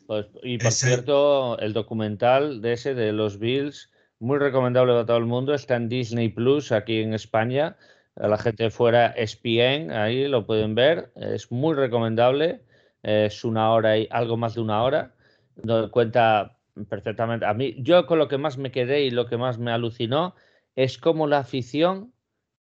[0.07, 5.17] Pues, y por cierto, el documental de ese de los Bills, muy recomendable para todo
[5.17, 7.77] el mundo, está en Disney Plus aquí en España.
[8.15, 11.11] A la gente fuera ESPN, ahí lo pueden ver.
[11.15, 12.61] Es muy recomendable.
[13.03, 15.15] Es una hora y algo más de una hora.
[15.55, 16.57] Donde cuenta
[16.89, 17.45] perfectamente.
[17.45, 20.35] A mí, yo con lo que más me quedé y lo que más me alucinó
[20.75, 22.13] es cómo la afición,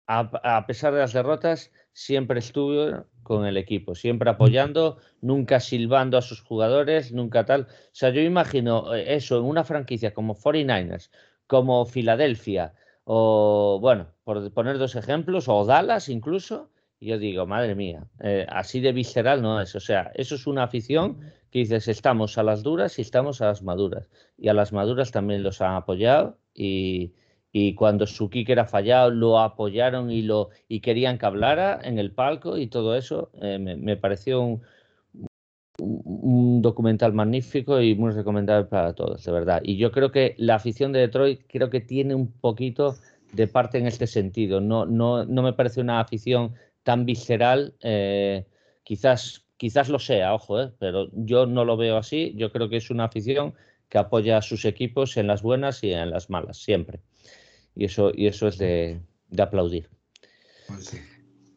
[0.07, 6.23] a, pesar de las derrotas, siempre estuvo con el equipo, siempre apoyando, nunca silbando a
[6.23, 7.63] sus jugadores, nunca tal.
[7.63, 11.11] O sea, yo imagino eh, eso en una franquicia como 49ers,
[11.49, 12.75] como Filadelfia,
[13.09, 18.47] o bueno, por poner dos ejemplos, o Dallas incluso, y yo digo, madre mía, eh,
[18.49, 19.77] así de visceral no es.
[19.77, 21.21] O sea, eso es una afición
[21.53, 24.11] que dices, estamos a las duras y estamos a las maduras.
[24.37, 27.13] Y a las maduras también los han apoyado y,
[27.77, 32.11] cuando su kicker ha fallado lo apoyaron y, lo, y querían que hablara en el
[32.11, 33.31] palco y todo eso.
[33.41, 34.63] Eh, me, pareció un,
[35.79, 39.61] un, documental magnífico y muy recomendable para todos, de verdad.
[39.63, 42.97] Y yo creo que la afición de Detroit creo que tiene un poquito
[43.33, 44.61] de parte en este sentido.
[44.61, 47.75] No, no, no me parece una afición tan visceral.
[47.81, 48.47] Eh,
[48.83, 50.71] quizás Quizás lo sea, ojo, ¿eh?
[50.79, 52.35] pero yo no lo veo así.
[52.37, 53.55] Yo creo que es una afición
[53.89, 57.01] que apoya a sus equipos en las buenas y en las malas, siempre.
[57.75, 59.01] Y eso, y eso es de,
[59.39, 59.89] aplaudir.
[60.67, 61.01] Pues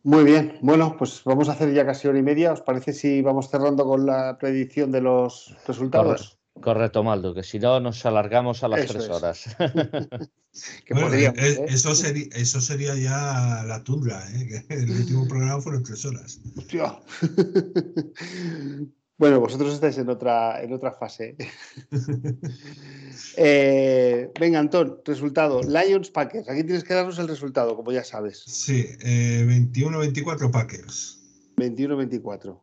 [0.09, 2.51] Muy bien, bueno, pues vamos a hacer ya casi hora y media.
[2.51, 6.39] ¿Os parece si vamos cerrando con la predicción de los resultados?
[6.59, 9.55] Correcto, Maldo, que si no nos alargamos a las tres horas.
[10.89, 14.65] Eh, eh, eso, sería, eso sería ya la tundra, ¿eh?
[14.69, 16.41] el último programa fueron tres horas.
[19.19, 21.35] bueno, vosotros estáis en otra, en otra fase.
[23.37, 25.61] eh, venga, Antón, resultado.
[25.61, 26.47] Lions Packers.
[26.47, 28.41] Aquí tienes que darnos el resultado, como ya sabes.
[28.47, 31.19] Sí, 21-24 Packers.
[31.57, 32.61] 21-24.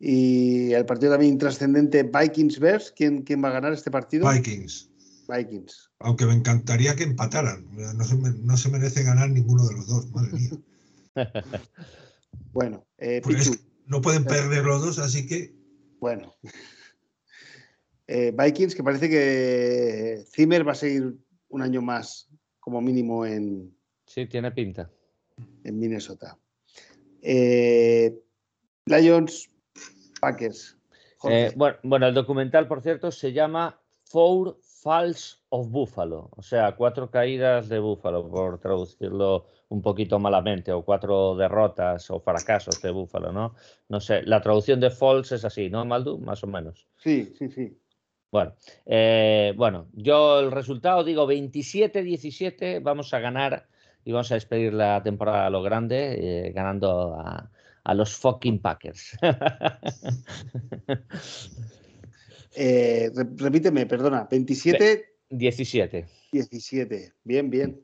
[0.00, 2.92] Y el partido también trascendente Vikings Bears.
[2.96, 4.28] ¿Quién, ¿Quién va a ganar este partido?
[4.28, 4.90] Vikings.
[5.28, 5.90] Vikings.
[6.00, 7.68] Aunque me encantaría que empataran.
[7.94, 10.50] No se, merece ganar ninguno de los dos, madre mía.
[12.52, 15.57] bueno, eh, pues no pueden perder los dos, así que.
[16.00, 16.34] Bueno.
[18.10, 21.14] Eh, Vikings, que parece que Zimmer va a seguir
[21.50, 23.76] un año más, como mínimo, en.
[24.06, 24.90] Sí, tiene pinta.
[25.64, 26.38] En Minnesota.
[27.20, 28.18] Eh,
[28.86, 29.50] Lions,
[30.20, 30.78] Packers.
[31.24, 36.76] Eh, bueno, bueno, el documental, por cierto, se llama Four Falls of Buffalo, o sea,
[36.76, 42.92] cuatro caídas de búfalo, por traducirlo un poquito malamente, o cuatro derrotas o fracasos de
[42.92, 43.54] búfalo, ¿no?
[43.88, 46.18] No sé, la traducción de falls es así, ¿no, Maldu?
[46.18, 46.86] Más o menos.
[46.96, 47.76] Sí, sí, sí.
[48.30, 48.54] Bueno,
[48.86, 53.66] eh, bueno, yo el resultado digo 27-17, vamos a ganar
[54.04, 57.50] y vamos a despedir la temporada a lo grande, eh, ganando a,
[57.82, 59.18] a los fucking Packers.
[62.60, 65.04] Eh, repíteme, perdona, 27.
[65.30, 66.06] 17.
[66.32, 67.80] 17, bien, bien.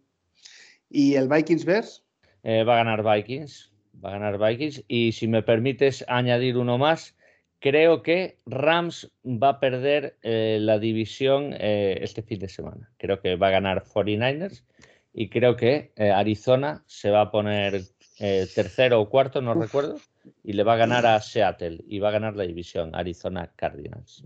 [0.91, 2.03] ¿Y el Vikings Bears?
[2.43, 3.73] Eh, va a ganar Vikings,
[4.05, 4.83] va a ganar Vikings.
[4.89, 7.15] Y si me permites añadir uno más,
[7.61, 12.91] creo que Rams va a perder eh, la división este fin de semana.
[12.99, 14.65] Creo que va a ganar 49ers
[15.13, 17.85] y creo que Arizona se va a poner
[18.19, 20.01] tercero o cuarto, no recuerdo,
[20.43, 24.25] y le va a ganar a Seattle y va a ganar la división Arizona Cardinals.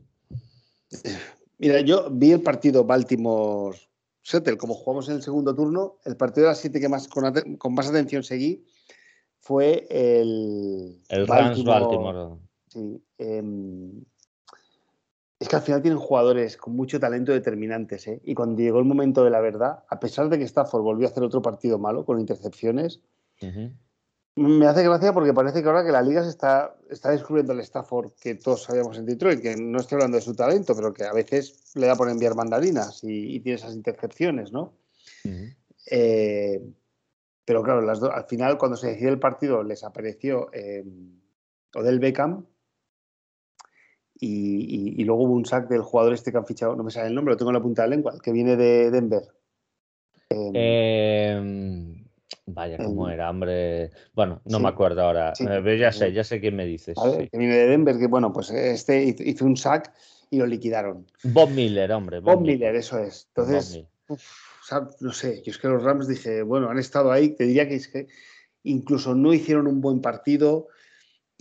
[1.58, 6.52] Mira, yo vi el partido Baltimore-Seattle, como jugamos en el segundo turno, el partido de
[6.52, 7.24] las siete que más con,
[7.74, 8.64] más atención seguí
[9.40, 11.02] fue el...
[11.08, 12.36] El Baltimore.
[12.68, 13.02] Sí.
[13.18, 14.04] Em,
[15.40, 18.20] es que al final tienen jugadores con mucho talento determinantes, ¿eh?
[18.24, 21.10] Y cuando llegó el momento de la verdad, a pesar de que Stafford volvió a
[21.10, 23.00] hacer otro partido malo con intercepciones,
[24.38, 27.60] me hace gracia porque parece que ahora que la liga se está, está descubriendo el
[27.60, 31.04] Stafford que todos sabíamos en Detroit, que no estoy hablando de su talento, pero que
[31.04, 34.74] a veces le da por enviar mandarinas y, tiene esas intercepciones, ¿no?
[35.90, 36.62] Eh,
[37.44, 40.84] pero claro, las al final cuando se decidió el partido les apareció eh,
[41.74, 42.46] Odell Beckham
[44.20, 47.14] y, luego hubo un sack del jugador este que han fichado, no me sale el
[47.14, 49.22] nombre, lo tengo en la punta de la lengua, que viene de Denver.
[50.30, 51.97] Eh,
[52.46, 53.90] Vaya, cómo era, hombre.
[54.14, 55.32] Bueno, no me acuerdo ahora.
[55.38, 56.96] Eh, ya sé, ya sé quién me dices.
[57.30, 59.92] Que viene de Denver, que bueno, pues este hizo un sack
[60.30, 61.06] y lo liquidaron.
[61.24, 62.20] Bob Miller, hombre.
[62.20, 63.28] Bob, Miller, eso es.
[63.34, 63.84] Entonces,
[65.00, 67.76] no sé, yo es que los Rams dije, bueno, han estado ahí, te diría que
[67.76, 68.08] es que
[68.62, 70.68] incluso no hicieron un buen partido.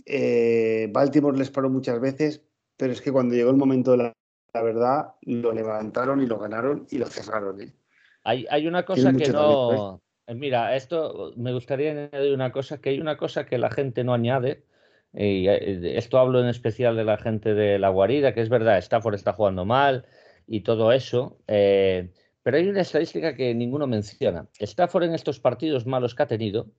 [0.06, 2.42] Eh, Baltimore les paró muchas veces,
[2.76, 4.14] pero es que cuando llegó el momento de la,
[4.62, 7.60] verdad, lo levantaron y lo ganaron y lo cerraron.
[7.60, 7.72] ¿eh?
[8.24, 9.96] Hay, hay, una cosa que no.
[9.96, 14.04] Eh, mira, esto me gustaría añadir una cosa, que hay una cosa que la gente
[14.04, 14.64] no añade,
[15.12, 18.78] y eh, esto hablo en especial de la gente de la guarida, que es verdad,
[18.78, 20.06] Stafford está jugando mal
[20.46, 24.48] y todo eso, eh, pero hay una estadística que ninguno menciona.
[24.58, 26.70] Stafford en estos partidos malos que ha tenido,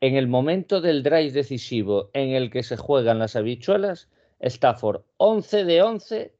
[0.00, 5.64] en el momento del drive decisivo en el que se juegan las habichuelas, Stafford 11
[5.64, 6.34] de 11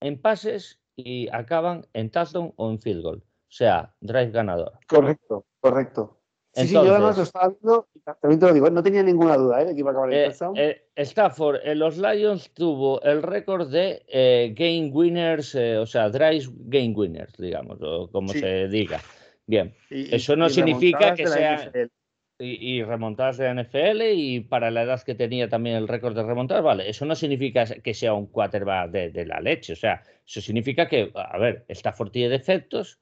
[0.00, 3.22] en pases y acaban en touchdown o en field goal.
[3.50, 4.78] O sea, drive ganador.
[4.86, 6.20] Correcto, correcto.
[6.52, 9.36] Sí, sí, yo además lo estaba viendo y también te lo digo, no tenía ninguna
[9.36, 9.72] duda ¿eh?
[9.72, 14.04] que iba a acabar el eh, eh, Stafford en los Lions tuvo el récord de
[14.08, 19.00] eh, game winners, o sea, drive game winners, digamos, o como se diga.
[19.46, 21.72] Bien, eso no significa que sea.
[22.38, 26.22] Y, y, remontadas de NFL y para la edad que tenía también el récord de
[26.22, 30.02] remontar, vale, eso no significa que sea un quarterback de, de la leche, o sea,
[30.26, 32.98] eso significa que, a ver, Stafford tiene defectos,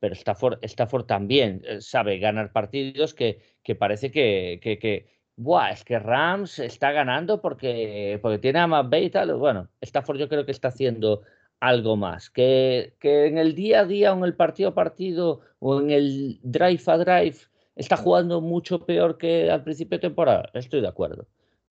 [0.00, 5.06] pero Stafford, Stafford también eh, sabe ganar partidos que, que parece que, que, que
[5.36, 9.34] Buah, es que Rams está ganando porque, porque tiene a McVay y tal.
[9.36, 11.22] Bueno, Stafford yo creo que está haciendo
[11.60, 12.28] algo más.
[12.28, 15.90] Que, que en el día a día o en el partido a partido o en
[15.90, 17.36] el drive a drive
[17.74, 20.50] está jugando mucho peor que al principio de temporada.
[20.52, 21.26] Estoy de acuerdo.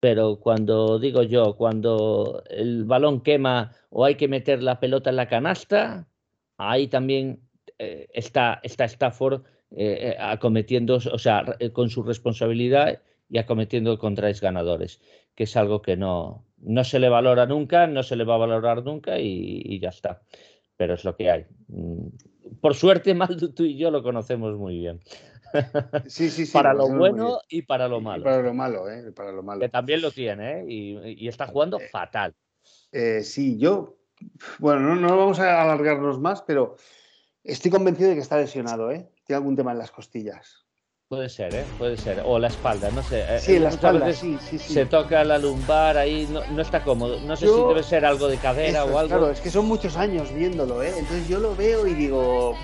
[0.00, 5.16] Pero cuando digo yo, cuando el balón quema o hay que meter la pelota en
[5.16, 6.08] la canasta,
[6.56, 7.40] ahí también
[7.82, 9.42] eh, está, está Stafford
[9.72, 15.00] eh, eh, acometiendo, o sea, con su responsabilidad y acometiendo contras ganadores,
[15.34, 18.38] que es algo que no, no se le valora nunca, no se le va a
[18.38, 20.22] valorar nunca y, ya está.
[20.76, 21.46] Pero es lo que hay.
[21.66, 22.06] Mm,
[22.60, 25.00] por suerte, Maldo, tú y yo lo conocemos muy bien.
[26.06, 26.52] Sí, sí, sí.
[26.52, 28.24] para lo bueno y para lo malo.
[28.24, 29.12] para lo malo, ¿eh?
[29.12, 29.60] Para lo malo.
[29.60, 30.64] Que también lo tiene, ¿eh?
[30.66, 32.34] Y, está jugando fatal.
[33.22, 33.98] sí, yo.
[34.58, 36.76] Bueno, no, no vamos a alargarnos más, pero
[37.44, 39.08] Estoy convencido de que está lesionado, ¿eh?
[39.26, 40.64] Tiene algún tema en las costillas.
[41.08, 41.64] Puede ser, ¿eh?
[41.76, 42.22] Puede ser.
[42.24, 43.20] O la espalda, no sé.
[43.28, 47.20] Eh, sí, la espalda, sí, sí, Se toca la lumbar ahí, no, está cómodo.
[47.20, 49.08] No sé si debe ser algo de cadera o algo.
[49.08, 50.92] Claro, es que son muchos años viéndolo, ¿eh?
[50.96, 52.56] Entonces yo lo veo y digo,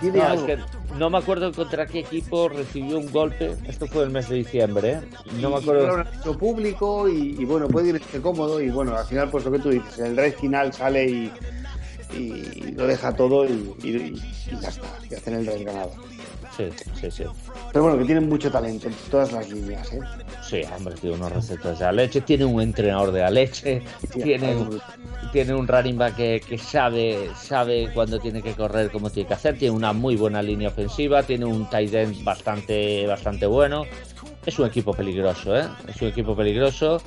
[0.00, 0.46] tiene no, algo.
[0.46, 3.56] Es que no me acuerdo contra qué equipo recibió un golpe.
[3.66, 5.00] Esto fue el mes de diciembre, ¿eh?
[5.40, 6.04] No me acuerdo.
[6.26, 9.70] Y público y, bueno, puede irse cómodo y bueno, al final, pues lo que tú
[9.70, 11.32] dices, en el drive final sale y
[12.12, 14.14] y lo deja todo y,
[14.60, 15.92] ya está, y hacen el desganado.
[16.56, 16.68] sí,
[17.00, 17.24] sí, sí.
[17.72, 20.00] Pero bueno, que tienen mucho talento en todas las líneas, ¿eh?
[20.42, 23.82] Sí, hombre, tiene unos receptores de la leche, tiene un entrenador de la leche,
[24.12, 24.80] tiene un,
[25.32, 29.34] tiene un running back que, que, sabe, sabe cuándo tiene que correr, cómo tiene que
[29.34, 33.84] hacer, tiene una muy buena línea ofensiva, tiene un tight end bastante, bastante bueno.
[34.46, 35.66] Es un equipo peligroso, ¿eh?
[35.86, 37.02] Es un equipo peligroso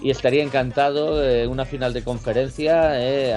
[0.00, 3.34] y estaría encantado en una final de conferencia, eh,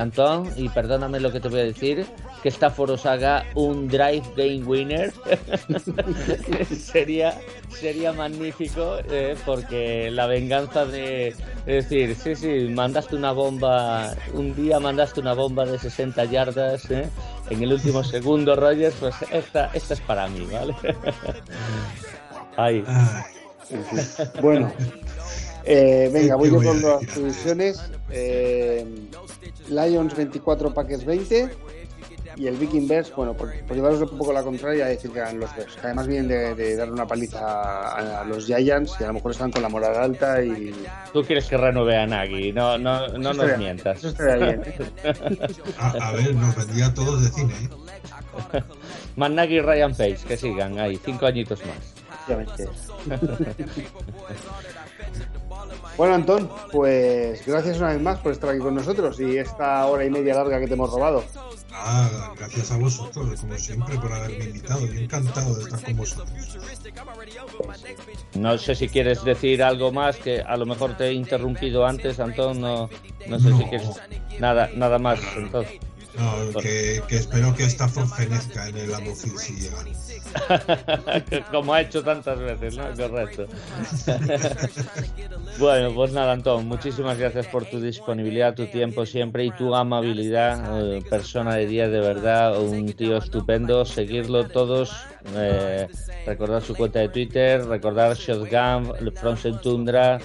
[0.56, 2.06] y perdóname lo que te voy a decir,
[2.42, 5.12] que Stafford os haga un drive game winner.
[6.80, 7.38] sería,
[7.70, 11.30] sería magnífico, eh, porque la venganza de,
[11.66, 16.90] es decir, sí, sí, mandaste una bomba, un día mandaste una bomba de 60 yardas
[16.92, 17.10] eh,
[17.50, 20.76] en el último segundo, Rogers, pues esta, esta es para mí, ¿vale?
[22.58, 22.84] Ahí.
[24.42, 24.72] Bueno,
[25.66, 27.82] eh, venga, voy yo con las divisiones.
[28.10, 28.86] Eh,
[29.70, 31.50] Lions 24, Packers 20.
[32.38, 35.40] Y el Viking Bears, bueno, por, por, llevaros un poco la contraria, decir que eran
[35.40, 39.06] los Bears, que además vienen de, de darle una paliza a, a, los Giants y
[39.06, 40.74] a lo mejor están con la moral alta y...
[41.14, 44.00] Tú quieres que renueve a Nagy, no, no, no nos estaría, mientas.
[44.00, 44.64] Eso estaría bien.
[45.80, 47.70] a, a, ver, nos vendía todos de cine, ¿eh?
[49.16, 51.96] Más Nagy y Ryan Pace, que sigan ahí, cinco añitos más.
[55.98, 60.04] Bueno, Antón, pues gracias una vez más por estar aquí con nosotros y esta hora
[60.04, 61.24] y media larga que te hemos robado.
[61.72, 64.86] Ah, gracias a vosotros, como siempre, por haberme invitado.
[64.86, 66.58] Yo encantado de estar con vosotros.
[68.34, 72.20] No sé si quieres decir algo más, que a lo mejor te he interrumpido antes,
[72.20, 72.60] Antón.
[72.60, 72.90] No,
[73.28, 73.58] no sé no.
[73.58, 73.90] si quieres.
[74.40, 75.80] Nada, nada más, entonces.
[76.18, 79.84] No, que, que, espero que esta fenezca en el Amofil si llega.
[81.52, 82.84] Como ha hecho tantas veces, ¿no?
[82.96, 83.48] Correcto.
[85.60, 90.96] bueno, pues nada, Antón, muchísimas gracias por tu disponibilidad, tu tiempo siempre y tu amabilidad.
[90.96, 93.86] Eh, persona de día, de verdad, un tío estupendo.
[93.86, 94.92] Seguirlo todos.
[95.34, 95.88] Eh,
[96.26, 100.20] recordar su cuenta de Twitter, recordar Shotgun, Frozen Tundra,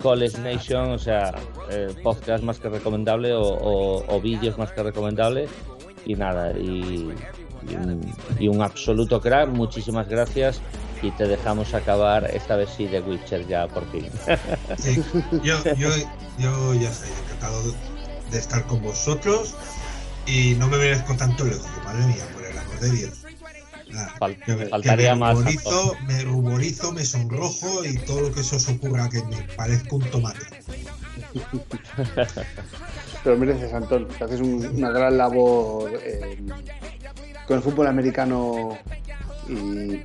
[0.00, 1.34] College Nation, o sea,
[1.70, 5.48] eh, podcast más que recomendable o, o, vídeos más que recomendable.
[6.06, 7.10] Y nada, y
[8.48, 9.48] un, absoluto crack.
[9.48, 10.60] Muchísimas gracias
[11.02, 14.08] y te dejamos acabar esta vez sí de Witcher ya por fin.
[15.42, 15.90] Yo, yo,
[16.38, 17.74] yo ya estoy encantado
[18.30, 19.54] de estar con vosotros
[20.26, 23.24] y no me merezco tanto elogio, madre mía, por el amor de Dios.
[24.18, 25.36] Fal que, faltaría que me más.
[25.36, 29.96] ruborizo, me ruborizo, me sonrojo y todo lo que se os ocurra que me parezca
[29.96, 30.46] un tomate.
[33.24, 36.38] Pero mereces, Antón, que haces un, una gran labor eh,
[37.46, 38.76] con el fútbol americano
[39.48, 40.02] y,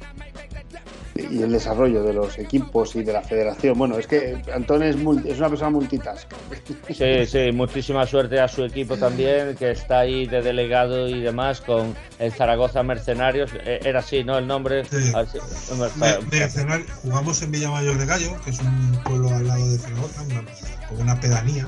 [1.30, 3.78] y, el desarrollo de los equipos y de la federación.
[3.78, 6.28] Bueno, es que Antón es, multi, es una persona multitask.
[6.90, 11.62] Sí, sí, muchísima suerte a su equipo también, que está ahí de delegado y demás
[11.62, 13.52] con el Zaragoza Mercenarios.
[13.66, 14.38] Era así, ¿no?
[14.38, 14.86] El nombre.
[14.86, 15.12] Sí.
[17.04, 20.44] Jugamos en Villamayor de Gallo, que es un pueblo al lado de Zaragoza, una,
[20.88, 21.68] como una pedanía.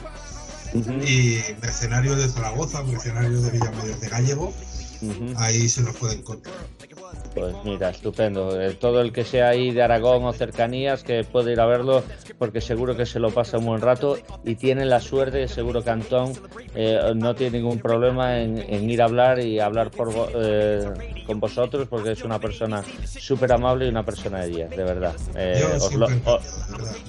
[0.74, 1.08] Uh -huh.
[1.08, 4.54] Y Mercenarios de Zaragoza, Mercenarios de Villamayor de Gallego.
[5.02, 5.34] Uh -huh.
[5.38, 6.56] Ahí se nos puede encontrar.
[7.34, 8.60] Pues mira, estupendo.
[8.60, 12.04] Eh, todo el que sea ahí de Aragón o cercanías que puede ir a verlo
[12.38, 15.90] porque seguro que se lo pasa un buen rato y tiene la suerte, seguro que
[15.90, 16.34] Antón
[16.76, 21.40] eh, no tiene ningún problema en, en, ir a hablar y hablar por, eh, con
[21.40, 25.16] vosotros porque es una persona súper amable y una persona de 10, de verdad.
[25.36, 26.40] Eh, Yo lo, o,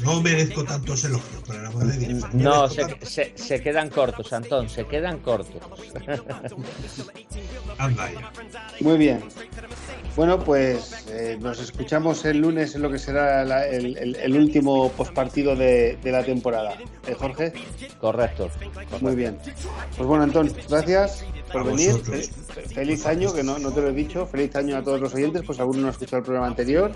[0.03, 2.35] no merezco tantos elogios, pero la madre de Dios.
[2.35, 5.63] No, se, se, se, quedan cortos, Antón, se quedan cortos.
[7.83, 8.33] Anda ya.
[8.81, 9.21] Muy bien.
[10.15, 14.37] Bueno, pues eh, nos escuchamos el lunes en lo que será la, el, el, el,
[14.37, 16.75] último postpartido de, de la temporada.
[17.07, 17.53] ¿Eh, Jorge?
[17.99, 19.39] Correcto, correcto, Muy bien.
[19.97, 21.93] Pues bueno, Antón, gracias por venir.
[21.93, 22.31] vosotros.
[22.75, 24.27] Feliz año, que no, no te lo he dicho.
[24.27, 26.93] Feliz año a todos los oyentes, pues alguno no ha escuchado el programa anterior.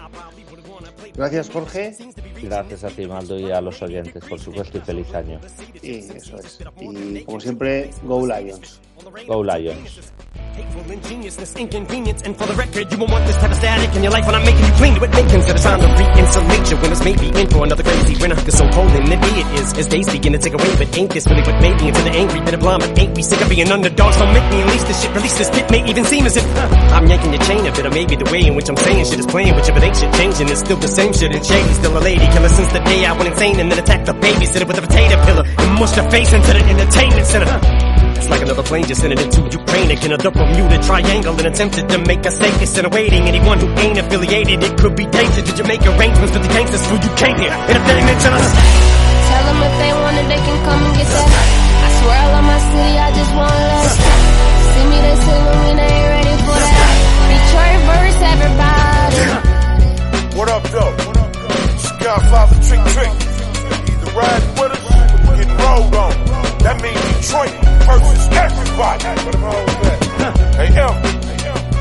[1.14, 1.96] Gracias, Jorge.
[2.42, 5.40] Gracias a ti, Maldo, y a los oyentes, por supuesto, y feliz año.
[5.82, 6.58] Y eso es.
[6.80, 8.80] Y como siempre, Go Lions.
[9.06, 10.10] Go Lions.
[10.58, 14.02] Hateful ingeniousness, inconvenience, and for the record, you won't want this type of static in
[14.02, 15.12] your life when I'm making you clean to it.
[15.14, 18.34] Make consider time to re-insulate your winners, maybe in for another crazy winter.
[18.34, 21.12] Cause so cold the day it is, as they seeking to take away, but ain't
[21.12, 22.98] this really what made me into the angry bit of?
[22.98, 24.16] Ain't we sick of being underdogs?
[24.16, 26.98] Don't make me unleash this shit, release this bit, may even seem as if huh,
[26.98, 29.20] I'm yanking your chain a bit, or maybe the way in which I'm saying shit
[29.20, 31.94] is playing with you, but ain't shit changing, it's still the same shit, and still
[31.94, 34.78] a lady killer since the day I went insane and then attacked the babysitter with
[34.78, 37.46] a potato pillar and mushed her face into the entertainment center.
[37.46, 37.75] Huh?
[38.28, 39.90] Like another plane just sent it into Ukraine.
[39.90, 42.60] Again, another Bermuda Triangle and attempted to make a safe.
[42.60, 45.46] Instead of waiting, anyone who ain't affiliated, it could be dangerous.
[45.46, 47.54] Did you make arrangements for the gangsters who you came here?
[47.54, 48.46] And if they mention us,
[49.30, 51.28] tell them if they want it, they can come and get that.
[51.86, 53.94] I swear I love my city, I just want love.
[54.74, 56.90] See me, they salute me, they ain't ready for that.
[57.30, 59.22] Detroit verse, everybody.
[60.34, 60.92] What up, though?
[60.98, 61.54] What up, though?
[62.66, 63.12] Trick Trick.
[63.86, 64.82] Either ride with us
[65.30, 66.35] or get rolled on.
[66.66, 67.54] That means Detroit
[67.86, 69.04] versus everybody.
[70.56, 70.90] Hey, L.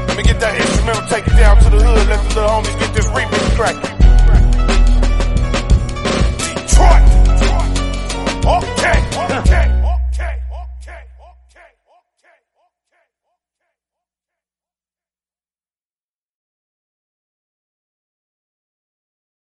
[0.06, 2.78] Let me get that instrumental, take it down to the hood, let the little homies
[2.78, 3.98] get this remix cracking.
[6.70, 7.02] Detroit!
[8.46, 8.98] Okay,
[9.40, 9.75] okay.